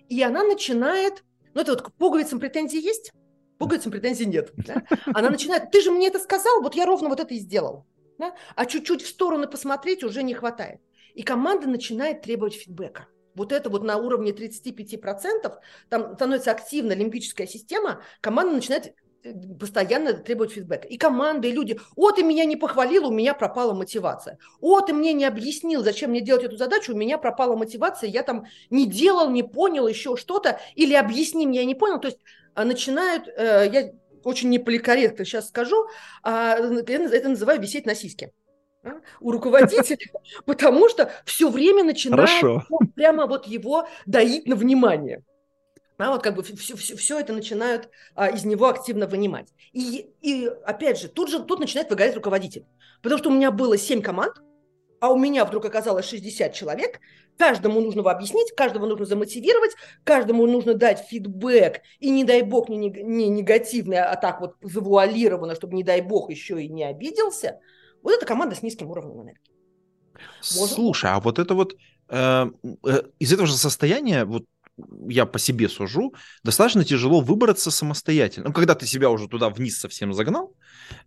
И 0.10 0.22
она 0.22 0.44
начинает, 0.44 1.24
ну, 1.56 1.62
это 1.62 1.72
вот 1.72 1.82
к 1.82 1.92
пуговицам 1.94 2.40
претензии 2.40 2.80
есть, 2.80 3.12
пуговицам 3.58 3.92
претензий 3.92 4.26
нет. 4.26 4.52
Да? 4.56 4.84
Она 5.14 5.30
начинает, 5.30 5.72
ты 5.72 5.82
же 5.82 5.92
мне 5.92 6.08
это 6.08 6.20
сказал, 6.20 6.62
вот 6.62 6.76
я 6.76 6.86
ровно 6.86 7.10
вот 7.10 7.20
это 7.20 7.34
и 7.34 7.40
сделал. 7.40 7.86
Да? 8.18 8.36
А 8.56 8.66
чуть-чуть 8.66 9.02
в 9.02 9.08
сторону 9.08 9.48
посмотреть 9.48 10.04
уже 10.04 10.24
не 10.24 10.34
хватает. 10.34 10.80
И 11.14 11.24
команда 11.24 11.68
начинает 11.68 12.22
требовать 12.22 12.56
фидбэка 12.56 13.08
вот 13.36 13.52
это 13.52 13.70
вот 13.70 13.84
на 13.84 13.98
уровне 13.98 14.32
35%, 14.32 15.54
там 15.90 16.16
становится 16.16 16.52
активна 16.52 16.94
лимбическая 16.94 17.48
система, 17.48 18.02
команда 18.22 18.54
начинает 18.54 18.94
э, 19.24 19.34
постоянно 19.60 20.14
требовать 20.14 20.52
фидбэка. 20.52 20.88
И 20.88 20.98
команды, 20.98 21.50
и 21.50 21.52
люди, 21.52 21.80
о, 21.96 22.12
ты 22.12 22.24
меня 22.24 22.46
не 22.46 22.56
похвалил, 22.56 23.08
у 23.08 23.12
меня 23.12 23.34
пропала 23.34 23.74
мотивация. 23.74 24.38
О, 24.60 24.82
ты 24.82 24.94
мне 24.94 25.14
не 25.14 25.26
объяснил, 25.26 25.84
зачем 25.84 26.12
мне 26.12 26.22
делать 26.22 26.44
эту 26.44 26.58
задачу, 26.58 26.94
у 26.94 26.98
меня 26.98 27.18
пропала 27.18 27.56
мотивация, 27.56 28.10
я 28.10 28.24
там 28.24 28.46
не 28.70 28.86
делал, 28.86 29.30
не 29.30 29.44
понял 29.44 29.88
еще 29.88 30.16
что-то, 30.16 30.60
или 30.76 30.94
объясни 30.94 31.48
мне, 31.48 31.60
я 31.60 31.66
не 31.66 31.76
понял. 31.76 32.00
То 32.00 32.10
есть 32.10 32.20
начинают, 32.56 33.28
э, 33.28 33.70
я 33.72 33.92
очень 34.24 34.50
неполикорректно 34.50 35.26
сейчас 35.26 35.50
скажу, 35.50 35.88
а, 36.22 36.56
это 36.58 37.30
называю 37.30 37.60
висеть 37.60 37.86
на 37.86 37.96
сиське 37.96 38.32
у 39.20 39.32
руководителя, 39.32 39.98
потому 40.46 40.90
что 40.90 41.12
все 41.26 41.50
время 41.50 41.84
начинает 41.84 42.66
прямо 42.96 43.28
вот 43.28 43.48
его 43.48 43.88
доить 44.06 44.48
на 44.48 44.56
внимание. 44.56 45.24
А 45.98 46.12
вот 46.12 46.24
как 46.24 46.36
бы 46.36 46.44
все, 46.44 46.76
все, 46.76 46.98
все 46.98 47.20
это 47.20 47.34
начинают 47.34 47.90
а, 48.16 48.28
из 48.28 48.44
него 48.44 48.68
активно 48.68 49.08
вынимать. 49.08 49.54
И, 49.72 50.10
и 50.22 50.52
опять 50.66 51.00
же, 51.00 51.08
тут 51.08 51.30
же 51.30 51.42
тут 51.42 51.60
начинает 51.60 51.90
выгорать 51.90 52.16
руководитель. 52.16 52.66
Потому 53.02 53.20
что 53.20 53.30
у 53.30 53.34
меня 53.34 53.52
было 53.52 53.78
7 53.78 54.02
команд, 54.02 54.34
а 55.04 55.12
у 55.12 55.18
меня 55.18 55.46
вдруг 55.46 55.66
оказалось 55.66 56.08
60 56.08 56.54
человек, 56.54 57.00
каждому 57.38 57.82
нужно 57.82 58.10
объяснить, 58.10 58.54
каждого 58.56 58.86
нужно 58.86 59.06
замотивировать, 59.06 59.72
каждому 60.04 60.46
нужно 60.48 60.74
дать 60.74 61.00
фидбэк, 61.00 61.82
и 62.00 62.10
не 62.10 62.24
дай 62.24 62.42
бог 62.42 62.70
не, 62.70 62.78
не 62.78 63.28
негативный, 63.30 64.00
а 64.00 64.16
так 64.16 64.42
вот 64.42 64.56
завуалированно, 64.62 65.56
чтобы 65.56 65.76
не 65.76 65.84
дай 65.84 66.02
бог 66.02 66.30
еще 66.30 66.64
и 66.64 66.68
не 66.68 66.84
обиделся– 66.84 67.60
вот 68.04 68.14
это 68.14 68.26
команда 68.26 68.56
с 68.56 68.62
низким 68.62 68.92
уровнем 68.92 69.22
энергии. 69.22 69.42
Можно? 70.56 70.76
Слушай, 70.76 71.12
а 71.12 71.20
вот 71.20 71.40
это 71.40 71.56
вот 71.56 71.76
э, 72.10 72.46
э, 72.86 73.04
из 73.20 73.34
этого 73.34 73.48
же 73.48 73.56
состояния, 73.56 74.26
вот 74.26 74.46
я 75.08 75.26
по 75.26 75.40
себе 75.40 75.70
сужу, 75.70 76.14
достаточно 76.44 76.84
тяжело 76.84 77.22
выбраться 77.22 77.72
самостоятельно. 77.72 78.48
Ну, 78.48 78.54
когда 78.54 78.76
ты 78.76 78.88
себя 78.88 79.10
уже 79.10 79.28
туда 79.28 79.50
вниз 79.50 79.80
совсем 79.80 80.14
загнал, 80.14 80.54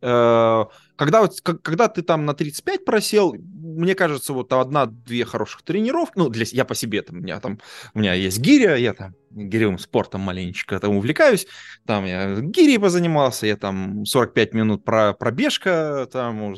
э, 0.00 0.64
когда, 0.96 1.28
когда 1.62 1.88
ты 1.88 2.02
там 2.02 2.24
на 2.24 2.34
35 2.34 2.84
просел, 2.84 3.34
мне 3.76 3.94
кажется, 3.94 4.32
вот 4.32 4.52
одна-две 4.52 5.24
хороших 5.24 5.62
тренировки, 5.62 6.14
ну, 6.16 6.28
для, 6.28 6.44
я 6.50 6.64
по 6.64 6.74
себе, 6.74 7.02
там, 7.02 7.18
у 7.18 7.20
меня 7.20 7.40
там, 7.40 7.58
у 7.94 7.98
меня 7.98 8.14
есть 8.14 8.38
гиря, 8.38 8.76
я 8.76 8.94
там 8.94 9.14
гиревым 9.30 9.78
спортом 9.78 10.22
маленечко 10.22 10.78
там 10.80 10.96
увлекаюсь, 10.96 11.46
там 11.86 12.06
я 12.06 12.40
гири 12.40 12.78
позанимался, 12.78 13.46
я 13.46 13.56
там 13.56 14.06
45 14.06 14.54
минут 14.54 14.84
про 14.84 15.12
пробежка, 15.12 16.08
там, 16.10 16.54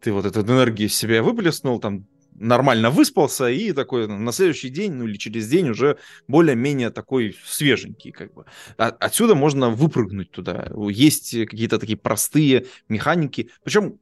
ты 0.00 0.12
вот 0.12 0.24
эту 0.24 0.42
энергию 0.42 0.88
в 0.88 0.94
себя 0.94 1.22
выплеснул, 1.22 1.80
там 1.80 2.06
нормально 2.40 2.90
выспался 2.90 3.48
и 3.48 3.72
такой 3.72 4.08
на 4.08 4.32
следующий 4.32 4.70
день, 4.70 4.92
ну 4.92 5.06
или 5.06 5.16
через 5.16 5.46
день 5.48 5.68
уже 5.68 5.98
более-менее 6.26 6.90
такой 6.90 7.36
свеженький 7.44 8.12
как 8.12 8.32
бы. 8.32 8.46
А, 8.78 8.86
отсюда 8.88 9.34
можно 9.34 9.70
выпрыгнуть 9.70 10.30
туда. 10.30 10.70
Есть 10.88 11.32
какие-то 11.32 11.78
такие 11.78 11.98
простые 11.98 12.66
механики. 12.88 13.50
Причем 13.62 13.98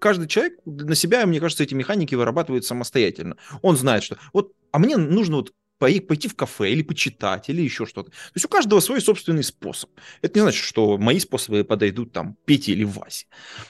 каждый 0.00 0.26
человек 0.26 0.58
на 0.64 0.94
себя, 0.94 1.24
мне 1.26 1.38
кажется, 1.38 1.62
эти 1.62 1.74
механики 1.74 2.14
вырабатывает 2.14 2.64
самостоятельно. 2.64 3.36
Он 3.62 3.76
знает, 3.76 4.02
что 4.02 4.18
вот, 4.32 4.52
а 4.72 4.78
мне 4.78 4.96
нужно 4.96 5.36
вот 5.36 5.52
пойти 5.80 6.28
в 6.28 6.36
кафе 6.36 6.72
или 6.72 6.82
почитать, 6.82 7.48
или 7.48 7.62
еще 7.62 7.86
что-то. 7.86 8.10
То 8.10 8.32
есть 8.34 8.44
у 8.44 8.48
каждого 8.48 8.80
свой 8.80 9.00
собственный 9.00 9.42
способ. 9.42 9.90
Это 10.20 10.38
не 10.38 10.42
значит, 10.42 10.62
что 10.62 10.98
мои 10.98 11.18
способы 11.18 11.64
подойдут 11.64 12.12
там 12.12 12.36
Пете 12.44 12.72
или 12.72 12.84
Васе. 12.84 13.26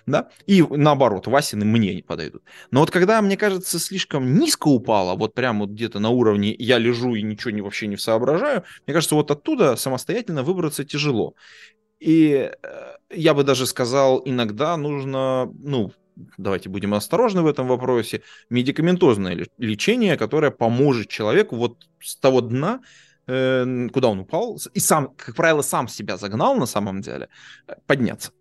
Да? 0.06 0.28
И 0.46 0.60
наоборот, 0.62 1.28
Васины 1.28 1.64
мне 1.64 1.94
не 1.94 2.02
подойдут. 2.02 2.42
Но 2.72 2.80
вот 2.80 2.90
когда, 2.90 3.22
мне 3.22 3.36
кажется, 3.36 3.78
слишком 3.78 4.34
низко 4.34 4.66
упало, 4.66 5.14
вот 5.14 5.34
прямо 5.34 5.60
вот 5.60 5.70
где-то 5.70 6.00
на 6.00 6.08
уровне 6.08 6.54
я 6.58 6.78
лежу 6.78 7.14
и 7.14 7.22
ничего 7.22 7.52
не, 7.52 7.62
вообще 7.62 7.86
не 7.86 7.96
соображаю, 7.96 8.64
мне 8.86 8.94
кажется, 8.94 9.14
вот 9.14 9.30
оттуда 9.30 9.76
самостоятельно 9.76 10.42
выбраться 10.42 10.84
тяжело. 10.84 11.34
И 12.00 12.50
э, 12.50 12.96
я 13.10 13.34
бы 13.34 13.44
даже 13.44 13.66
сказал, 13.66 14.22
иногда 14.24 14.76
нужно, 14.76 15.52
ну, 15.62 15.92
давайте 16.38 16.68
будем 16.68 16.94
осторожны 16.94 17.42
в 17.42 17.46
этом 17.46 17.68
вопросе, 17.68 18.22
медикаментозное 18.50 19.46
лечение, 19.58 20.16
которое 20.16 20.50
поможет 20.50 21.08
человеку 21.08 21.56
вот 21.56 21.88
с 22.00 22.16
того 22.16 22.40
дна, 22.40 22.80
э, 23.26 23.88
куда 23.92 24.08
он 24.08 24.20
упал, 24.20 24.58
и 24.74 24.80
сам, 24.80 25.14
как 25.16 25.34
правило, 25.36 25.62
сам 25.62 25.88
себя 25.88 26.16
загнал 26.16 26.54
на 26.56 26.66
самом 26.66 27.00
деле, 27.00 27.28
э, 27.66 27.74
подняться. 27.86 28.32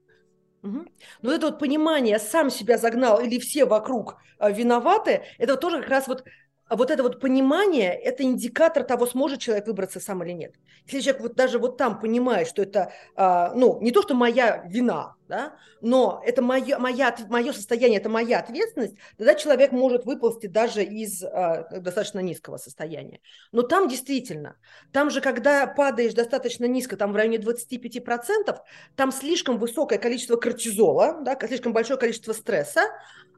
Угу. 0.64 0.86
Но 1.22 1.32
это 1.32 1.48
вот 1.48 1.60
понимание, 1.60 2.20
сам 2.20 2.50
себя 2.50 2.78
загнал 2.78 3.22
или 3.22 3.40
все 3.40 3.66
вокруг 3.66 4.18
э, 4.40 4.52
виноваты, 4.52 5.22
это 5.38 5.56
тоже 5.56 5.82
как 5.82 5.90
раз 5.90 6.08
вот 6.08 6.24
вот 6.70 6.92
это 6.92 7.04
вот 7.04 7.20
понимание– 7.20 7.94
это 8.04 8.24
индикатор 8.24 8.84
того, 8.84 9.08
сможет 9.08 9.40
человек 9.40 9.68
выбраться 9.68 10.00
сам 10.00 10.24
или 10.24 10.34
нет. 10.34 10.54
Если 10.86 11.02
человек 11.02 11.22
вот 11.22 11.36
даже 11.36 11.58
вот 11.58 11.78
там 11.78 12.00
понимает, 12.00 12.48
что 12.48 12.62
это, 12.62 12.94
а, 13.16 13.54
ну, 13.56 13.82
не 13.82 13.92
то, 13.92 14.02
что 14.04 14.14
моя 14.14 14.64
вина, 14.68 15.16
да, 15.30 15.56
но 15.80 16.22
это 16.26 16.42
мое, 16.42 16.80
моя, 16.80 17.16
мое 17.30 17.54
состояние, 17.54 18.00
это 18.00 18.10
моя 18.10 18.40
ответственность, 18.40 18.96
тогда 19.16 19.36
человек 19.36 19.72
может 19.72 20.04
выползти 20.06 20.48
даже 20.48 20.84
из 20.84 21.24
а, 21.24 21.70
достаточно 21.80 22.20
низкого 22.20 22.58
состояния. 22.58 23.22
Но 23.52 23.62
там 23.62 23.88
действительно, 23.88 24.58
там 24.92 25.12
же, 25.12 25.22
когда 25.22 25.68
падаешь 25.68 26.14
достаточно 26.14 26.66
низко, 26.66 26.98
там 26.98 27.14
в 27.14 27.16
районе 27.16 27.38
25%, 27.38 28.58
там 28.96 29.12
слишком 29.12 29.60
высокое 29.60 30.00
количество 30.00 30.36
кортизола, 30.36 31.22
да, 31.22 31.38
слишком 31.48 31.74
большое 31.74 32.00
количество 32.00 32.34
стресса, 32.34 32.82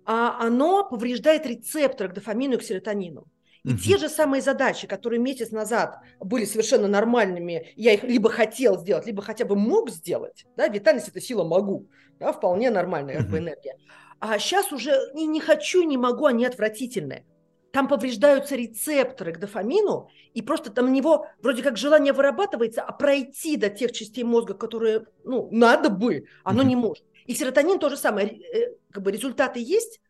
а 0.06 0.40
оно 0.40 0.88
повреждает 0.90 1.46
рецепторы 1.46 2.10
к 2.10 2.14
дофамину 2.14 2.56
и 2.56 2.58
к 2.58 2.64
серотонину. 2.64 3.28
И 3.64 3.74
угу. 3.74 3.78
те 3.78 3.98
же 3.98 4.10
самые 4.10 4.42
задачи, 4.42 4.88
которые 4.88 5.20
месяц 5.20 5.52
назад 5.52 6.00
были 6.20 6.46
совершенно 6.46 6.88
нормальными, 6.88 7.72
я 7.76 7.94
их 7.94 8.04
либо 8.04 8.30
хотел 8.30 8.80
сделать, 8.80 9.06
либо 9.06 9.22
хотя 9.22 9.46
бы 9.46 9.56
мог 9.56 9.92
сделать, 9.92 10.46
да, 10.58 10.68
витальность– 10.68 11.08
это 11.10 11.22
сила 11.22 11.44
«могу», 11.44 11.88
да, 12.20 12.34
вполне 12.34 12.72
нормальная 12.72 13.18
как 13.18 13.30
бы, 13.30 13.38
энергия. 13.38 13.76
А 14.20 14.38
сейчас 14.40 14.72
уже 14.72 15.12
не, 15.14 15.28
не 15.28 15.40
хочу, 15.40 15.84
не 15.84 15.98
могу, 15.98 16.26
они 16.26 16.46
отвратительные. 16.46 17.26
там 17.72 17.88
повреждаются 17.88 18.56
рецепторы 18.56 19.34
к 19.34 19.40
дофамину, 19.40 20.10
и 20.34 20.42
просто 20.42 20.72
там 20.72 20.86
у 20.86 20.90
него 20.90 21.28
вроде 21.42 21.64
как 21.64 21.78
желание 21.78 22.14
вырабатывается, 22.14 22.82
а 22.82 22.92
пройти 22.92 23.58
до 23.58 23.70
тех 23.70 23.92
частей 23.92 24.24
мозга, 24.24 24.54
которые, 24.54 25.06
ну, 25.24 25.50
надо 25.52 25.90
бы, 25.90 26.26
оно 26.44 26.64
не 26.64 26.76
может. 26.76 27.06
И 27.28 27.34
серотонин 27.34 27.80
то 27.80 27.90
же 27.90 27.98
самое, 27.98 28.28
э, 28.28 28.76
как 28.92 29.04
бы 29.04 29.12
результаты 29.12 29.60
есть, 29.60 30.02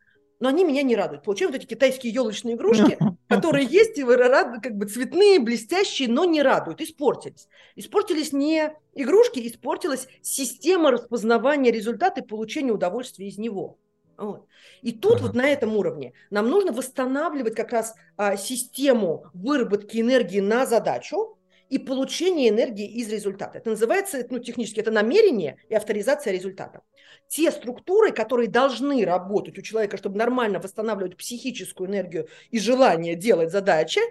но 0.42 0.48
они 0.48 0.64
меня 0.64 0.82
не 0.82 0.96
радуют. 0.96 1.22
Получаем 1.22 1.52
вот 1.52 1.60
эти 1.60 1.68
китайские 1.68 2.12
елочные 2.12 2.56
игрушки, 2.56 2.98
которые 3.28 3.64
есть, 3.64 3.96
и 3.96 4.02
как 4.02 4.76
бы 4.76 4.86
цветные, 4.86 5.38
блестящие, 5.38 6.08
но 6.08 6.24
не 6.24 6.42
радуют, 6.42 6.80
испортились. 6.80 7.46
Испортились 7.76 8.32
не 8.32 8.72
игрушки, 8.92 9.38
испортилась 9.46 10.08
система 10.20 10.90
распознавания 10.90 11.70
результата 11.70 12.22
и 12.22 12.26
получения 12.26 12.72
удовольствия 12.72 13.28
из 13.28 13.38
него. 13.38 13.78
Вот. 14.18 14.48
И 14.82 14.90
тут 14.90 15.18
ага. 15.18 15.26
вот 15.26 15.34
на 15.34 15.48
этом 15.48 15.76
уровне 15.76 16.12
нам 16.30 16.50
нужно 16.50 16.72
восстанавливать 16.72 17.54
как 17.54 17.70
раз 17.70 17.94
а, 18.16 18.36
систему 18.36 19.26
выработки 19.34 20.00
энергии 20.00 20.40
на 20.40 20.66
задачу 20.66 21.38
и 21.72 21.78
получения 21.78 22.50
энергии 22.50 22.86
из 22.86 23.08
результата. 23.10 23.56
Это 23.56 23.70
называется, 23.70 24.26
ну, 24.28 24.38
технически, 24.38 24.80
это 24.80 24.90
намерение 24.90 25.56
и 25.70 25.74
авторизация 25.74 26.30
результата. 26.30 26.82
Те 27.28 27.50
структуры, 27.50 28.12
которые 28.12 28.50
должны 28.50 29.02
работать 29.06 29.56
у 29.56 29.62
человека, 29.62 29.96
чтобы 29.96 30.18
нормально 30.18 30.58
восстанавливать 30.58 31.16
психическую 31.16 31.88
энергию 31.88 32.28
и 32.50 32.58
желание 32.58 33.14
делать 33.14 33.50
задачи, 33.50 34.02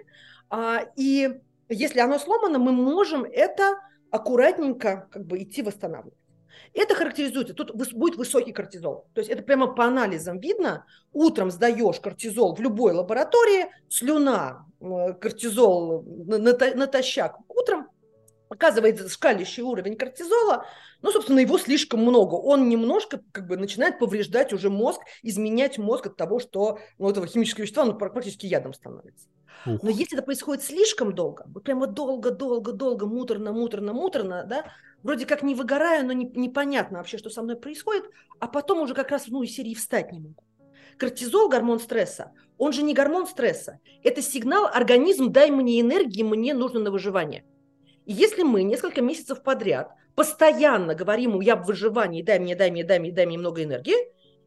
а, 0.50 0.88
и 0.96 1.38
если 1.68 2.00
оно 2.00 2.18
сломано, 2.18 2.58
мы 2.58 2.72
можем 2.72 3.22
это 3.22 3.78
аккуратненько 4.10 5.08
как 5.12 5.24
бы 5.24 5.40
идти 5.40 5.62
восстанавливать. 5.62 6.18
Это 6.74 6.94
характеризуется, 6.94 7.54
тут 7.54 7.74
будет 7.74 8.16
высокий 8.16 8.52
кортизол. 8.52 9.06
То 9.14 9.20
есть 9.20 9.30
это 9.30 9.42
прямо 9.42 9.66
по 9.66 9.84
анализам 9.84 10.38
видно. 10.38 10.86
Утром 11.12 11.50
сдаешь 11.50 12.00
кортизол 12.00 12.54
в 12.54 12.60
любой 12.60 12.92
лаборатории, 12.92 13.66
слюна, 13.88 14.66
кортизол 14.80 16.02
натощак 16.04 17.36
утром, 17.48 17.88
показывает 18.48 19.10
шкалящий 19.10 19.62
уровень 19.62 19.96
кортизола, 19.96 20.66
ну, 21.00 21.10
собственно, 21.10 21.38
его 21.38 21.58
слишком 21.58 22.00
много. 22.00 22.34
Он 22.34 22.68
немножко 22.68 23.22
как 23.32 23.46
бы 23.46 23.56
начинает 23.56 23.98
повреждать 23.98 24.52
уже 24.52 24.68
мозг, 24.68 25.00
изменять 25.22 25.78
мозг 25.78 26.08
от 26.08 26.16
того, 26.16 26.38
что 26.38 26.78
ну, 26.98 27.08
этого 27.10 27.26
химического 27.26 27.62
вещества 27.62 27.84
ну, 27.84 27.94
практически 27.94 28.46
ядом 28.46 28.74
становится. 28.74 29.26
Ух. 29.64 29.82
Но 29.82 29.90
если 29.90 30.18
это 30.18 30.22
происходит 30.24 30.64
слишком 30.64 31.14
долго, 31.14 31.44
вот 31.46 31.64
прямо 31.64 31.86
долго-долго-долго, 31.86 33.06
муторно-муторно-муторно, 33.06 34.44
да, 34.44 34.64
вроде 35.02 35.26
как 35.26 35.42
не 35.42 35.54
выгораю, 35.54 36.06
но 36.06 36.12
не, 36.12 36.24
непонятно 36.26 36.98
вообще, 36.98 37.18
что 37.18 37.30
со 37.30 37.42
мной 37.42 37.56
происходит, 37.56 38.04
а 38.40 38.48
потом 38.48 38.80
уже 38.80 38.94
как 38.94 39.10
раз 39.10 39.26
ну, 39.28 39.42
из 39.42 39.54
серии 39.54 39.74
встать 39.74 40.12
не 40.12 40.20
могу. 40.20 40.42
Кортизол, 40.98 41.48
гормон 41.48 41.80
стресса, 41.80 42.32
он 42.58 42.72
же 42.72 42.82
не 42.82 42.94
гормон 42.94 43.26
стресса. 43.26 43.80
Это 44.04 44.22
сигнал 44.22 44.66
организм, 44.66 45.32
дай 45.32 45.50
мне 45.50 45.80
энергии, 45.80 46.22
мне 46.22 46.54
нужно 46.54 46.80
на 46.80 46.90
выживание. 46.90 47.44
И 48.04 48.12
если 48.12 48.42
мы 48.42 48.62
несколько 48.62 49.00
месяцев 49.00 49.42
подряд 49.42 49.92
постоянно 50.14 50.94
говорим, 50.94 51.40
я 51.40 51.56
в 51.56 51.64
выживании, 51.64 52.22
дай 52.22 52.38
мне, 52.38 52.54
дай 52.54 52.70
мне, 52.70 52.84
дай 52.84 52.98
мне, 52.98 53.12
дай 53.12 53.26
мне 53.26 53.38
много 53.38 53.62
энергии, 53.64 53.96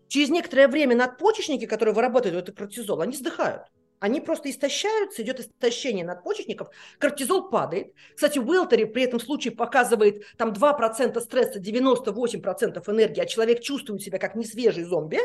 через 0.07 0.29
некоторое 0.29 0.67
время 0.67 0.95
надпочечники, 0.95 1.65
которые 1.65 1.95
вырабатывают 1.95 2.43
этот 2.43 2.57
кортизол, 2.57 3.01
они 3.01 3.13
сдыхают. 3.13 3.63
Они 3.99 4.21
просто 4.21 4.49
истощаются, 4.49 5.21
идет 5.21 5.39
истощение 5.39 6.05
надпочечников, 6.05 6.69
кортизол 6.99 7.49
падает. 7.49 7.93
Кстати, 8.13 8.39
Уилтери 8.39 8.85
при 8.85 9.03
этом 9.03 9.19
случае 9.19 9.53
показывает 9.55 10.23
там 10.37 10.51
2% 10.51 11.19
стресса, 11.19 11.59
98% 11.59 12.83
энергии, 12.91 13.21
а 13.21 13.25
человек 13.25 13.61
чувствует 13.61 14.01
себя 14.01 14.19
как 14.19 14.35
несвежий 14.35 14.83
зомби. 14.83 15.19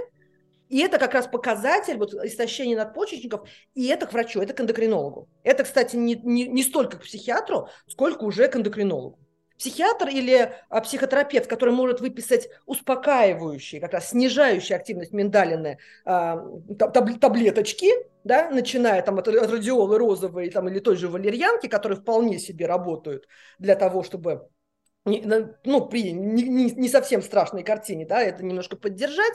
И 0.68 0.78
это 0.78 0.98
как 0.98 1.14
раз 1.14 1.26
показатель 1.26 1.96
вот, 1.96 2.14
истощения 2.14 2.76
надпочечников, 2.76 3.48
и 3.74 3.88
это 3.88 4.06
к 4.06 4.12
врачу, 4.12 4.40
это 4.40 4.54
к 4.54 4.60
эндокринологу. 4.60 5.28
Это, 5.42 5.64
кстати, 5.64 5.96
не, 5.96 6.14
не, 6.14 6.46
не 6.46 6.62
столько 6.62 6.98
к 6.98 7.02
психиатру, 7.02 7.68
сколько 7.88 8.22
уже 8.22 8.46
к 8.46 8.54
эндокринологу 8.54 9.18
психиатр 9.60 10.08
или 10.08 10.54
а, 10.70 10.80
психотерапевт, 10.80 11.46
который 11.46 11.74
может 11.74 12.00
выписать 12.00 12.48
успокаивающие, 12.64 13.78
как 13.80 13.92
раз 13.92 14.08
снижающие 14.08 14.74
активность 14.74 15.12
миндалины 15.12 15.78
а, 16.06 16.42
таблеточки, 16.78 17.90
да, 18.24 18.50
начиная 18.50 19.02
там 19.02 19.18
от, 19.18 19.28
от 19.28 19.50
радиолы 19.50 19.98
розовой 19.98 20.50
там, 20.50 20.68
или 20.68 20.78
той 20.78 20.96
же 20.96 21.08
валерьянки, 21.08 21.66
которые 21.68 21.98
вполне 21.98 22.38
себе 22.38 22.66
работают 22.66 23.26
для 23.58 23.76
того, 23.76 24.02
чтобы 24.02 24.48
ну, 25.04 25.86
при 25.86 26.12
не, 26.12 26.42
не, 26.42 26.70
не 26.70 26.88
совсем 26.88 27.22
страшной 27.22 27.62
картине, 27.62 28.06
да, 28.06 28.22
это 28.22 28.44
немножко 28.44 28.76
поддержать, 28.76 29.34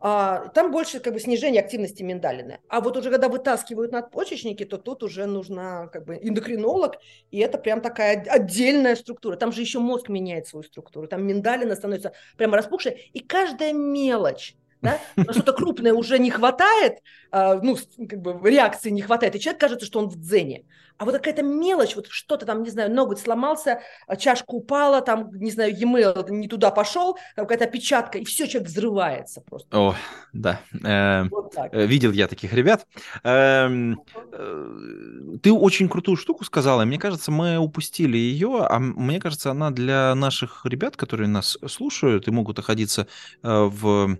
а, 0.00 0.48
там 0.48 0.70
больше 0.70 1.00
как 1.00 1.12
бы 1.12 1.20
снижение 1.20 1.60
активности 1.60 2.02
миндалины. 2.02 2.60
А 2.68 2.80
вот 2.80 2.96
уже 2.96 3.10
когда 3.10 3.28
вытаскивают 3.28 3.90
надпочечники, 3.90 4.64
то 4.64 4.78
тут 4.78 5.02
уже 5.02 5.26
нужна 5.26 5.88
как 5.88 6.04
бы 6.04 6.16
эндокринолог, 6.16 6.96
и 7.30 7.38
это 7.38 7.58
прям 7.58 7.80
такая 7.80 8.24
отдельная 8.28 8.94
структура. 8.94 9.36
Там 9.36 9.52
же 9.52 9.60
еще 9.60 9.80
мозг 9.80 10.08
меняет 10.08 10.46
свою 10.46 10.62
структуру, 10.62 11.08
там 11.08 11.26
миндалина 11.26 11.74
становится 11.74 12.12
прямо 12.36 12.56
распухшая, 12.56 12.96
и 13.12 13.20
каждая 13.20 13.72
мелочь 13.72 14.56
да? 14.82 14.98
что-то 15.30 15.52
крупное 15.52 15.92
уже 15.92 16.18
не 16.18 16.30
хватает, 16.30 16.98
а, 17.30 17.54
ну, 17.54 17.76
как 18.08 18.20
бы 18.20 18.38
реакции 18.48 18.90
не 18.90 19.02
хватает, 19.02 19.34
и 19.34 19.40
человек 19.40 19.60
кажется, 19.60 19.86
что 19.86 19.98
он 19.98 20.08
в 20.08 20.16
дзене. 20.16 20.64
А 20.98 21.04
вот 21.04 21.14
какая-то 21.14 21.44
мелочь, 21.44 21.94
вот 21.94 22.08
что-то 22.08 22.44
там, 22.44 22.64
не 22.64 22.70
знаю, 22.70 22.92
ноготь 22.92 23.20
сломался, 23.20 23.82
а 24.08 24.16
чашка 24.16 24.50
упала, 24.50 25.00
там, 25.00 25.30
не 25.32 25.52
знаю, 25.52 25.72
e-mail 25.72 26.28
не 26.30 26.48
туда 26.48 26.72
пошел, 26.72 27.16
какая-то 27.36 27.64
опечатка, 27.64 28.18
и 28.18 28.24
все, 28.24 28.48
человек 28.48 28.68
взрывается 28.68 29.40
просто. 29.40 29.78
О, 29.78 29.94
да. 30.32 30.60
Эм, 30.82 31.28
вот 31.28 31.54
э, 31.56 31.86
видел 31.86 32.10
я 32.10 32.26
таких 32.26 32.52
ребят. 32.52 32.84
Эм, 33.22 34.02
э, 34.32 35.38
ты 35.40 35.52
очень 35.52 35.88
крутую 35.88 36.16
штуку 36.16 36.44
сказала, 36.44 36.84
мне 36.84 36.98
кажется, 36.98 37.30
мы 37.30 37.58
упустили 37.58 38.16
ее, 38.16 38.66
а 38.68 38.80
мне 38.80 39.20
кажется, 39.20 39.52
она 39.52 39.70
для 39.70 40.16
наших 40.16 40.66
ребят, 40.66 40.96
которые 40.96 41.28
нас 41.28 41.56
слушают 41.68 42.26
и 42.26 42.32
могут 42.32 42.56
находиться 42.56 43.06
э, 43.44 43.68
в 43.70 44.18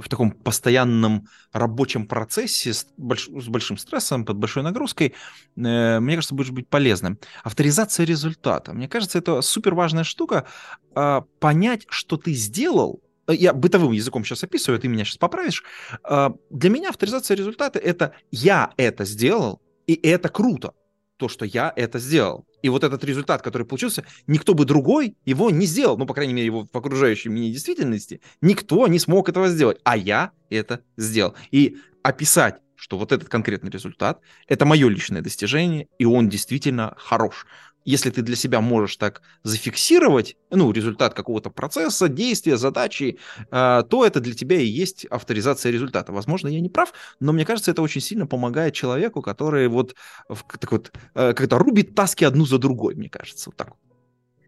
в 0.00 0.08
таком 0.08 0.30
постоянном 0.30 1.28
рабочем 1.52 2.06
процессе 2.06 2.72
с, 2.72 2.86
больш, 2.96 3.28
с 3.28 3.48
большим 3.48 3.78
стрессом, 3.78 4.24
под 4.24 4.36
большой 4.36 4.62
нагрузкой, 4.62 5.14
э, 5.56 6.00
мне 6.00 6.14
кажется, 6.14 6.34
будет 6.34 6.52
быть 6.52 6.68
полезным. 6.68 7.18
Авторизация 7.44 8.06
результата. 8.06 8.72
Мне 8.72 8.88
кажется, 8.88 9.18
это 9.18 9.40
супер 9.42 9.74
важная 9.74 10.04
штука. 10.04 10.46
Э, 10.94 11.22
понять, 11.40 11.86
что 11.88 12.16
ты 12.16 12.32
сделал, 12.32 13.00
э, 13.26 13.34
я 13.34 13.52
бытовым 13.52 13.92
языком 13.92 14.24
сейчас 14.24 14.44
описываю, 14.44 14.80
ты 14.80 14.88
меня 14.88 15.04
сейчас 15.04 15.18
поправишь. 15.18 15.64
Э, 16.08 16.30
для 16.50 16.70
меня 16.70 16.90
авторизация 16.90 17.36
результата 17.36 17.78
это 17.78 18.14
я 18.30 18.72
это 18.76 19.04
сделал, 19.04 19.60
и 19.86 19.94
это 19.94 20.28
круто 20.28 20.72
то, 21.16 21.28
что 21.28 21.44
я 21.44 21.72
это 21.76 21.98
сделал. 21.98 22.46
И 22.62 22.68
вот 22.68 22.84
этот 22.84 23.04
результат, 23.04 23.42
который 23.42 23.66
получился, 23.66 24.04
никто 24.26 24.54
бы 24.54 24.64
другой 24.64 25.16
его 25.24 25.50
не 25.50 25.66
сделал. 25.66 25.96
Ну, 25.96 26.06
по 26.06 26.14
крайней 26.14 26.34
мере, 26.34 26.46
его 26.46 26.66
в 26.70 26.76
окружающей 26.76 27.28
мне 27.28 27.50
действительности 27.50 28.20
никто 28.40 28.86
не 28.86 28.98
смог 28.98 29.28
этого 29.28 29.48
сделать. 29.48 29.78
А 29.84 29.96
я 29.96 30.32
это 30.50 30.80
сделал. 30.96 31.34
И 31.50 31.76
описать 32.02 32.56
что 32.76 32.98
вот 32.98 33.10
этот 33.10 33.28
конкретный 33.28 33.70
результат– 33.70 34.20
это 34.48 34.66
мое 34.66 34.88
личное 34.88 35.22
достижение, 35.22 35.88
и 35.98 36.04
он 36.04 36.28
действительно 36.28 36.94
хорош 36.98 37.46
если 37.86 38.10
ты 38.10 38.20
для 38.20 38.36
себя 38.36 38.60
можешь 38.60 38.96
так 38.96 39.22
зафиксировать, 39.44 40.36
ну, 40.50 40.72
результат 40.72 41.14
какого-то 41.14 41.50
процесса, 41.50 42.08
действия, 42.08 42.58
задачи, 42.58 43.18
э, 43.50 43.82
то 43.88 44.04
это 44.04 44.20
для 44.20 44.34
тебя 44.34 44.60
и 44.60 44.66
есть 44.66 45.06
авторизация 45.06 45.72
результата. 45.72 46.12
Возможно, 46.12 46.48
я 46.48 46.60
не 46.60 46.68
прав, 46.68 46.92
но 47.20 47.32
мне 47.32 47.46
кажется, 47.46 47.70
это 47.70 47.82
очень 47.82 48.00
сильно 48.00 48.26
помогает 48.26 48.74
человеку, 48.74 49.22
который 49.22 49.68
вот, 49.68 49.94
так 50.28 50.72
вот 50.72 50.92
э, 51.14 51.32
как-то 51.32 51.58
рубит 51.58 51.94
таски 51.94 52.24
одну 52.24 52.44
за 52.44 52.58
другой, 52.58 52.96
мне 52.96 53.08
кажется, 53.08 53.50
вот 53.50 53.56
так 53.56 53.70
вот. 53.70 53.95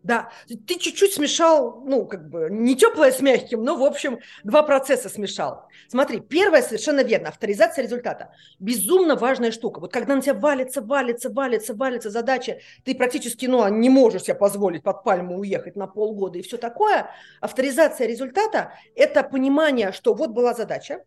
Да, 0.03 0.31
ты 0.49 0.79
чуть-чуть 0.79 1.13
смешал, 1.13 1.83
ну, 1.85 2.07
как 2.07 2.29
бы, 2.29 2.49
не 2.51 2.77
теплое 2.77 3.11
с 3.11 3.21
мягким, 3.21 3.63
но, 3.65 3.77
в 3.77 3.85
общем, 3.85 4.19
два 4.45 4.63
процесса 4.63 5.09
смешал. 5.09 5.67
Смотри, 5.89 6.21
первое 6.21 6.63
совершенно 6.63 7.03
верно, 7.03 7.29
авторизация 7.29 7.83
результата. 7.83 8.33
Безумно 8.59 9.17
важная 9.17 9.51
штука. 9.51 9.81
Вот 9.81 9.93
когда 9.93 10.15
на 10.15 10.23
тебя 10.23 10.35
валится, 10.35 10.81
валится, 10.81 11.31
валится, 11.31 11.75
валится 11.75 12.11
задача, 12.11 12.59
ты 12.85 12.95
практически, 12.95 13.47
ну, 13.47 13.67
не 13.69 13.91
можешь 13.91 14.23
себе 14.23 14.35
позволить 14.35 14.83
под 14.83 15.05
пальму 15.05 15.39
уехать 15.39 15.77
на 15.77 15.87
полгода 15.87 16.39
и 16.39 16.43
все 16.43 16.57
такое. 16.57 17.11
Авторизация 17.41 18.07
результата– 18.07 18.75
это 18.95 19.23
понимание, 19.23 19.93
что 19.93 20.15
вот 20.15 20.31
была 20.31 20.55
задача, 20.55 21.05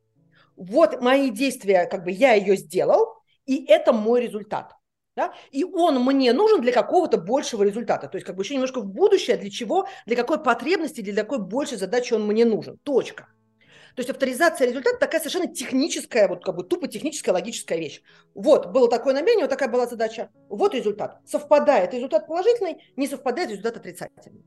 вот 0.56 1.02
мои 1.02 1.30
действия, 1.30 1.86
как 1.86 2.04
бы 2.04 2.12
я 2.12 2.34
ее 2.34 2.56
сделал, 2.56 3.16
и 3.46 3.66
это 3.66 3.94
мой 3.94 4.22
результат. 4.22 4.74
Да? 5.22 5.34
И 5.52 5.64
он 5.64 6.04
мне 6.04 6.34
нужен 6.34 6.62
для 6.62 6.72
какого-то 6.72 7.18
большего 7.18 7.64
результата. 7.64 8.08
То 8.08 8.16
есть 8.18 8.26
как 8.26 8.36
бы 8.36 8.44
еще 8.44 8.56
немножко 8.56 8.82
в 8.82 8.88
будущее, 8.88 9.38
для 9.38 9.52
чего, 9.52 9.88
для 10.08 10.16
какой 10.16 10.42
потребности, 10.42 11.02
для 11.02 11.24
какой 11.24 11.40
большей 11.40 11.78
задачи 11.78 12.14
он 12.14 12.26
мне 12.26 12.44
нужен. 12.44 12.80
Точка. 12.84 13.28
То 13.96 14.00
есть 14.00 14.10
авторизация 14.10 14.68
результата 14.68 14.98
такая 14.98 15.20
совершенно 15.20 15.54
техническая, 15.54 16.28
вот 16.28 16.44
как 16.44 16.56
бы 16.56 16.64
тупо 16.64 16.88
техническая 16.88 17.34
логическая 17.34 17.78
вещь. 17.78 18.02
Вот, 18.34 18.72
было 18.72 18.90
такое 18.90 19.14
намерение, 19.14 19.44
вот 19.44 19.50
такая 19.50 19.70
была 19.70 19.86
задача. 19.86 20.30
Вот 20.50 20.74
результат. 20.74 21.20
Совпадает 21.26 21.94
результат 21.94 22.26
положительный, 22.26 22.78
не 22.96 23.08
совпадает 23.08 23.50
результат 23.50 23.78
отрицательный. 23.78 24.44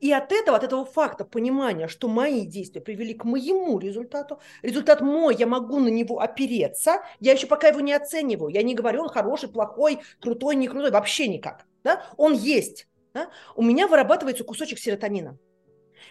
И 0.00 0.10
от 0.12 0.32
этого, 0.32 0.56
от 0.56 0.64
этого 0.64 0.84
факта 0.86 1.24
понимания, 1.24 1.86
что 1.86 2.08
мои 2.08 2.46
действия 2.46 2.80
привели 2.80 3.12
к 3.12 3.24
моему 3.24 3.78
результату, 3.78 4.40
результат 4.62 5.02
мой, 5.02 5.36
я 5.36 5.46
могу 5.46 5.78
на 5.78 5.88
него 5.88 6.20
опереться, 6.20 7.02
я 7.20 7.32
еще 7.32 7.46
пока 7.46 7.68
его 7.68 7.80
не 7.80 7.92
оцениваю, 7.92 8.50
я 8.50 8.62
не 8.62 8.74
говорю, 8.74 9.02
он 9.02 9.08
хороший, 9.10 9.50
плохой, 9.50 10.00
крутой, 10.20 10.56
не 10.56 10.68
крутой, 10.68 10.90
вообще 10.90 11.28
никак. 11.28 11.66
Да? 11.84 12.06
Он 12.16 12.32
есть. 12.32 12.88
Да? 13.12 13.28
У 13.56 13.62
меня 13.62 13.86
вырабатывается 13.86 14.44
кусочек 14.44 14.78
серотонина. 14.78 15.38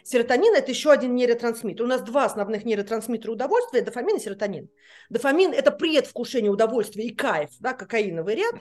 Серотонин– 0.04 0.54
это 0.56 0.72
еще 0.72 0.92
один 0.92 1.16
нейротрансмиттер. 1.16 1.84
У 1.84 1.88
нас 1.88 2.02
два 2.02 2.26
основных 2.26 2.66
нейротрансмиттера 2.66 3.32
удовольствия– 3.32 3.82
дофамин 3.84 4.18
и 4.18 4.20
серотонин. 4.20 4.70
Дофамин– 5.10 5.52
это 5.54 5.72
предвкушение 5.72 6.52
удовольствия 6.52 7.06
и 7.06 7.14
кайф, 7.14 7.50
да, 7.60 7.74
кокаиновый 7.74 8.36
ряд. 8.36 8.56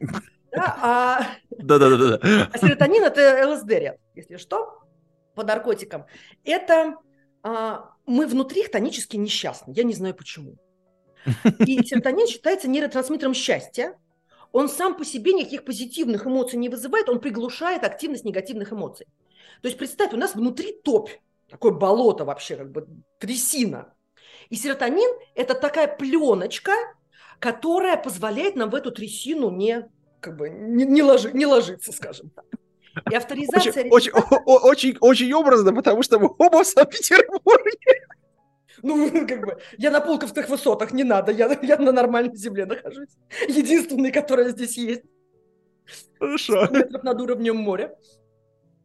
Да, 0.50 0.78
а... 0.82 1.26
Да-да-да. 1.50 2.18
а 2.50 2.58
серотонин– 2.58 3.04
это 3.04 3.46
ЛСД 3.46 3.68
ряд, 3.68 3.98
если 4.14 4.36
что, 4.36 4.87
по 5.38 5.44
наркотикам. 5.44 6.06
Это 6.42 6.96
а, 7.44 7.92
мы 8.06 8.26
внутри 8.26 8.64
хтонически 8.64 9.16
несчастны. 9.16 9.72
Я 9.72 9.84
не 9.84 9.94
знаю 9.94 10.14
почему. 10.14 10.56
И 11.60 11.80
серотонин 11.84 12.26
считается 12.26 12.68
нейротрансмиттером 12.68 13.34
счастья. 13.34 13.96
Он 14.50 14.68
сам 14.68 14.96
по 14.96 15.04
себе 15.04 15.32
никаких 15.32 15.64
позитивных 15.64 16.26
эмоций 16.26 16.58
не 16.58 16.68
вызывает, 16.68 17.08
он 17.08 17.20
приглушает 17.20 17.84
активность 17.84 18.24
негативных 18.24 18.72
эмоций. 18.72 19.06
То 19.62 19.68
есть 19.68 19.78
представь, 19.78 20.12
у 20.12 20.16
нас 20.16 20.34
внутри 20.34 20.72
топь 20.82 21.10
такое 21.48 21.72
болото 21.72 22.24
вообще, 22.24 22.56
как 22.56 22.72
бы 22.72 22.88
трясина. 23.18 23.94
И 24.48 24.56
серотонин– 24.56 25.10
это 25.36 25.54
такая 25.54 25.86
пленочка, 25.86 26.72
которая 27.38 27.96
позволяет 27.96 28.56
нам 28.56 28.70
в 28.70 28.74
эту 28.74 28.90
трясину 28.90 29.50
не, 29.50 29.88
как 30.20 30.36
бы, 30.36 30.48
не, 30.48 30.84
не, 30.84 31.02
ложи, 31.02 31.30
не 31.32 31.46
ложиться, 31.46 31.92
скажем 31.92 32.30
так. 32.30 32.46
И 33.10 33.14
авторизация... 33.14 33.88
Очень, 33.90 34.12
очень, 34.12 34.12
очень, 34.46 34.96
очень 35.00 35.32
образно, 35.32 35.74
потому 35.74 36.02
что 36.02 36.18
мы 36.18 36.28
оба 36.38 36.62
в 36.62 36.66
Санкт-Петербурге. 36.66 38.06
Ну, 38.82 39.10
как 39.28 39.44
бы, 39.44 39.58
я 39.76 39.90
на 39.90 40.00
пулковских 40.00 40.48
высотах, 40.48 40.92
не 40.92 41.04
надо, 41.04 41.32
я, 41.32 41.58
я 41.62 41.76
на 41.78 41.92
нормальной 41.92 42.36
земле 42.36 42.66
нахожусь. 42.66 43.16
Единственный, 43.48 44.12
который 44.12 44.50
здесь 44.50 44.76
есть. 44.76 45.02
Хорошо. 46.18 46.68
Метров 46.70 47.02
над 47.02 47.20
уровнем 47.20 47.56
моря. 47.56 47.96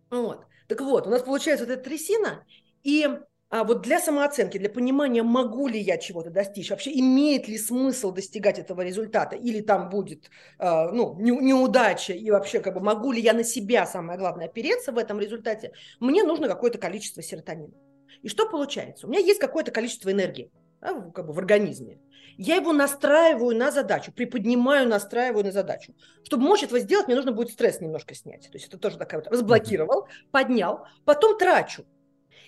Вот. 0.10 0.46
Так 0.68 0.82
вот, 0.82 1.08
у 1.08 1.10
нас 1.10 1.22
получается 1.22 1.66
вот 1.66 1.74
эта 1.74 1.84
трясина, 1.84 2.46
и 2.84 3.10
а 3.54 3.64
вот 3.66 3.84
для 3.84 4.00
самооценки, 4.00 4.58
для 4.58 4.68
понимания, 4.68 5.22
могу 5.22 5.68
ли 5.68 5.80
я 5.80 6.00
чего-то 6.00 6.32
достичь, 6.32 6.72
вообще 6.72 6.90
имеет 7.00 7.48
ли 7.48 7.60
смысл 7.60 8.12
достигать 8.12 8.58
этого 8.58 8.82
результата, 8.82 9.36
или 9.36 9.62
там 9.62 9.92
будет 9.92 10.32
э, 10.58 10.90
ну, 10.92 11.16
не, 11.20 11.30
неудача, 11.30 12.14
и 12.14 12.32
вообще 12.32 12.62
как 12.62 12.74
бы 12.74 12.80
могу 12.80 13.12
ли 13.12 13.22
я 13.22 13.34
на 13.34 13.44
себя, 13.44 13.86
самое 13.86 14.18
главное, 14.18 14.48
опереться 14.48 14.92
в 14.92 14.98
этом 14.98 15.20
результате, 15.20 15.72
мне 16.00 16.24
нужно 16.24 16.48
какое-то 16.48 16.80
количество 16.80 17.22
серотонина. 17.22 17.76
И 18.24 18.28
что 18.28 18.50
получается? 18.50 19.06
У 19.06 19.12
меня 19.12 19.20
есть 19.20 19.40
какое-то 19.40 19.70
количество 19.70 20.12
энергии 20.12 20.50
да, 20.82 21.00
как 21.14 21.28
бы 21.28 21.34
в 21.34 21.38
организме. 21.38 22.00
Я 22.38 22.56
его 22.56 22.74
настраиваю 22.74 23.56
на 23.56 23.70
задачу, 23.70 24.12
приподнимаю, 24.12 24.88
настраиваю 24.88 25.46
на 25.46 25.52
задачу. 25.52 25.94
Чтобы 26.24 26.44
мочь 26.44 26.64
этого 26.64 26.80
сделать, 26.80 27.06
мне 27.06 27.16
нужно 27.16 27.32
будет 27.32 27.52
стресс 27.52 27.80
немножко 27.82 28.16
снять. 28.16 28.50
То 28.52 28.58
есть 28.58 28.68
это 28.68 28.80
тоже 28.80 28.98
такая 28.98 29.22
вот 29.22 29.32
разблокировал, 29.32 30.08
поднял, 30.32 30.88
потом 31.06 31.38
трачу. 31.38 31.86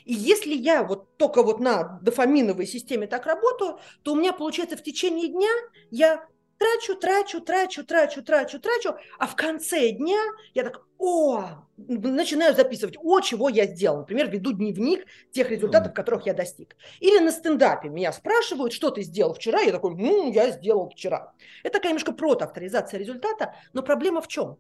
И 0.06 0.14
если 0.14 0.54
я 0.54 0.84
вот 0.84 1.18
только 1.18 1.44
вот 1.44 1.60
на 1.60 2.00
дофаминовой 2.02 2.68
системе 2.68 3.08
так 3.08 3.26
работаю, 3.26 3.80
то 4.04 4.14
у 4.14 4.16
меня 4.16 4.34
получается 4.34 4.78
в 4.78 4.84
течение 4.84 5.28
дня 5.28 5.50
я 5.92 6.26
трачу, 6.58 6.96
трачу, 6.96 7.42
трачу, 7.42 7.84
трачу, 7.84 8.24
трачу, 8.24 8.60
трачу, 8.60 8.96
а 9.20 9.28
в 9.28 9.36
конце 9.36 9.90
дня 9.90 10.22
я 10.54 10.64
так, 10.64 10.82
о, 10.98 11.44
начинаю 11.78 12.56
записывать, 12.56 12.98
о, 13.02 13.20
чего 13.20 13.50
я 13.50 13.66
сделал. 13.66 14.00
Например, 14.00 14.30
веду 14.30 14.54
дневник 14.54 15.06
тех 15.32 15.50
результатов, 15.50 15.94
которых 15.94 16.26
я 16.26 16.34
достиг. 16.34 16.76
Или 17.00 17.20
на 17.20 17.32
стендапе 17.32 17.90
меня 17.90 18.14
спрашивают, 18.14 18.74
что 18.74 18.92
ты 18.92 19.02
сделал 19.02 19.34
вчера, 19.34 19.62
я 19.62 19.72
такой, 19.72 19.96
ну, 19.96 20.32
я 20.32 20.52
сделал 20.52 20.90
вчера. 20.90 21.34
Это 21.64 21.74
такая 21.74 21.90
немножко 21.90 22.14
протоавторизация 22.14 23.00
результата, 23.00 23.56
но 23.74 23.82
проблема 23.82 24.22
в 24.22 24.28
чем? 24.28 24.58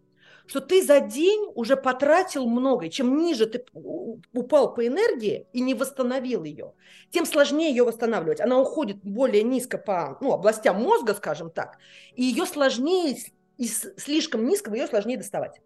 Что 0.47 0.61
ты 0.61 0.83
за 0.83 0.99
день 0.99 1.49
уже 1.55 1.75
потратил 1.75 2.47
много. 2.47 2.85
И 2.85 2.91
чем 2.91 3.17
ниже 3.17 3.45
ты 3.45 3.65
упал 3.73 4.73
по 4.73 4.85
энергии 4.85 5.47
и 5.53 5.61
не 5.61 5.73
восстановил 5.73 6.43
ее, 6.43 6.73
тем 7.11 7.25
сложнее 7.25 7.69
ее 7.69 7.83
восстанавливать. 7.83 8.41
Она 8.41 8.59
уходит 8.59 8.97
более 9.03 9.43
низко 9.43 9.77
по 9.77 10.17
ну, 10.21 10.33
областям 10.33 10.81
мозга, 10.81 11.13
скажем 11.13 11.49
так, 11.49 11.77
и 12.15 12.23
ее 12.23 12.45
сложнее, 12.45 13.17
из 13.57 13.85
слишком 13.97 14.45
низкого 14.45 14.75
ее 14.75 14.87
сложнее 14.87 15.17
доставать. 15.17 15.61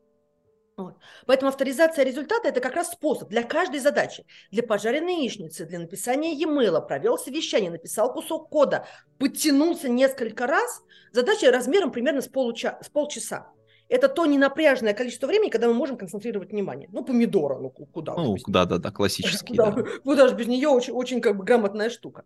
Поэтому 1.26 1.50
авторизация 1.50 2.06
результата– 2.06 2.48
это 2.50 2.62
как 2.62 2.74
раз 2.74 2.92
способ 2.92 3.28
для 3.28 3.44
каждой 3.44 3.82
задачи. 3.82 4.26
Для 4.50 4.64
пожаренной 4.64 5.18
яичницы, 5.18 5.66
для 5.66 5.78
написания 5.78 6.34
e-mail, 6.34 6.80
провел 6.88 7.18
совещание, 7.18 7.70
написал 7.70 8.14
кусок 8.14 8.50
кода, 8.50 8.88
подтянулся 9.18 9.90
несколько 9.90 10.48
раз. 10.48 10.82
Задача 11.12 11.52
размером 11.52 11.92
примерно 11.92 12.22
с, 12.22 12.30
получа, 12.30 12.80
с 12.82 12.88
полчаса 12.88 13.52
это 13.90 14.08
то 14.08 14.26
ненапряжное 14.26 14.94
количество 14.94 15.28
времени, 15.28 15.50
когда 15.50 15.68
мы 15.68 15.74
можем 15.74 15.98
концентрировать 15.98 16.52
внимание. 16.52 16.88
Ну, 16.92 17.04
помидора, 17.04 17.58
ну 17.58 17.70
куда? 17.70 18.14
Ну, 18.16 18.38
да-да-да, 18.48 18.92
классический. 18.92 19.56
Куда, 19.58 19.72
да. 19.72 19.84
куда 20.04 20.28
же 20.28 20.36
без 20.36 20.48
нее 20.48 20.70
очень, 20.70 20.94
очень 20.94 21.22
как 21.22 21.38
бы 21.38 21.44
грамотная 21.44 21.90
штука. 21.90 22.24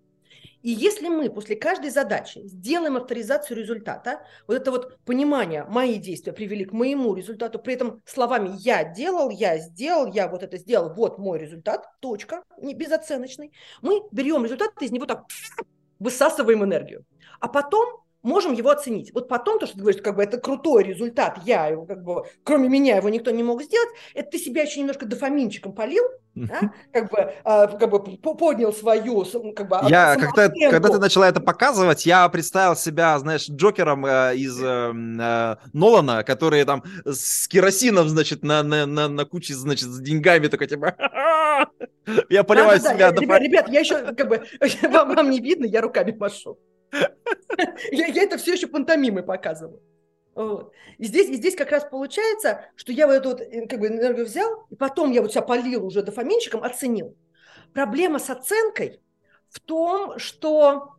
И 0.61 0.69
если 0.69 1.09
мы 1.09 1.29
после 1.29 1.57
каждой 1.57 1.89
задачи 1.89 2.41
сделаем 2.45 2.95
авторизацию 2.95 3.57
результата, 3.57 4.25
вот 4.47 4.55
это 4.55 4.71
вот 4.71 4.97
понимание, 5.03 5.65
мои 5.65 5.97
действия 5.97 6.31
привели 6.31 6.63
к 6.63 6.71
моему 6.71 7.15
результату, 7.15 7.59
при 7.59 7.73
этом 7.73 8.01
словами 8.05 8.51
«я 8.59 8.85
делал», 8.85 9.29
«я 9.29 9.57
сделал», 9.57 10.07
«я 10.07 10.29
вот 10.29 10.41
это 10.41 10.57
сделал», 10.57 10.93
«вот 10.93 11.17
мой 11.17 11.37
результат», 11.37 11.85
точка, 11.99 12.43
не 12.61 12.73
безоценочный, 12.73 13.51
мы 13.81 14.03
берем 14.13 14.45
результат 14.45 14.71
и 14.79 14.85
из 14.85 14.91
него 14.91 15.05
так 15.05 15.25
высасываем 15.99 16.63
энергию. 16.63 17.05
А 17.41 17.49
потом 17.49 18.02
можем 18.23 18.53
его 18.53 18.71
оценить. 18.71 19.13
Вот 19.13 19.27
потом 19.27 19.59
то, 19.59 19.67
что 19.67 19.75
ты 19.75 19.81
говоришь, 19.81 20.01
как 20.01 20.15
бы 20.15 20.23
это 20.23 20.37
крутой 20.37 20.83
результат, 20.83 21.39
я 21.45 21.67
его 21.67 21.85
как 21.85 22.03
бы, 22.03 22.23
кроме 22.43 22.69
меня 22.69 22.97
его 22.97 23.09
никто 23.09 23.31
не 23.31 23.43
мог 23.43 23.61
сделать, 23.61 23.89
это 24.15 24.31
ты 24.31 24.39
себя 24.39 24.63
еще 24.63 24.79
немножко 24.79 25.05
дофаминчиком 25.05 25.73
полил, 25.73 26.05
да? 26.33 26.71
как 26.91 27.11
бы, 27.11 27.33
а, 27.43 27.67
как 27.67 27.89
бы 27.89 27.99
поднял 27.99 28.73
свою, 28.73 29.25
как 29.53 29.67
бы, 29.67 29.77
я, 29.89 30.15
когда, 30.15 30.49
когда 30.71 30.89
ты 30.89 30.99
начала 30.99 31.27
это 31.27 31.41
показывать, 31.41 32.05
я 32.05 32.27
представил 32.29 32.75
себя, 32.75 33.19
знаешь, 33.19 33.47
Джокером 33.49 34.05
э, 34.05 34.35
из 34.35 34.59
э, 34.63 34.65
э, 34.65 35.55
Нолана, 35.73 36.23
который 36.23 36.63
там 36.63 36.83
с 37.05 37.47
керосином, 37.47 38.09
значит, 38.09 38.43
на, 38.43 38.63
на, 38.63 38.85
на, 38.85 39.09
на 39.09 39.25
куче, 39.25 39.53
значит, 39.53 39.89
с 39.89 39.99
деньгами 39.99 40.47
такой, 40.47 40.67
типа, 40.67 40.95
я 42.29 42.43
поливаю 42.43 42.79
да, 42.79 42.89
да, 42.89 42.95
себя. 42.95 43.11
Да, 43.11 43.21
ребят, 43.21 43.41
ребят, 43.41 43.69
я 43.69 43.81
еще, 43.81 44.13
как 44.13 44.27
бы, 44.27 44.43
вам, 44.89 45.15
вам 45.15 45.29
не 45.29 45.39
видно, 45.39 45.65
я 45.65 45.81
руками 45.81 46.15
машу. 46.17 46.57
Я, 47.91 48.07
я 48.07 48.23
это 48.23 48.37
все 48.37 48.53
еще 48.53 48.67
пантомимой 48.67 49.23
показываю. 49.23 49.81
Вот. 50.35 50.73
И, 50.97 51.05
здесь, 51.05 51.29
и 51.29 51.35
здесь 51.35 51.55
как 51.55 51.71
раз 51.71 51.85
получается, 51.85 52.65
что 52.75 52.91
я 52.91 53.07
вот 53.07 53.13
эту 53.13 53.29
вот, 53.29 53.41
э, 53.41 53.67
как 53.67 53.79
бы, 53.79 53.87
энергию 53.87 54.25
взял, 54.25 54.65
и 54.69 54.75
потом 54.75 55.11
я 55.11 55.21
вот 55.21 55.31
себя 55.31 55.43
полил 55.43 55.85
уже 55.85 56.01
дофаминчиком, 56.01 56.63
оценил. 56.63 57.15
Проблема 57.73 58.19
с 58.19 58.29
оценкой 58.29 58.99
в 59.49 59.59
том, 59.59 60.17
что 60.17 60.95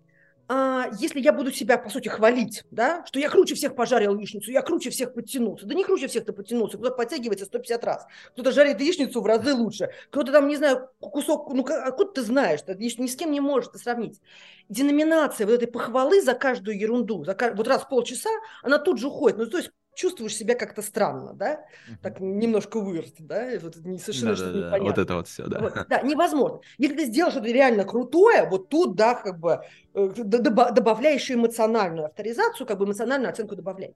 а, 0.49 0.89
если 0.99 1.21
я 1.21 1.33
буду 1.33 1.51
себя, 1.51 1.79
по 1.79 1.89
сути, 1.89 2.09
хвалить, 2.09 2.65
да, 2.71 3.05
что 3.07 3.19
я 3.19 3.31
круче 3.31 3.55
всех 3.55 3.75
пожарил 3.75 4.17
яичницу, 4.17 4.51
я 4.51 4.63
круче 4.63 4.91
всех 4.91 5.15
подтянулся. 5.15 5.67
Да 5.67 5.75
не 5.75 5.85
круче 5.85 6.07
всех 6.07 6.25
ты 6.25 6.33
подтянулся, 6.33 6.77
кто-то 6.77 6.95
подтягивается 6.95 7.47
150 7.47 7.85
раз, 7.85 8.07
кто-то 8.33 8.53
жарит 8.53 8.81
яичницу 8.81 9.21
в 9.21 9.27
разы 9.27 9.55
лучше, 9.55 9.91
кто-то 10.11 10.33
там, 10.33 10.49
не 10.49 10.57
знаю, 10.57 10.91
кусок, 11.01 11.53
ну, 11.53 11.65
откуда 11.65 12.13
ты 12.13 12.23
знаешь, 12.23 12.61
ты 12.63 12.75
ни 12.75 13.07
с 13.07 13.17
кем 13.17 13.31
не 13.31 13.41
можешь 13.41 13.71
это 13.71 13.79
сравнить. 13.79 14.21
Деноминация 14.69 15.47
вот 15.47 15.55
этой 15.55 15.67
похвалы 15.67 16.23
за 16.23 16.35
каждую 16.35 16.79
ерунду, 16.79 17.25
за, 17.25 17.37
вот 17.55 17.67
раз 17.69 17.83
в 17.83 17.89
полчаса, 17.89 18.31
она 18.63 18.79
тут 18.79 18.99
же 18.99 19.09
уходит. 19.09 19.39
Ну, 19.39 19.47
то 19.47 19.59
есть 19.59 19.71
чувствуешь 19.95 20.37
себя 20.37 20.55
как-то 20.55 20.83
странно, 20.83 21.33
да, 21.35 21.65
так 22.03 22.21
немножко 22.21 22.81
вырт, 22.81 23.15
да, 23.19 23.51
вот 23.63 23.77
не 23.77 23.99
совершенно 23.99 24.37
да, 24.37 24.43
да, 24.43 24.59
непонятно. 24.59 24.89
Вот 24.89 24.99
это 24.99 25.15
вот 25.15 25.29
все, 25.29 25.47
да. 25.47 25.61
Вот, 25.61 25.87
да, 25.89 26.03
невозможно. 26.03 26.61
Если 26.79 26.97
ты 26.97 27.05
сделал 27.07 27.31
что-то 27.31 27.49
реально 27.49 27.85
крутое, 27.85 28.49
вот 28.49 28.69
тут, 28.69 28.97
да, 28.97 29.15
как 29.15 29.39
бы 29.39 29.61
э, 29.95 30.09
добавляешь 30.09 31.31
эмоциональную 31.31 32.07
авторизацию, 32.07 32.67
как 32.67 32.79
бы 32.79 32.85
эмоциональную 32.85 33.31
оценку 33.31 33.57
добавляй. 33.57 33.95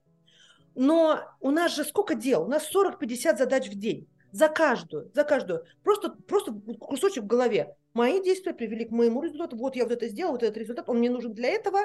Но 0.75 1.19
у 1.41 1.51
нас 1.51 1.75
же 1.75 1.83
сколько 1.83 2.15
дел? 2.15 2.43
У 2.43 2.47
нас 2.47 2.69
40-50 2.73 3.37
задач 3.37 3.69
в 3.69 3.75
день. 3.75 4.07
За 4.31 4.47
каждую, 4.47 5.11
за 5.13 5.23
каждую. 5.23 5.65
Просто, 5.83 6.11
просто 6.11 6.53
кусочек 6.79 7.23
в 7.23 7.27
голове. 7.27 7.75
Мои 7.93 8.21
действия 8.23 8.53
привели 8.53 8.85
к 8.85 8.91
моему 8.91 9.23
результату. 9.23 9.57
Вот 9.57 9.75
я 9.75 9.83
вот 9.83 9.91
это 9.91 10.07
сделал, 10.07 10.33
вот 10.33 10.43
этот 10.43 10.57
результат, 10.57 10.87
он 10.87 10.99
мне 10.99 11.09
нужен 11.09 11.33
для 11.33 11.49
этого. 11.49 11.79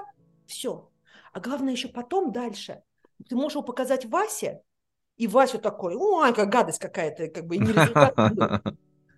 Все. 0.47 0.91
А 1.33 1.41
главное 1.41 1.73
еще 1.73 1.89
потом 1.89 2.33
дальше– 2.33 2.83
ты 3.29 3.37
можешь 3.37 3.53
его 3.53 3.62
показать 3.62 4.05
Васе, 4.07 4.62
и 5.16 5.27
Вася 5.27 5.59
такой, 5.59 5.95
ой, 5.95 6.31
какая 6.31 6.47
гадость 6.47 6.79
какая-то, 6.79 7.29
как 7.29 7.47
бы, 7.47 7.57
и 7.57 7.59
не 7.59 7.72
результат. 7.72 8.14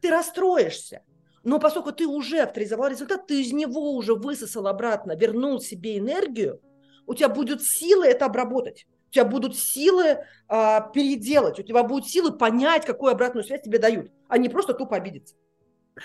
Ты 0.03 0.11
расстроишься. 0.11 1.03
Но 1.43 1.59
поскольку 1.59 1.93
ты 1.93 2.07
уже 2.07 2.41
авторизовал 2.41 2.89
результат, 2.89 3.27
ты 3.27 3.41
из 3.41 3.53
него 3.53 3.93
уже 3.93 4.15
высосал 4.15 4.67
обратно, 4.67 5.17
вернул 5.17 5.61
себе 5.61 5.97
энергию, 5.97 6.61
у 7.07 7.15
тебя 7.15 7.29
будет 7.29 7.63
силы 7.63 8.07
это 8.07 8.27
обработать. 8.27 8.87
У 9.09 9.13
тебя 9.13 9.25
будут 9.25 9.57
силы 9.57 10.25
а, 10.49 10.81
переделать, 10.81 11.59
у 11.61 11.63
тебя 11.63 11.85
будут 11.85 12.09
силы 12.09 12.37
понять, 12.37 12.85
какую 12.85 13.13
обратную 13.13 13.45
связь 13.45 13.63
тебе 13.63 13.79
дают, 13.79 14.11
а 14.29 14.39
не 14.39 14.49
просто 14.49 14.75
тупо 14.75 14.97
обидеться. 14.97 15.37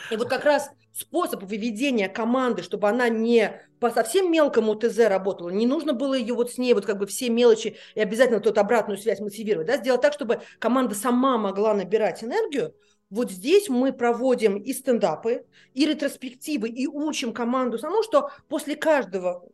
И 0.09 0.15
вот 0.15 0.29
как 0.29 0.45
раз 0.45 0.69
способ 0.93 1.43
выведения 1.43 2.09
команды, 2.09 2.63
чтобы 2.63 2.87
она 2.87 3.09
не 3.09 3.61
по 3.79 3.91
совсем 3.91 4.31
мелкому 4.31 4.75
ТЗ 4.75 4.99
работала, 4.99 5.49
не 5.49 5.65
нужно 5.65 5.93
было 5.93 6.13
ее 6.13 6.33
вот 6.33 6.51
с 6.51 6.57
ней 6.57 6.73
вот 6.73 6.85
как 6.85 6.97
бы 6.97 7.07
все 7.07 7.29
мелочи 7.29 7.77
и 7.95 7.99
обязательно 8.01 8.39
тут 8.39 8.57
обратную 8.57 8.97
связь 8.97 9.19
мотивировать, 9.19 9.67
да, 9.67 9.77
сделать 9.77 10.01
так, 10.01 10.13
чтобы 10.13 10.41
команда 10.59 10.95
сама 10.95 11.37
могла 11.37 11.73
набирать 11.73 12.23
энергию, 12.23 12.73
вот 13.09 13.29
здесь 13.29 13.67
мы 13.67 13.91
проводим 13.91 14.57
и 14.57 14.71
стендапы, 14.71 15.45
и 15.73 15.85
ретроспективы, 15.85 16.69
и 16.69 16.87
учим 16.87 17.33
команду 17.33 17.77
саму, 17.77 18.03
что 18.03 18.31
после 18.47 18.77
каждого, 18.77 19.45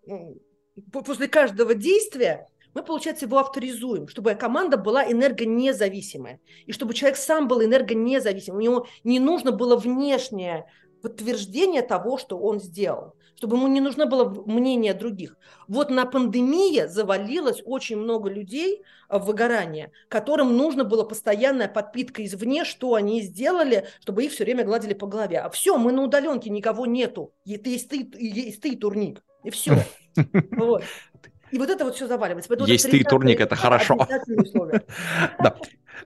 после 0.92 1.28
каждого 1.28 1.74
действия 1.74 2.48
мы, 2.78 2.84
получается, 2.84 3.26
его 3.26 3.40
авторизуем, 3.40 4.08
чтобы 4.08 4.36
команда 4.36 4.78
была 4.78 5.04
энергонезависимая, 5.12 6.40
и 6.68 6.72
чтобы 6.72 6.94
человек 6.94 7.18
сам 7.18 7.48
был 7.48 7.64
энергонезависимым. 7.64 8.60
У 8.60 8.62
него 8.62 8.88
не 9.04 9.20
нужно 9.20 9.52
было 9.52 9.76
внешнее 9.76 10.68
подтверждение 11.02 11.82
того, 11.82 12.20
что 12.20 12.38
он 12.38 12.60
сделал, 12.60 13.16
чтобы 13.36 13.58
ему 13.58 13.68
не 13.68 13.82
нужно 13.82 14.06
было 14.06 14.30
мнение 14.46 14.94
других. 14.94 15.40
Вот 15.68 15.90
на 15.90 16.06
пандемии 16.06 16.86
завалилось 16.86 17.64
очень 17.66 17.98
много 17.98 18.30
людей 18.30 18.84
в 19.10 19.26
выгорание, 19.26 19.92
которым 20.08 20.56
нужно 20.56 20.84
было 20.84 21.04
постоянная 21.04 21.68
подпитка 21.68 22.24
извне, 22.24 22.64
что 22.64 22.94
они 22.94 23.22
сделали, 23.22 23.88
чтобы 24.02 24.24
их 24.24 24.32
все 24.34 24.44
время 24.44 24.64
гладили 24.64 24.94
по 24.94 25.08
голове. 25.08 25.40
А 25.40 25.50
все, 25.50 25.80
мы 25.80 25.92
на 25.92 26.04
удаленке, 26.04 26.52
никого 26.52 26.86
нету. 26.86 27.34
Есть 27.44 27.90
ты, 27.90 28.08
есть 28.20 28.62
ты 28.62 28.76
турник. 28.76 29.24
И 29.44 29.50
все. 29.50 29.84
Вот. 30.52 30.84
И 31.52 31.58
вот 31.58 31.70
это 31.70 31.86
вот 31.86 31.96
все 31.96 32.08
заваливается. 32.08 32.50
Поэтому 32.50 32.68
Есть 32.68 32.90
ты 32.90 33.04
турник, 33.04 33.40
это 33.40 33.56
хорошо. 33.56 33.98
Да. 35.40 35.56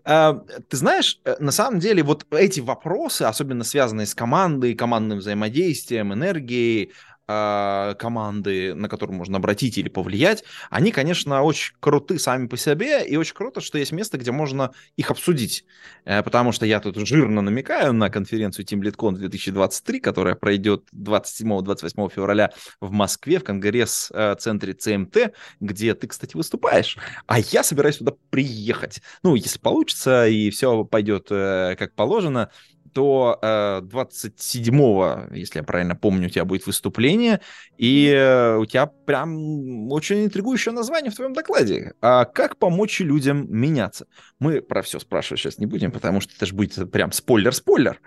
А, 0.03 0.41
ты 0.67 0.77
знаешь, 0.77 1.19
э, 1.25 1.35
на 1.39 1.51
самом 1.51 1.79
деле 1.79 2.01
вот 2.01 2.25
эти 2.31 2.59
вопросы, 2.59 3.23
особенно 3.23 3.63
связанные 3.63 4.07
с 4.07 4.15
командой, 4.15 4.73
командным 4.73 5.19
взаимодействием, 5.19 6.13
энергией, 6.13 6.91
команды, 7.27 8.73
на 8.73 8.89
которую 8.89 9.17
можно 9.17 9.37
обратить 9.37 9.77
или 9.77 9.87
повлиять, 9.87 10.43
они, 10.69 10.91
конечно, 10.91 11.43
очень 11.43 11.73
круты 11.79 12.19
сами 12.19 12.47
по 12.47 12.57
себе, 12.57 13.05
и 13.07 13.15
очень 13.15 13.35
круто, 13.35 13.61
что 13.61 13.77
есть 13.77 13.93
место, 13.93 14.17
где 14.17 14.31
можно 14.31 14.71
их 14.97 15.11
обсудить. 15.11 15.63
Э, 16.03 16.23
потому 16.23 16.51
что 16.51 16.65
я 16.65 16.79
тут 16.79 16.97
жирно 16.97 17.41
намекаю 17.41 17.93
на 17.93 18.09
конференцию 18.09 18.65
Team 18.65 18.81
TeamLeadCon 18.81 19.15
2023, 19.15 19.99
которая 19.99 20.35
пройдет 20.35 20.85
27-28 20.93 22.11
февраля 22.13 22.51
в 22.79 22.91
Москве 22.91 23.39
в 23.39 23.43
конгресс-центре 23.43 24.73
ЦМТ, 24.73 25.33
где 25.59 25.93
ты, 25.93 26.07
кстати, 26.07 26.35
выступаешь. 26.35 26.97
А 27.27 27.39
я 27.39 27.63
собираюсь 27.63 27.97
туда 27.97 28.13
приехать. 28.29 29.01
Ну, 29.23 29.35
если 29.35 29.59
получится, 29.59 30.27
и 30.27 30.49
все 30.49 30.83
пойдет 30.83 31.27
э, 31.29 31.75
как 31.77 31.93
положено, 31.95 32.51
то 32.93 33.39
э, 33.41 33.81
27-го, 33.81 35.33
если 35.35 35.59
я 35.59 35.63
правильно 35.63 35.95
помню, 35.95 36.27
у 36.27 36.29
тебя 36.29 36.45
будет 36.45 36.65
выступление, 36.65 37.41
и 37.77 38.07
э, 38.07 38.57
у 38.57 38.65
тебя 38.65 38.85
прям 38.85 39.91
очень 39.91 40.25
интригующее 40.25 40.73
название 40.73 41.11
в 41.11 41.15
твоем 41.15 41.33
докладе. 41.33 41.93
А 42.01 42.25
как 42.25 42.57
помочь 42.57 42.99
людям 42.99 43.47
меняться? 43.49 44.07
Мы 44.39 44.61
про 44.61 44.81
все 44.81 44.99
спрашивать 44.99 45.41
сейчас 45.41 45.57
не 45.57 45.65
будем, 45.65 45.91
потому 45.91 46.21
что 46.21 46.33
это 46.35 46.45
же 46.45 46.53
будет 46.53 46.91
прям 46.91 47.11
спойлер-спойлер. 47.11 47.99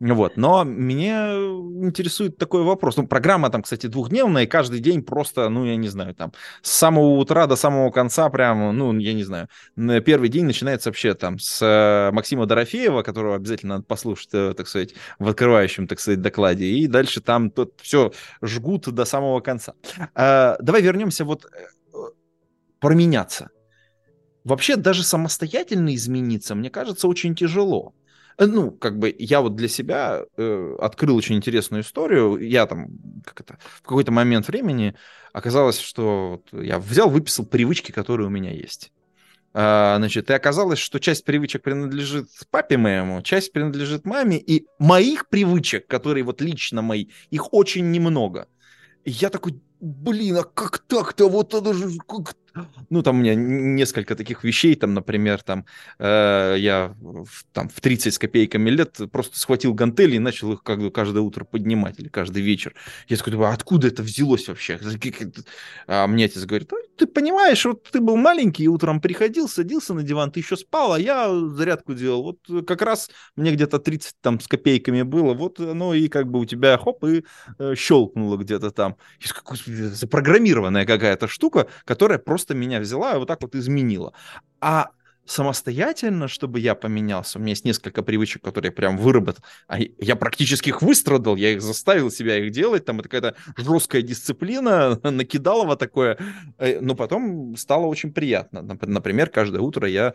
Вот. 0.00 0.36
Но 0.36 0.64
меня 0.64 1.32
интересует 1.32 2.36
такой 2.36 2.62
вопрос. 2.62 2.96
Ну, 2.96 3.06
программа 3.06 3.50
там, 3.50 3.62
кстати, 3.62 3.86
двухдневная, 3.86 4.44
и 4.44 4.46
каждый 4.46 4.80
день 4.80 5.02
просто, 5.02 5.48
ну, 5.48 5.64
я 5.64 5.76
не 5.76 5.88
знаю, 5.88 6.14
там, 6.14 6.32
с 6.62 6.70
самого 6.70 7.16
утра 7.16 7.46
до 7.46 7.56
самого 7.56 7.90
конца 7.90 8.28
прям, 8.28 8.76
ну, 8.76 8.98
я 8.98 9.12
не 9.12 9.24
знаю, 9.24 9.48
первый 9.76 10.28
день 10.28 10.44
начинается 10.44 10.88
вообще 10.88 11.14
там 11.14 11.38
с 11.38 11.62
э, 11.62 12.12
Максима 12.12 12.46
Дорофеева, 12.46 13.02
которого 13.02 13.36
обязательно 13.36 13.74
надо 13.74 13.84
послушать 13.84 14.31
так 14.32 14.66
сказать, 14.68 14.94
в 15.18 15.28
открывающем, 15.28 15.86
так 15.86 16.00
сказать, 16.00 16.20
докладе. 16.20 16.66
И 16.66 16.86
дальше 16.86 17.20
там 17.20 17.50
тут 17.50 17.74
все 17.82 18.12
жгут 18.42 18.88
до 18.88 19.04
самого 19.04 19.40
конца. 19.40 19.74
А, 20.14 20.56
давай 20.60 20.82
вернемся 20.82 21.24
вот 21.24 21.44
э, 21.44 21.98
променяться. 22.80 23.50
Вообще 24.44 24.76
даже 24.76 25.04
самостоятельно 25.04 25.94
измениться, 25.94 26.54
мне 26.54 26.70
кажется, 26.70 27.06
очень 27.06 27.34
тяжело. 27.34 27.94
Э, 28.38 28.46
ну, 28.46 28.70
как 28.70 28.98
бы 28.98 29.14
я 29.18 29.40
вот 29.40 29.54
для 29.54 29.68
себя 29.68 30.22
э, 30.36 30.76
открыл 30.80 31.16
очень 31.16 31.36
интересную 31.36 31.82
историю. 31.82 32.38
Я 32.38 32.66
там 32.66 32.88
как 33.24 33.40
это, 33.40 33.58
в 33.60 33.82
какой-то 33.82 34.12
момент 34.12 34.48
времени 34.48 34.94
оказалось, 35.32 35.78
что 35.78 36.42
вот 36.52 36.62
я 36.62 36.78
взял, 36.78 37.08
выписал 37.08 37.46
привычки, 37.46 37.92
которые 37.92 38.26
у 38.26 38.30
меня 38.30 38.50
есть. 38.52 38.92
А, 39.54 39.96
значит, 39.98 40.30
и 40.30 40.32
оказалось, 40.32 40.78
что 40.78 40.98
часть 40.98 41.24
привычек 41.24 41.62
принадлежит 41.62 42.28
папе 42.50 42.78
моему, 42.78 43.20
часть 43.22 43.52
принадлежит 43.52 44.06
маме, 44.06 44.38
и 44.38 44.66
моих 44.78 45.28
привычек, 45.28 45.86
которые 45.86 46.24
вот 46.24 46.40
лично 46.40 46.80
мои, 46.80 47.06
их 47.30 47.52
очень 47.52 47.90
немного. 47.90 48.48
И 49.04 49.10
я 49.10 49.28
такой, 49.28 49.60
блин, 49.80 50.38
а 50.38 50.44
как 50.44 50.78
так-то? 50.78 51.28
Вот 51.28 51.54
это 51.54 51.74
же 51.74 51.98
как 52.06 52.34
ну, 52.90 53.02
там 53.02 53.16
у 53.16 53.18
меня 53.20 53.34
несколько 53.34 54.14
таких 54.14 54.44
вещей, 54.44 54.74
там, 54.74 54.94
например, 54.94 55.42
там, 55.42 55.64
э, 55.98 56.56
я 56.58 56.94
в, 57.00 57.44
там 57.52 57.68
в 57.68 57.80
30 57.80 58.14
с 58.14 58.18
копейками 58.18 58.70
лет 58.70 58.98
просто 59.10 59.38
схватил 59.38 59.74
гантели 59.74 60.16
и 60.16 60.18
начал 60.18 60.52
их 60.52 60.62
как 60.62 60.92
каждое 60.92 61.20
утро 61.20 61.44
поднимать 61.44 61.98
или 61.98 62.08
каждый 62.08 62.42
вечер. 62.42 62.74
Я 63.08 63.16
такой, 63.16 63.32
думаю, 63.32 63.52
откуда 63.52 63.88
это 63.88 64.02
взялось 64.02 64.48
вообще? 64.48 64.78
А 65.86 66.06
мне 66.06 66.26
отец 66.26 66.44
говорит, 66.44 66.70
ты 66.96 67.06
понимаешь, 67.06 67.64
вот 67.64 67.84
ты 67.90 68.00
был 68.00 68.16
маленький, 68.16 68.68
утром 68.68 69.00
приходил, 69.00 69.48
садился 69.48 69.94
на 69.94 70.02
диван, 70.02 70.30
ты 70.30 70.40
еще 70.40 70.56
спал, 70.56 70.92
а 70.92 70.98
я 70.98 71.28
зарядку 71.48 71.94
делал. 71.94 72.22
Вот 72.22 72.66
как 72.66 72.82
раз 72.82 73.10
мне 73.36 73.52
где-то 73.52 73.78
30 73.78 74.14
там 74.20 74.40
с 74.40 74.48
копейками 74.48 75.02
было, 75.02 75.34
вот 75.34 75.58
оно 75.60 75.94
и 75.94 76.08
как 76.08 76.30
бы 76.30 76.40
у 76.40 76.44
тебя 76.44 76.76
хоп, 76.78 77.04
и 77.04 77.24
э, 77.58 77.74
щелкнуло 77.76 78.36
где-то 78.36 78.70
там. 78.70 78.96
Запрограммированная 79.66 80.86
какая-то 80.86 81.28
штука, 81.28 81.68
которая 81.84 82.18
просто 82.18 82.41
просто 82.42 82.54
меня 82.54 82.80
взяла 82.80 83.14
и 83.14 83.18
вот 83.18 83.28
так 83.28 83.40
вот 83.42 83.54
изменила. 83.54 84.12
А 84.60 84.88
самостоятельно, 85.24 86.26
чтобы 86.26 86.58
я 86.58 86.74
поменялся. 86.74 87.38
У 87.38 87.40
меня 87.40 87.50
есть 87.50 87.64
несколько 87.64 88.02
привычек, 88.02 88.42
которые 88.42 88.70
я 88.70 88.72
прям 88.72 88.98
выработал. 88.98 89.44
А 89.68 89.78
я 89.78 90.16
практически 90.16 90.70
их 90.70 90.82
выстрадал, 90.82 91.36
я 91.36 91.52
их 91.52 91.62
заставил 91.62 92.10
себя 92.10 92.38
их 92.38 92.50
делать. 92.50 92.84
Там 92.84 92.98
это 92.98 93.08
какая-то 93.08 93.36
жесткая 93.56 94.02
дисциплина, 94.02 94.98
накидалово 95.04 95.76
такое. 95.76 96.18
Э, 96.58 96.80
но 96.80 96.96
потом 96.96 97.56
стало 97.56 97.86
очень 97.86 98.12
приятно. 98.12 98.62
Например, 98.62 99.28
каждое 99.28 99.60
утро 99.60 99.88
я 99.88 100.14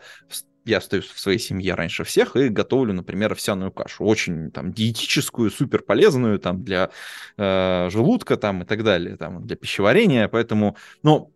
я 0.66 0.78
остаюсь 0.78 1.06
в 1.06 1.18
своей 1.18 1.38
семье 1.38 1.74
раньше 1.74 2.04
всех 2.04 2.36
и 2.36 2.50
готовлю, 2.50 2.92
например, 2.92 3.32
овсяную 3.32 3.72
кашу. 3.72 4.04
Очень 4.04 4.50
там 4.50 4.70
диетическую, 4.72 5.50
супер 5.50 5.82
полезную 5.82 6.38
там 6.38 6.62
для 6.62 6.90
э, 7.38 7.88
желудка 7.90 8.36
там 8.36 8.62
и 8.62 8.66
так 8.66 8.84
далее, 8.84 9.16
там 9.16 9.46
для 9.46 9.56
пищеварения. 9.56 10.28
Поэтому, 10.28 10.76
ну, 11.02 11.32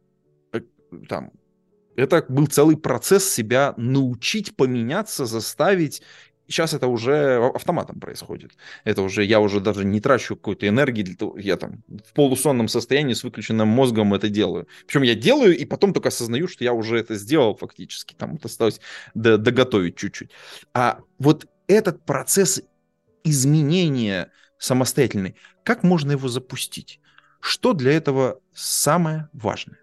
там, 1.08 1.32
это 1.96 2.24
был 2.28 2.46
целый 2.46 2.76
процесс 2.76 3.30
себя 3.30 3.74
научить 3.76 4.56
поменяться, 4.56 5.26
заставить. 5.26 6.02
Сейчас 6.48 6.74
это 6.74 6.86
уже 6.86 7.36
автоматом 7.54 8.00
происходит. 8.00 8.52
Это 8.84 9.02
уже, 9.02 9.24
я 9.24 9.40
уже 9.40 9.60
даже 9.60 9.84
не 9.84 10.00
трачу 10.00 10.36
какой-то 10.36 10.66
энергии, 10.66 11.02
для 11.02 11.16
того, 11.16 11.38
я 11.38 11.56
там 11.56 11.82
в 11.88 12.12
полусонном 12.14 12.68
состоянии 12.68 13.14
с 13.14 13.24
выключенным 13.24 13.68
мозгом 13.68 14.12
это 14.14 14.28
делаю. 14.28 14.66
Причем 14.86 15.02
я 15.02 15.14
делаю 15.14 15.56
и 15.56 15.64
потом 15.64 15.92
только 15.92 16.08
осознаю, 16.08 16.48
что 16.48 16.64
я 16.64 16.72
уже 16.72 16.98
это 16.98 17.14
сделал 17.14 17.54
фактически. 17.54 18.14
Там 18.14 18.32
вот 18.32 18.44
осталось 18.44 18.80
доготовить 19.14 19.96
чуть-чуть. 19.96 20.30
А 20.74 21.00
вот 21.18 21.46
этот 21.68 22.04
процесс 22.04 22.60
изменения 23.24 24.30
самостоятельный, 24.58 25.36
как 25.64 25.84
можно 25.84 26.12
его 26.12 26.28
запустить? 26.28 27.00
Что 27.40 27.72
для 27.72 27.92
этого 27.92 28.40
самое 28.52 29.28
важное? 29.32 29.81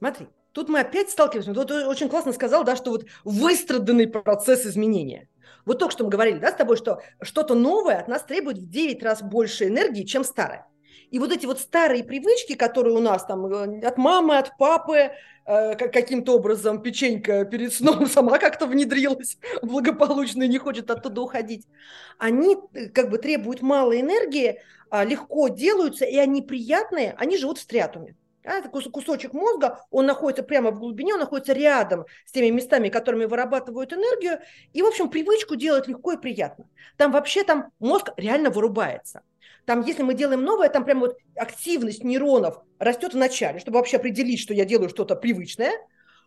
Смотри, 0.00 0.28
тут 0.52 0.70
мы 0.70 0.80
опять 0.80 1.10
сталкиваемся. 1.10 1.52
Вот 1.52 1.68
ты 1.68 1.86
очень 1.86 2.08
классно 2.08 2.32
сказал, 2.32 2.64
да, 2.64 2.74
что 2.74 2.90
вот 2.90 3.04
выстраданный 3.24 4.08
процесс 4.08 4.64
изменения. 4.64 5.28
Вот 5.66 5.78
только 5.78 5.92
что 5.92 6.04
мы 6.04 6.10
говорили, 6.10 6.38
да, 6.38 6.50
с 6.50 6.56
тобой, 6.56 6.78
что 6.78 7.02
что-то 7.20 7.54
новое 7.54 7.98
от 7.98 8.08
нас 8.08 8.22
требует 8.24 8.56
в 8.56 8.70
9 8.70 9.02
раз 9.02 9.22
больше 9.22 9.68
энергии, 9.68 10.04
чем 10.04 10.24
старое. 10.24 10.66
И 11.10 11.18
вот 11.18 11.32
эти 11.32 11.44
вот 11.44 11.60
старые 11.60 12.02
привычки, 12.02 12.54
которые 12.54 12.96
у 12.96 13.00
нас 13.00 13.26
там 13.26 13.44
э, 13.46 13.86
от 13.86 13.98
мамы, 13.98 14.38
от 14.38 14.56
папы, 14.56 15.10
э, 15.44 15.74
каким-то 15.74 16.36
образом 16.36 16.82
печенька 16.82 17.44
перед 17.44 17.74
сном 17.74 18.06
сама 18.08 18.38
как-то 18.38 18.66
внедрилась 18.66 19.36
благополучно 19.60 20.44
и 20.44 20.48
не 20.48 20.58
хочет 20.58 20.90
оттуда 20.90 21.20
уходить, 21.20 21.66
они 22.16 22.56
э, 22.72 22.88
как 22.88 23.10
бы 23.10 23.18
требуют 23.18 23.60
мало 23.60 24.00
энергии, 24.00 24.60
а 24.88 25.04
легко 25.04 25.48
делаются, 25.48 26.06
и 26.06 26.16
они 26.16 26.40
приятные, 26.40 27.14
они 27.18 27.36
живут 27.36 27.58
в 27.58 27.62
стриатуме. 27.62 28.14
А, 28.44 28.54
это 28.54 28.68
кусочек 28.68 29.32
мозга, 29.34 29.84
он 29.90 30.06
находится 30.06 30.42
прямо 30.42 30.70
в 30.70 30.78
глубине, 30.78 31.14
он 31.14 31.20
находится 31.20 31.52
рядом 31.52 32.06
с 32.24 32.32
теми 32.32 32.48
местами, 32.48 32.88
которыми 32.88 33.26
вырабатывают 33.26 33.92
энергию, 33.92 34.40
и, 34.72 34.80
в 34.80 34.86
общем, 34.86 35.10
привычку 35.10 35.56
делать 35.56 35.88
легко 35.88 36.12
и 36.12 36.16
приятно. 36.16 36.66
Там 36.96 37.12
вообще 37.12 37.44
там 37.44 37.70
мозг 37.80 38.10
реально 38.16 38.50
вырубается. 38.50 39.22
Там, 39.66 39.82
если 39.82 40.02
мы 40.02 40.14
делаем 40.14 40.42
новое, 40.42 40.70
там 40.70 40.84
прямо 40.84 41.00
вот 41.00 41.18
активность 41.36 42.02
нейронов 42.02 42.62
растет 42.78 43.12
в 43.12 43.18
начале, 43.18 43.60
чтобы 43.60 43.78
вообще 43.78 43.98
определить, 43.98 44.40
что 44.40 44.54
я 44.54 44.64
делаю 44.64 44.88
что-то 44.88 45.16
привычное, 45.16 45.72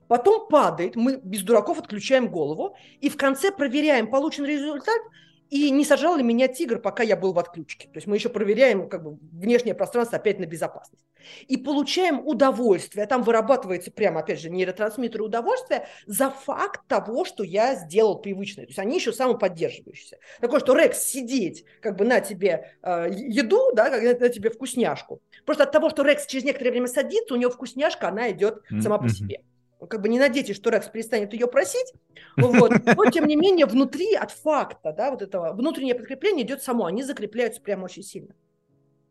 потом 0.07 0.47
падает, 0.47 0.95
мы 0.95 1.19
без 1.23 1.41
дураков 1.41 1.79
отключаем 1.79 2.29
голову, 2.29 2.77
и 3.01 3.09
в 3.09 3.17
конце 3.17 3.51
проверяем 3.51 4.09
полученный 4.09 4.51
результат– 4.51 4.99
и 5.53 5.69
не 5.69 5.85
сажал 5.85 6.15
ли 6.15 6.23
меня 6.23 6.47
тигр, 6.47 6.79
пока 6.79 7.03
я 7.03 7.15
был 7.15 7.31
в 7.31 7.37
отключке. 7.37 7.87
То 7.89 7.97
есть 7.97 8.07
мы 8.07 8.15
еще 8.15 8.29
проверяем 8.29 8.89
как 8.89 9.03
бы, 9.03 9.19
внешнее 9.31 9.75
пространство 9.75 10.17
опять 10.17 10.39
на 10.39 10.47
безопасность. 10.47 11.05
И 11.47 11.57
получаем 11.57 12.25
удовольствие. 12.25 13.05
Там 13.05 13.21
вырабатывается 13.21 13.91
прямо, 13.91 14.21
опять 14.21 14.39
же, 14.39 14.49
нейротрансмиттер 14.49 15.21
удовольствия 15.21 15.87
за 16.07 16.31
факт 16.31 16.81
того, 16.87 17.23
что 17.23 17.43
я 17.43 17.75
сделал 17.75 18.17
привычное. 18.17 18.65
То 18.65 18.69
есть 18.69 18.79
они 18.79 18.95
еще 18.95 19.13
самоподдерживающиеся. 19.13 20.17
Такое, 20.41 20.59
что 20.59 20.75
Рекс 20.75 21.03
сидеть 21.03 21.65
как 21.81 21.97
бы 21.97 22.05
на 22.05 22.19
тебе 22.19 22.71
э, 22.81 23.09
еду, 23.11 23.73
да, 23.75 23.91
как 23.91 24.01
на, 24.01 24.17
на 24.17 24.29
тебе 24.29 24.49
вкусняшку. 24.49 25.21
Просто 25.45 25.65
от 25.65 25.71
того, 25.71 25.91
что 25.91 26.01
Рекс 26.01 26.25
через 26.25 26.45
некоторое 26.45 26.71
время 26.71 26.87
садится, 26.87 27.35
у 27.35 27.37
него 27.37 27.51
вкусняшка, 27.51 28.07
она 28.07 28.31
идет 28.31 28.63
сама 28.81 28.97
по 28.97 29.07
себе 29.07 29.43
как 29.87 30.01
бы 30.01 30.09
не 30.09 30.19
надейтесь, 30.19 30.55
что 30.55 30.69
Рекс 30.69 30.87
перестанет 30.87 31.33
ее 31.33 31.47
просить, 31.47 31.93
вот, 32.37 32.71
но 32.85 33.05
тем 33.11 33.25
не 33.25 33.35
менее 33.35 33.65
внутри 33.65 34.13
от 34.13 34.31
факта, 34.31 34.93
да, 34.93 35.11
вот 35.11 35.21
этого 35.21 35.53
внутреннее 35.53 35.95
подкрепление 35.95 36.45
идет 36.45 36.61
само, 36.61 36.85
они 36.85 37.03
закрепляются 37.03 37.61
прямо 37.61 37.85
очень 37.85 38.03
сильно. 38.03 38.35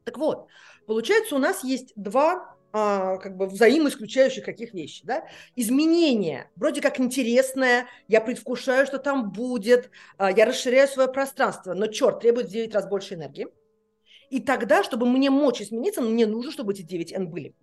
Так 0.05 0.19
вот, 0.19 0.49
получается, 0.87 1.37
у 1.37 1.39
нас 1.39 1.63
есть 1.63 1.93
два 1.97 2.57
а, 2.73 3.19
как 3.19 3.37
бы 3.37 3.47
взаимоисключающих 3.47 4.45
каких 4.45 4.73
вещей, 4.73 5.03
да? 5.05 5.27
Изменение, 5.57 6.51
вроде 6.57 6.81
как 6.81 6.99
интересное, 7.01 7.87
я 8.09 8.21
предвкушаю, 8.21 8.87
что 8.87 8.99
там 8.99 9.31
будет, 9.31 9.91
а, 10.17 10.33
я 10.33 10.47
расширяю 10.47 10.89
свое 10.89 11.09
пространство, 11.09 11.75
но 11.75 11.87
черт, 11.87 12.21
требует 12.21 12.49
9 12.49 12.75
раз 12.75 12.89
больше 12.89 13.15
энергии. 13.15 13.49
И 14.31 14.41
тогда, 14.41 14.83
чтобы 14.83 15.07
мне 15.07 15.29
мочь 15.29 15.61
измениться, 15.61 16.01
мне 16.01 16.27
нужно, 16.27 16.51
чтобы 16.51 16.73
эти 16.73 16.81
9 16.81 17.13
N 17.13 17.29
были 17.29 17.55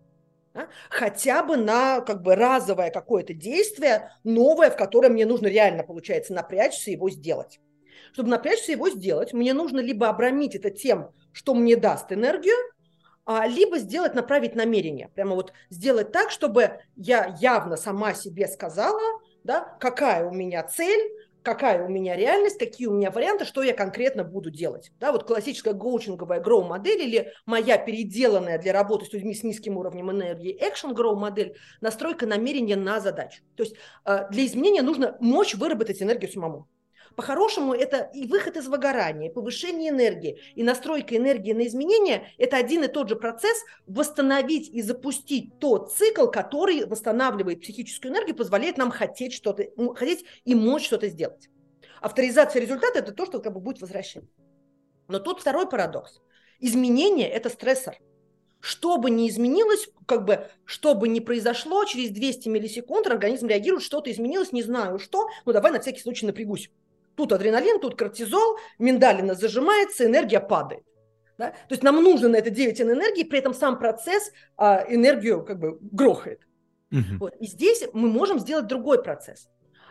да? 0.54 0.68
хотя 0.90 1.44
бы 1.44 1.58
на 1.58 2.02
как 2.02 2.22
бы 2.22 2.36
разовое 2.36 2.92
какое-то 2.92 3.34
действие 3.34 4.12
новое, 4.24 4.70
в 4.70 4.78
которое 4.78 5.10
мне 5.10 5.26
нужно 5.26 5.48
реально, 5.48 5.84
получается, 5.84 6.34
напрячься 6.34 6.90
и 6.90 6.94
его 6.94 7.10
сделать. 7.10 7.60
Чтобы 8.14 8.30
напрячься 8.30 8.72
и 8.72 8.76
его 8.76 8.90
сделать, 8.90 9.34
мне 9.34 9.54
нужно 9.54 9.80
либо 9.80 10.10
обрамить 10.10 10.56
это 10.56 10.70
тем, 10.72 11.12
что 11.32 11.54
мне 11.54 11.76
даст 11.76 12.12
энергию, 12.12 12.56
а, 13.26 13.46
либо 13.46 13.78
сделать, 13.78 14.16
направить 14.16 14.56
намерение. 14.56 15.10
Прямо 15.14 15.36
вот 15.36 15.54
сделать 15.70 16.12
так, 16.12 16.32
чтобы 16.32 16.80
я 16.96 17.36
явно 17.40 17.78
сама 17.78 18.16
себе 18.16 18.48
сказала, 18.48 19.00
да, 19.44 19.78
какая 19.80 20.26
у 20.26 20.32
меня 20.32 20.64
цель, 20.64 21.12
какая 21.44 21.86
у 21.86 21.90
меня 21.90 22.16
реальность, 22.16 22.58
какие 22.58 22.88
у 22.88 22.94
меня 22.94 23.12
варианты, 23.12 23.46
что 23.46 23.64
я 23.64 23.74
конкретно 23.74 24.24
буду 24.24 24.50
делать. 24.50 24.92
Да, 25.00 25.12
вот 25.12 25.26
классическая 25.26 25.74
коучинговая 25.74 26.42
grow 26.42 26.66
модель 26.66 27.02
или 27.02 27.34
моя 27.46 27.78
переделанная 27.78 28.58
для 28.58 28.74
работы 28.74 29.06
с 29.06 29.14
людьми 29.14 29.34
с 29.34 29.44
низким 29.44 29.78
уровнем 29.78 30.12
энергии 30.12 30.58
action 30.62 30.94
grow 30.94 31.16
модель, 31.16 31.56
настройка 31.82 32.26
намерения 32.26 32.76
на 32.76 33.00
задачу. 33.00 33.42
То 33.56 33.64
есть 33.64 33.76
э, 34.06 34.30
для 34.30 34.46
изменения 34.46 34.82
нужно 34.82 35.18
мочь 35.20 35.56
выработать 35.56 36.02
энергию 36.02 36.32
самому. 36.32 36.68
По-хорошему, 37.16 37.74
это 37.74 38.10
и 38.14 38.28
выход 38.28 38.58
из 38.58 38.68
выгорания, 38.68 39.30
и 39.30 39.34
повышение 39.34 39.90
энергии, 39.90 40.40
и 40.56 40.64
настройка 40.64 41.18
энергии 41.18 41.54
на 41.54 41.68
изменения– 41.68 42.28
это 42.38 42.58
один 42.58 42.84
и 42.84 42.88
тот 42.88 43.10
же 43.10 43.16
процесс 43.16 43.58
восстановить 43.88 44.70
и 44.70 44.82
запустить 44.82 45.60
тот 45.60 45.92
цикл, 45.92 46.28
который 46.28 46.86
восстанавливает 46.86 47.62
психическую 47.62 48.14
энергию, 48.14 48.36
позволяет 48.36 48.78
нам 48.78 48.92
хотеть 48.92 49.34
что-то, 49.34 49.66
хотеть 49.96 50.26
и 50.46 50.56
мочь 50.56 50.86
что-то 50.86 51.08
сделать. 51.08 51.50
Авторизация 52.02 52.62
результата– 52.62 53.00
это 53.00 53.12
то, 53.12 53.26
что 53.26 53.40
как 53.40 53.54
бы 53.54 53.60
будет 53.60 53.82
возвращение. 53.82 54.30
Но 55.08 55.20
тут 55.20 55.42
второй 55.42 55.68
парадокс. 55.68 56.22
Изменение– 56.60 57.28
это 57.30 57.50
стрессор. 57.50 57.98
Что 58.62 58.98
бы 58.98 59.10
ни 59.10 59.30
изменилось, 59.30 59.90
как 60.06 60.26
бы, 60.26 60.48
что 60.66 60.94
бы 60.94 61.08
ни 61.08 61.22
произошло, 61.22 61.86
через 61.86 62.12
200 62.12 62.50
миллисекунд 62.50 63.08
организм 63.08 63.48
реагирует, 63.48 63.84
что-то 63.84 64.12
изменилось, 64.12 64.52
не 64.52 64.64
знаю 64.64 65.00
что, 65.00 65.28
ну 65.46 65.54
давай 65.54 65.72
на 65.72 65.80
всякий 65.80 66.02
случай 66.02 66.26
напрягусь. 66.26 66.70
Тут 67.20 67.34
адреналин, 67.34 67.82
тут 67.82 67.98
кортизол, 67.98 68.56
миндалина 68.78 69.36
зажимается, 69.36 70.06
энергия 70.06 70.40
падает. 70.40 70.86
Да? 71.38 71.50
То 71.50 71.72
есть 71.72 71.84
нам 71.84 72.02
нужно 72.02 72.30
на 72.30 72.38
это 72.38 72.50
9 72.50 72.80
энергии, 72.80 73.24
при 73.24 73.40
этом 73.40 73.54
сам 73.54 73.78
процесс 73.78 74.32
а, 74.56 74.86
энергию 74.88 75.44
как 75.44 75.60
бы 75.60 75.78
грохает. 75.82 76.40
Угу. 76.94 77.18
Вот. 77.20 77.36
И 77.42 77.48
здесь 77.48 77.84
мы 77.92 78.08
можем 78.08 78.40
сделать 78.40 78.68
другой 78.68 79.04
процесс. 79.04 79.50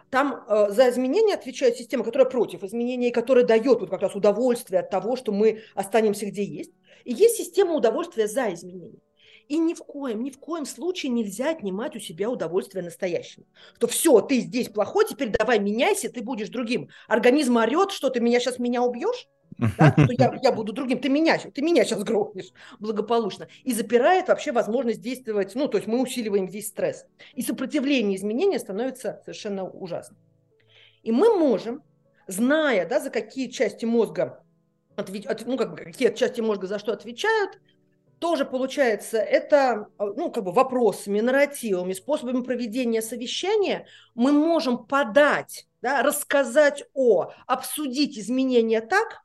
Там 0.09 0.43
э, 0.49 0.71
за 0.71 0.89
изменения 0.89 1.35
отвечает 1.35 1.77
система, 1.77 2.03
которая 2.03 2.31
против 2.31 2.65
изменений, 2.65 3.11
которая 3.11 3.45
дает 3.45 3.79
вот 3.79 3.91
как 3.91 4.01
раз 4.01 4.15
удовольствие 4.15 4.81
от 4.81 4.89
того, 4.89 5.15
что 5.15 5.31
мы 5.31 5.61
останемся 5.75 6.25
где 6.25 6.45
есть. 6.45 6.73
И 7.05 7.13
есть 7.13 7.37
система 7.37 7.75
удовольствия 7.75 8.27
за 8.27 8.55
изменения. 8.55 9.01
И 9.49 9.57
ни 9.59 9.73
в 9.73 9.79
коем, 9.79 10.23
ни 10.23 10.31
в 10.31 10.39
коем 10.39 10.67
случае 10.67 11.11
нельзя 11.11 11.51
отнимать 11.51 11.97
у 11.97 11.99
себя 11.99 12.29
удовольствие 12.29 12.85
настоящего. 12.85 13.47
Что 13.77 13.87
все, 13.87 14.21
ты 14.21 14.41
здесь 14.41 14.69
плохой, 14.69 15.07
теперь 15.09 15.31
давай 15.31 15.59
меняйся, 15.59 16.11
ты 16.11 16.23
будешь 16.23 16.51
другим. 16.51 16.91
Организм 17.09 17.57
орет, 17.57 17.91
что 17.91 18.11
ты 18.11 18.21
меня 18.21 18.41
сейчас 18.41 18.59
меня 18.59 18.83
убьешь, 18.83 19.27
да, 19.57 19.95
что 19.99 20.13
я, 20.13 20.39
я 20.43 20.53
буду 20.53 20.73
другим, 20.75 21.01
ты 21.01 21.09
меня, 21.09 21.39
ты 21.39 21.63
меня 21.63 21.85
сейчас 21.85 22.05
грохнешь 22.05 22.53
благополучно. 22.79 23.49
И 23.65 23.73
запирает 23.73 24.29
вообще 24.29 24.53
возможность 24.53 25.01
действовать, 25.01 25.55
ну, 25.55 25.67
то 25.69 25.79
есть 25.79 25.89
мы 25.89 26.01
усиливаем 26.03 26.49
здесь 26.49 26.69
стресс. 26.69 27.07
И 27.35 27.43
сопротивление 27.43 28.17
изменения 28.17 28.59
становится 28.59 29.21
совершенно 29.25 29.65
ужасным. 29.65 30.19
И 31.03 31.11
мы 31.11 31.39
можем, 31.39 31.83
зная, 32.27 32.87
да, 32.87 33.01
за 33.01 33.09
какие 33.09 33.49
части 33.49 33.87
мозга, 33.87 34.45
отвеч... 34.97 35.25
ну, 35.47 35.57
как 35.57 35.71
бы, 35.71 35.77
какие 35.77 36.15
части 36.15 36.41
мозга 36.43 36.67
за 36.67 36.79
что 36.79 36.93
отвечают, 36.93 37.59
тоже 38.19 38.45
получается, 38.45 39.19
это 39.19 39.89
ну, 39.99 40.31
как 40.31 40.45
бы 40.45 40.53
вопросами, 40.53 41.21
нарративами, 41.21 41.93
способами 41.93 42.43
проведения 42.43 43.03
совещания 43.03 43.87
мы 44.15 44.33
можем 44.33 44.87
подать, 44.87 45.67
да, 45.83 46.03
рассказать 46.03 46.85
о, 46.95 47.31
обсудить 47.47 48.19
изменения 48.19 48.81
так, 48.81 49.23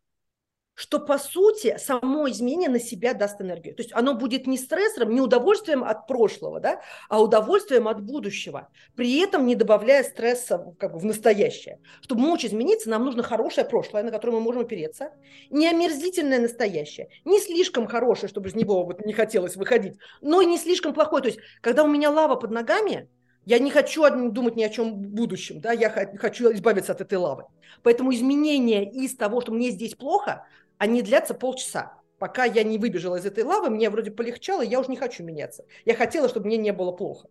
что 0.76 0.99
по 0.99 1.17
сути 1.17 1.78
само 1.78 2.30
изменение 2.30 2.69
на 2.69 2.80
себя 2.80 3.13
даст 3.13 3.39
энергию. 3.41 3.76
То 3.76 3.84
есть 3.84 3.93
оно 3.93 4.15
будет 4.15 4.47
не 4.47 4.57
стрессором, 4.57 5.13
не 5.13 5.21
удовольствием 5.21 5.84
от 5.84 6.07
прошлого, 6.07 6.59
да, 6.59 6.82
а 7.09 7.21
удовольствием 7.21 7.88
от 7.88 8.01
будущего, 8.01 8.69
при 8.95 9.19
этом 9.19 9.45
не 9.45 9.55
добавляя 9.55 10.03
стресса 10.03 10.74
как 10.80 10.93
бы, 10.93 10.99
в 10.99 11.05
настоящее. 11.05 11.80
Чтобы 12.01 12.21
мочь 12.21 12.45
измениться, 12.45 12.89
нам 12.89 13.05
нужно 13.05 13.24
хорошее 13.24 13.67
прошлое, 13.67 14.03
на 14.03 14.11
которое 14.11 14.34
мы 14.34 14.41
можем 14.41 14.63
опереться, 14.63 15.11
не 15.49 15.67
омерзительное 15.67 16.39
настоящее, 16.39 17.09
не 17.26 17.39
слишком 17.39 17.88
хорошее, 17.88 18.30
чтобы 18.30 18.49
из 18.49 18.55
него 18.55 18.84
вот 18.84 19.05
не 19.05 19.13
хотелось 19.13 19.55
выходить, 19.55 19.97
но 20.21 20.41
и 20.41 20.45
не 20.45 20.57
слишком 20.57 20.93
плохое. 20.93 21.21
То 21.21 21.30
есть 21.30 21.39
когда 21.61 21.84
у 21.84 21.88
меня 21.88 22.09
лава 22.09 22.36
под 22.36 22.51
ногами, 22.51 23.09
я 23.45 23.59
не 23.59 23.71
хочу 23.71 24.09
думать 24.32 24.55
ни 24.55 24.63
о 24.63 24.69
чем 24.69 24.95
будущем, 24.95 25.59
да, 25.59 25.74
я 25.74 25.89
хочу 25.89 26.51
избавиться 26.53 26.93
от 26.93 27.01
этой 27.01 27.17
лавы. 27.17 27.43
Поэтому 27.82 28.13
изменения 28.13 28.89
из 28.89 29.15
того, 29.15 29.41
что 29.41 29.51
мне 29.51 29.69
здесь 29.69 29.95
плохо, 29.95 30.45
они 30.84 31.02
длятся 31.02 31.34
полчаса. 31.34 31.94
Пока 32.20 32.44
я 32.44 32.64
не 32.64 32.78
выбежала 32.78 33.16
из 33.16 33.26
этой 33.26 33.46
лавы, 33.46 33.70
мне 33.70 33.90
вроде 33.90 34.12
полегчало, 34.12 34.62
я 34.62 34.82
уже 34.82 34.90
не 34.90 34.98
хочу 34.98 35.24
меняться. 35.24 35.66
Я 35.86 35.96
хотела, 35.96 36.28
чтобы 36.28 36.48
мне 36.48 36.58
не 36.58 36.74
было 36.74 36.92
плохо. 36.92 37.30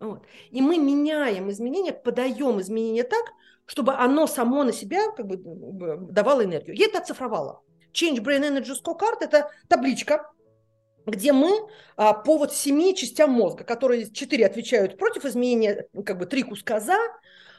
Вот. 0.00 0.26
И 0.50 0.60
мы 0.60 0.76
меняем 0.76 1.50
изменения, 1.50 1.94
подаем 1.94 2.60
изменения 2.60 3.04
так, 3.04 3.24
чтобы 3.64 3.94
оно 3.94 4.26
само 4.26 4.64
на 4.64 4.72
себя 4.72 5.10
как 5.12 5.26
бы 5.26 5.38
давало 6.10 6.44
энергию. 6.44 6.76
Я 6.76 6.86
это 6.86 6.98
оцифровала. 6.98 7.62
Change 7.94 8.18
Brain 8.18 8.42
Energy 8.42 8.74
Scorecard– 8.84 9.18
это 9.20 9.50
табличка, 9.68 10.30
где 11.06 11.32
мы 11.32 11.50
а, 11.96 12.12
по 12.12 12.36
вот 12.36 12.52
семи 12.52 12.94
частям 12.94 13.30
мозга, 13.30 13.64
которые 13.64 14.10
четыре 14.12 14.44
отвечают 14.44 14.98
против 14.98 15.24
изменения, 15.24 15.86
как 16.04 16.18
бы 16.18 16.26
три 16.26 16.42
куска 16.42 16.80
за, 16.80 16.98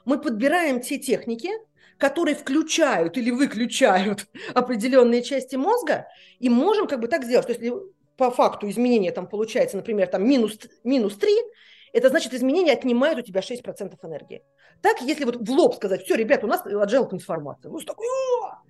мы 0.06 0.22
подбираем 0.22 0.82
те 0.82 1.00
техники, 1.00 1.50
которые 2.02 2.36
включают 2.36 3.16
или 3.16 3.30
выключают 3.30 4.26
определенные 4.56 5.22
части 5.22 5.56
мозга, 5.56 6.08
и 6.40 6.50
можем 6.50 6.88
как 6.88 7.00
бы 7.00 7.08
так 7.08 7.24
сделать, 7.24 7.46
что 7.46 7.54
если 7.54 7.74
по 8.18 8.32
факту 8.32 8.68
изменения 8.70 9.12
там 9.12 9.28
получается, 9.28 9.78
например, 9.78 10.08
там 10.08 10.28
минус, 10.28 10.58
минус 10.84 11.16
3, 11.18 11.32
это 11.94 12.10
значит, 12.10 12.34
изменение 12.34 12.74
отнимает 12.74 13.20
у 13.20 13.22
тебя 13.22 13.42
6% 13.42 13.94
энергии. 14.02 14.42
Так, 14.82 15.02
если 15.02 15.26
вот 15.26 15.48
в 15.48 15.52
лоб 15.52 15.76
сказать, 15.76 16.04
все, 16.04 16.16
ребята, 16.16 16.48
у 16.48 16.50
нас 16.50 16.66
agile 16.66 17.08
трансформация. 17.08 17.70
Ну, 17.70 17.80
такой, 17.82 18.08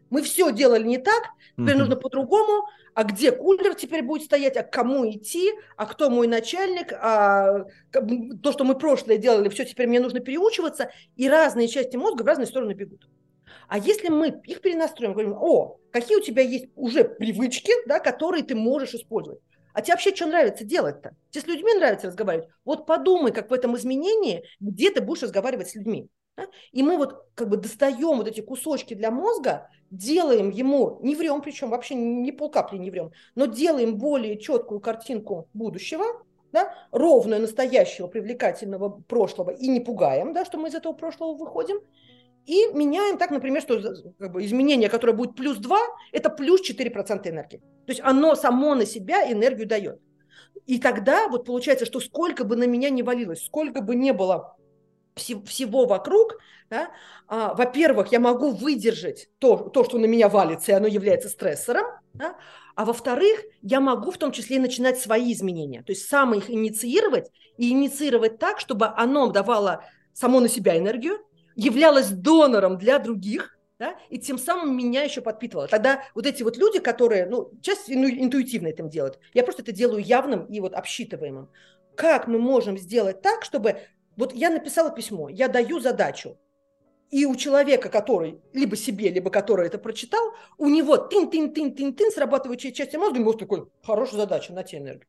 мы 0.10 0.24
все 0.24 0.52
делали 0.52 0.84
не 0.84 0.98
так, 0.98 1.30
теперь 1.58 1.78
нужно 1.78 1.96
по-другому, 1.96 2.68
а 2.94 3.06
где 3.06 3.32
кулер 3.32 3.76
теперь 3.76 4.04
будет 4.04 4.24
стоять, 4.24 4.58
а 4.58 4.64
к 4.64 4.74
кому 4.74 5.10
идти, 5.10 5.54
а 5.78 5.86
кто 5.86 6.10
мой 6.10 6.28
начальник, 6.28 6.92
а 6.92 7.66
то, 8.44 8.52
что 8.52 8.66
мы 8.66 8.78
прошлое 8.78 9.18
делали, 9.18 9.48
все, 9.48 9.64
теперь 9.64 9.88
мне 9.88 10.02
нужно 10.02 10.20
переучиваться, 10.20 10.92
и 11.16 11.30
разные 11.30 11.70
части 11.70 11.96
мозга 11.96 12.24
в 12.24 12.26
разные 12.26 12.48
стороны 12.48 12.74
бегут. 12.74 13.08
А 13.72 13.78
если 13.78 14.10
мы 14.10 14.42
их 14.44 14.60
перенастроим, 14.60 15.14
говорим, 15.14 15.34
о, 15.40 15.78
какие 15.94 16.18
у 16.18 16.22
тебя 16.22 16.42
есть 16.42 16.66
уже 16.76 17.06
привычки, 17.06 17.72
да, 17.88 18.02
которые 18.02 18.44
ты 18.44 18.54
можешь 18.54 18.94
использовать. 18.94 19.40
А 19.74 19.82
тебе 19.82 19.94
вообще 19.94 20.14
что 20.14 20.26
нравится 20.26 20.66
делать-то? 20.66 21.16
Тебе 21.30 21.42
с 21.42 21.48
людьми 21.48 21.74
нравится 21.76 22.08
разговаривать? 22.08 22.50
Вот 22.66 22.86
подумай, 22.86 23.32
как 23.32 23.50
в 23.50 23.54
этом 23.54 23.78
изменении, 23.78 24.44
где 24.60 24.92
ты 24.92 25.00
будешь 25.00 25.24
разговаривать 25.24 25.70
с 25.70 25.76
людьми. 25.76 26.10
Да? 26.36 26.48
И 26.74 26.84
мы 26.84 26.98
вот 26.98 27.24
как 27.34 27.48
бы 27.48 27.56
достаем 27.56 28.18
вот 28.18 28.28
эти 28.28 28.42
кусочки 28.42 28.94
для 28.94 29.10
мозга, 29.10 29.70
делаем 29.90 30.50
ему, 30.50 31.00
не 31.02 31.16
врем, 31.16 31.42
причем 31.42 31.70
вообще 31.70 31.96
ни 31.96 32.32
полкапли 32.32 32.78
не 32.78 32.92
врем, 32.92 33.14
но 33.36 33.46
делаем 33.46 33.98
более 33.98 34.38
четкую 34.38 34.82
картинку 34.82 35.48
будущего, 35.54 36.26
да, 36.52 36.74
ровное 36.92 37.40
настоящего 37.40 38.08
привлекательного 38.08 38.90
прошлого 39.08 39.52
и 39.52 39.70
не 39.70 39.80
пугаем, 39.80 40.34
да, 40.34 40.44
что 40.44 40.58
мы 40.58 40.68
из 40.68 40.76
этого 40.76 40.92
прошлого 40.92 41.36
выходим, 41.36 41.80
и 42.52 42.68
меняем 42.74 43.18
так, 43.18 43.32
например, 43.32 43.62
что 43.62 43.82
как 44.20 44.34
бы, 44.34 44.44
изменение, 44.44 44.90
которое 44.90 45.14
будет 45.14 45.36
плюс 45.38 45.56
2, 45.56 45.80
это 46.12 46.30
плюс 46.30 46.60
4% 46.70 47.30
энергии. 47.30 47.60
То 47.60 47.92
есть 47.92 48.02
оно 48.04 48.36
само 48.36 48.76
на 48.76 48.86
себя 48.86 49.32
энергию 49.32 49.70
дает. 49.70 50.02
И 50.66 50.78
тогда 50.78 51.30
вот 51.30 51.46
получается, 51.46 51.86
что 51.86 52.02
сколько 52.02 52.44
бы 52.44 52.58
на 52.58 52.66
меня 52.66 52.90
не 52.90 53.04
валилось, 53.04 53.46
сколько 53.46 53.82
бы 53.82 53.96
не 53.96 54.12
было 54.12 54.58
всего 55.16 55.86
вокруг, 55.86 56.40
да, 56.70 56.92
а, 57.28 57.54
во-первых, 57.54 58.12
я 58.12 58.20
могу 58.20 58.52
выдержать 58.52 59.30
то, 59.40 59.56
то, 59.56 59.86
что 59.86 59.98
на 59.98 60.06
меня 60.06 60.28
валится, 60.28 60.74
и 60.74 60.76
оно 60.76 60.88
является 60.88 61.30
стрессором, 61.30 61.86
да, 62.14 62.36
а 62.76 62.84
во-вторых, 62.84 63.44
я 63.62 63.80
могу 63.80 64.12
в 64.12 64.18
том 64.18 64.34
числе 64.34 64.58
и 64.58 64.60
начинать 64.60 65.00
свои 65.00 65.32
изменения, 65.32 65.84
то 65.84 65.94
есть 65.94 66.08
сам 66.10 66.34
их 66.34 66.50
инициировать 66.50 67.30
и 67.58 67.72
инициировать 67.72 68.40
так, 68.40 68.60
чтобы 68.60 68.88
оно 68.88 69.28
давало 69.28 69.86
само 70.14 70.42
на 70.42 70.50
себя 70.50 70.78
энергию, 70.78 71.20
являлось 71.56 72.10
донором 72.10 72.78
для 72.78 73.00
других, 73.00 73.58
да, 73.80 73.96
и 74.10 74.20
тем 74.20 74.38
самым 74.38 74.78
меня 74.78 75.04
еще 75.04 75.22
подпитывало. 75.22 75.68
Тогда 75.68 76.04
вот 76.14 76.26
эти 76.26 76.44
вот 76.44 76.58
люди, 76.58 76.80
которые, 76.80 77.26
ну, 77.26 77.52
часть 77.62 77.90
интуитивно 77.90 78.68
этим 78.68 78.90
делают, 78.90 79.20
я 79.34 79.44
просто 79.44 79.64
это 79.64 79.72
делаю 79.72 80.04
явным 80.04 80.46
и 80.46 80.60
вот 80.60 80.74
обсчитываемым. 80.74 81.50
Как 81.96 82.28
мы 82.28 82.38
можем 82.40 82.78
сделать 82.78 83.22
так, 83.22 83.44
чтобы... 83.44 83.82
Вот 84.18 84.34
я 84.34 84.50
написала 84.50 84.92
письмо, 84.92 85.30
я 85.30 85.48
даю 85.48 85.80
задачу, 85.80 86.38
и 87.10 87.26
у 87.26 87.36
человека, 87.36 87.90
который 87.90 88.42
либо 88.54 88.76
себе, 88.76 89.10
либо 89.10 89.30
который 89.30 89.68
это 89.68 89.78
прочитал, 89.78 90.34
у 90.58 90.68
него 90.68 90.98
тын-тын-тын-тын-тын 90.98 92.12
срабатывает 92.12 92.60
часть 92.60 92.96
мозга, 92.96 93.20
и 93.20 93.24
мозг 93.24 93.40
такой, 93.40 93.68
хорошая 93.84 94.22
задача, 94.22 94.54
на 94.54 94.64
тебе 94.64 94.82
энергию. 94.82 95.08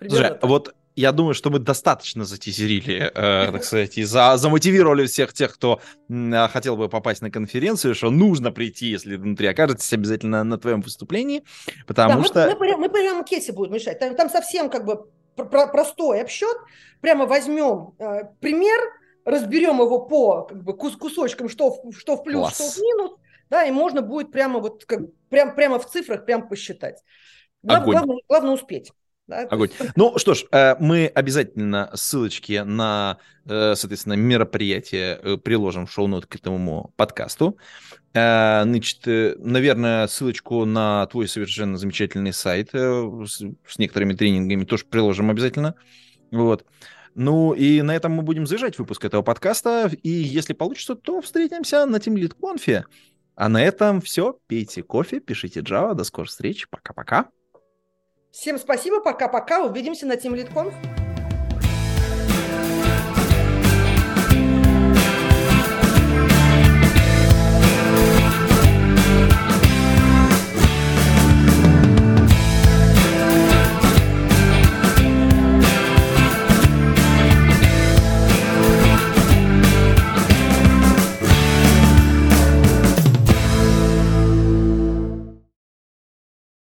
Слушай, 0.00 0.38
вот 0.42 0.74
я 0.96 1.12
думаю, 1.12 1.34
что 1.34 1.50
мы 1.50 1.58
достаточно 1.58 2.24
затизерили, 2.24 3.10
э, 3.14 3.52
так 3.52 3.64
сказать, 3.64 3.98
и 3.98 4.04
за, 4.04 4.36
замотивировали 4.36 5.06
всех 5.06 5.32
тех, 5.32 5.54
кто 5.54 5.80
э, 6.08 6.48
хотел 6.48 6.76
бы 6.76 6.88
попасть 6.88 7.22
на 7.22 7.30
конференцию, 7.30 7.94
что 7.94 8.10
нужно 8.10 8.50
прийти, 8.50 8.86
если 8.86 9.16
внутри 9.16 9.46
окажетесь 9.46 9.92
обязательно 9.92 10.42
на 10.42 10.58
твоем 10.58 10.80
выступлении, 10.80 11.44
потому 11.86 12.22
да, 12.22 12.24
что... 12.24 12.56
Мы, 12.58 12.66
мы, 12.66 12.76
мы 12.78 12.88
прямо 12.88 13.24
кейсе 13.24 13.52
будем 13.52 13.74
мешать. 13.74 13.98
Там, 13.98 14.16
там 14.16 14.30
совсем 14.30 14.70
как 14.70 14.86
бы 14.86 15.06
про 15.36 15.66
простой 15.66 16.22
обсчет. 16.22 16.56
Прямо 17.00 17.26
возьмем 17.26 17.94
э, 17.98 18.24
пример, 18.40 18.80
разберем 19.24 19.80
его 19.80 20.00
по 20.00 20.42
как 20.42 20.62
бы, 20.64 20.74
кус 20.74 20.96
кусочкам, 20.96 21.48
что, 21.48 21.78
что 21.96 22.16
в 22.16 22.24
плюс, 22.24 22.40
Класс. 22.40 22.54
что 22.54 22.64
в 22.70 22.78
минус, 22.78 23.18
да, 23.50 23.64
и 23.64 23.70
можно 23.70 24.02
будет 24.02 24.32
прямо 24.32 24.60
вот 24.60 24.84
как, 24.86 25.00
прям, 25.28 25.54
прямо 25.54 25.78
в 25.78 25.86
цифрах 25.86 26.24
прям 26.24 26.48
посчитать. 26.48 27.02
Главное, 27.62 27.92
главное, 27.92 28.18
главное 28.28 28.54
успеть. 28.54 28.92
Да, 29.26 29.40
Огонь. 29.50 29.70
Ну 29.96 30.18
что 30.18 30.34
ж, 30.34 30.44
э, 30.52 30.76
мы 30.78 31.06
обязательно 31.06 31.90
ссылочки 31.94 32.62
на, 32.64 33.18
э, 33.44 33.74
соответственно, 33.74 34.14
мероприятие 34.14 35.18
э, 35.20 35.36
приложим 35.36 35.86
в 35.86 35.92
шоу-нот 35.92 36.26
к 36.26 36.36
этому 36.36 36.92
подкасту. 36.96 37.58
Значит, 38.12 39.02
наверное, 39.04 40.06
ссылочку 40.06 40.64
на 40.64 41.06
твой 41.08 41.28
совершенно 41.28 41.76
замечательный 41.76 42.32
сайт 42.32 42.70
с 42.72 43.78
некоторыми 43.78 44.14
тренингами 44.14 44.64
тоже 44.64 44.86
приложим 44.86 45.28
обязательно. 45.28 45.74
Вот. 46.30 46.64
Ну 47.14 47.52
и 47.52 47.82
на 47.82 47.94
этом 47.94 48.12
мы 48.12 48.22
будем 48.22 48.46
завершать 48.46 48.78
выпуск 48.78 49.04
этого 49.04 49.20
подкаста. 49.20 49.90
И 50.02 50.08
если 50.08 50.54
получится, 50.54 50.94
то 50.94 51.20
встретимся 51.20 51.84
на 51.84 51.96
Team 51.96 52.14
Lead 52.14 52.34
Conf. 52.40 52.84
А 53.34 53.48
на 53.50 53.62
этом 53.62 54.00
все. 54.00 54.38
Пейте 54.46 54.82
кофе, 54.82 55.20
пишите 55.20 55.60
Java. 55.60 55.92
До 55.92 56.04
скорых 56.04 56.30
встреч. 56.30 56.66
Пока-пока. 56.70 57.26
Всем 58.38 58.58
спасибо, 58.58 59.00
пока-пока, 59.00 59.64
увидимся 59.64 60.04
на 60.04 60.12
Team 60.12 60.34
Lead. 60.34 61.05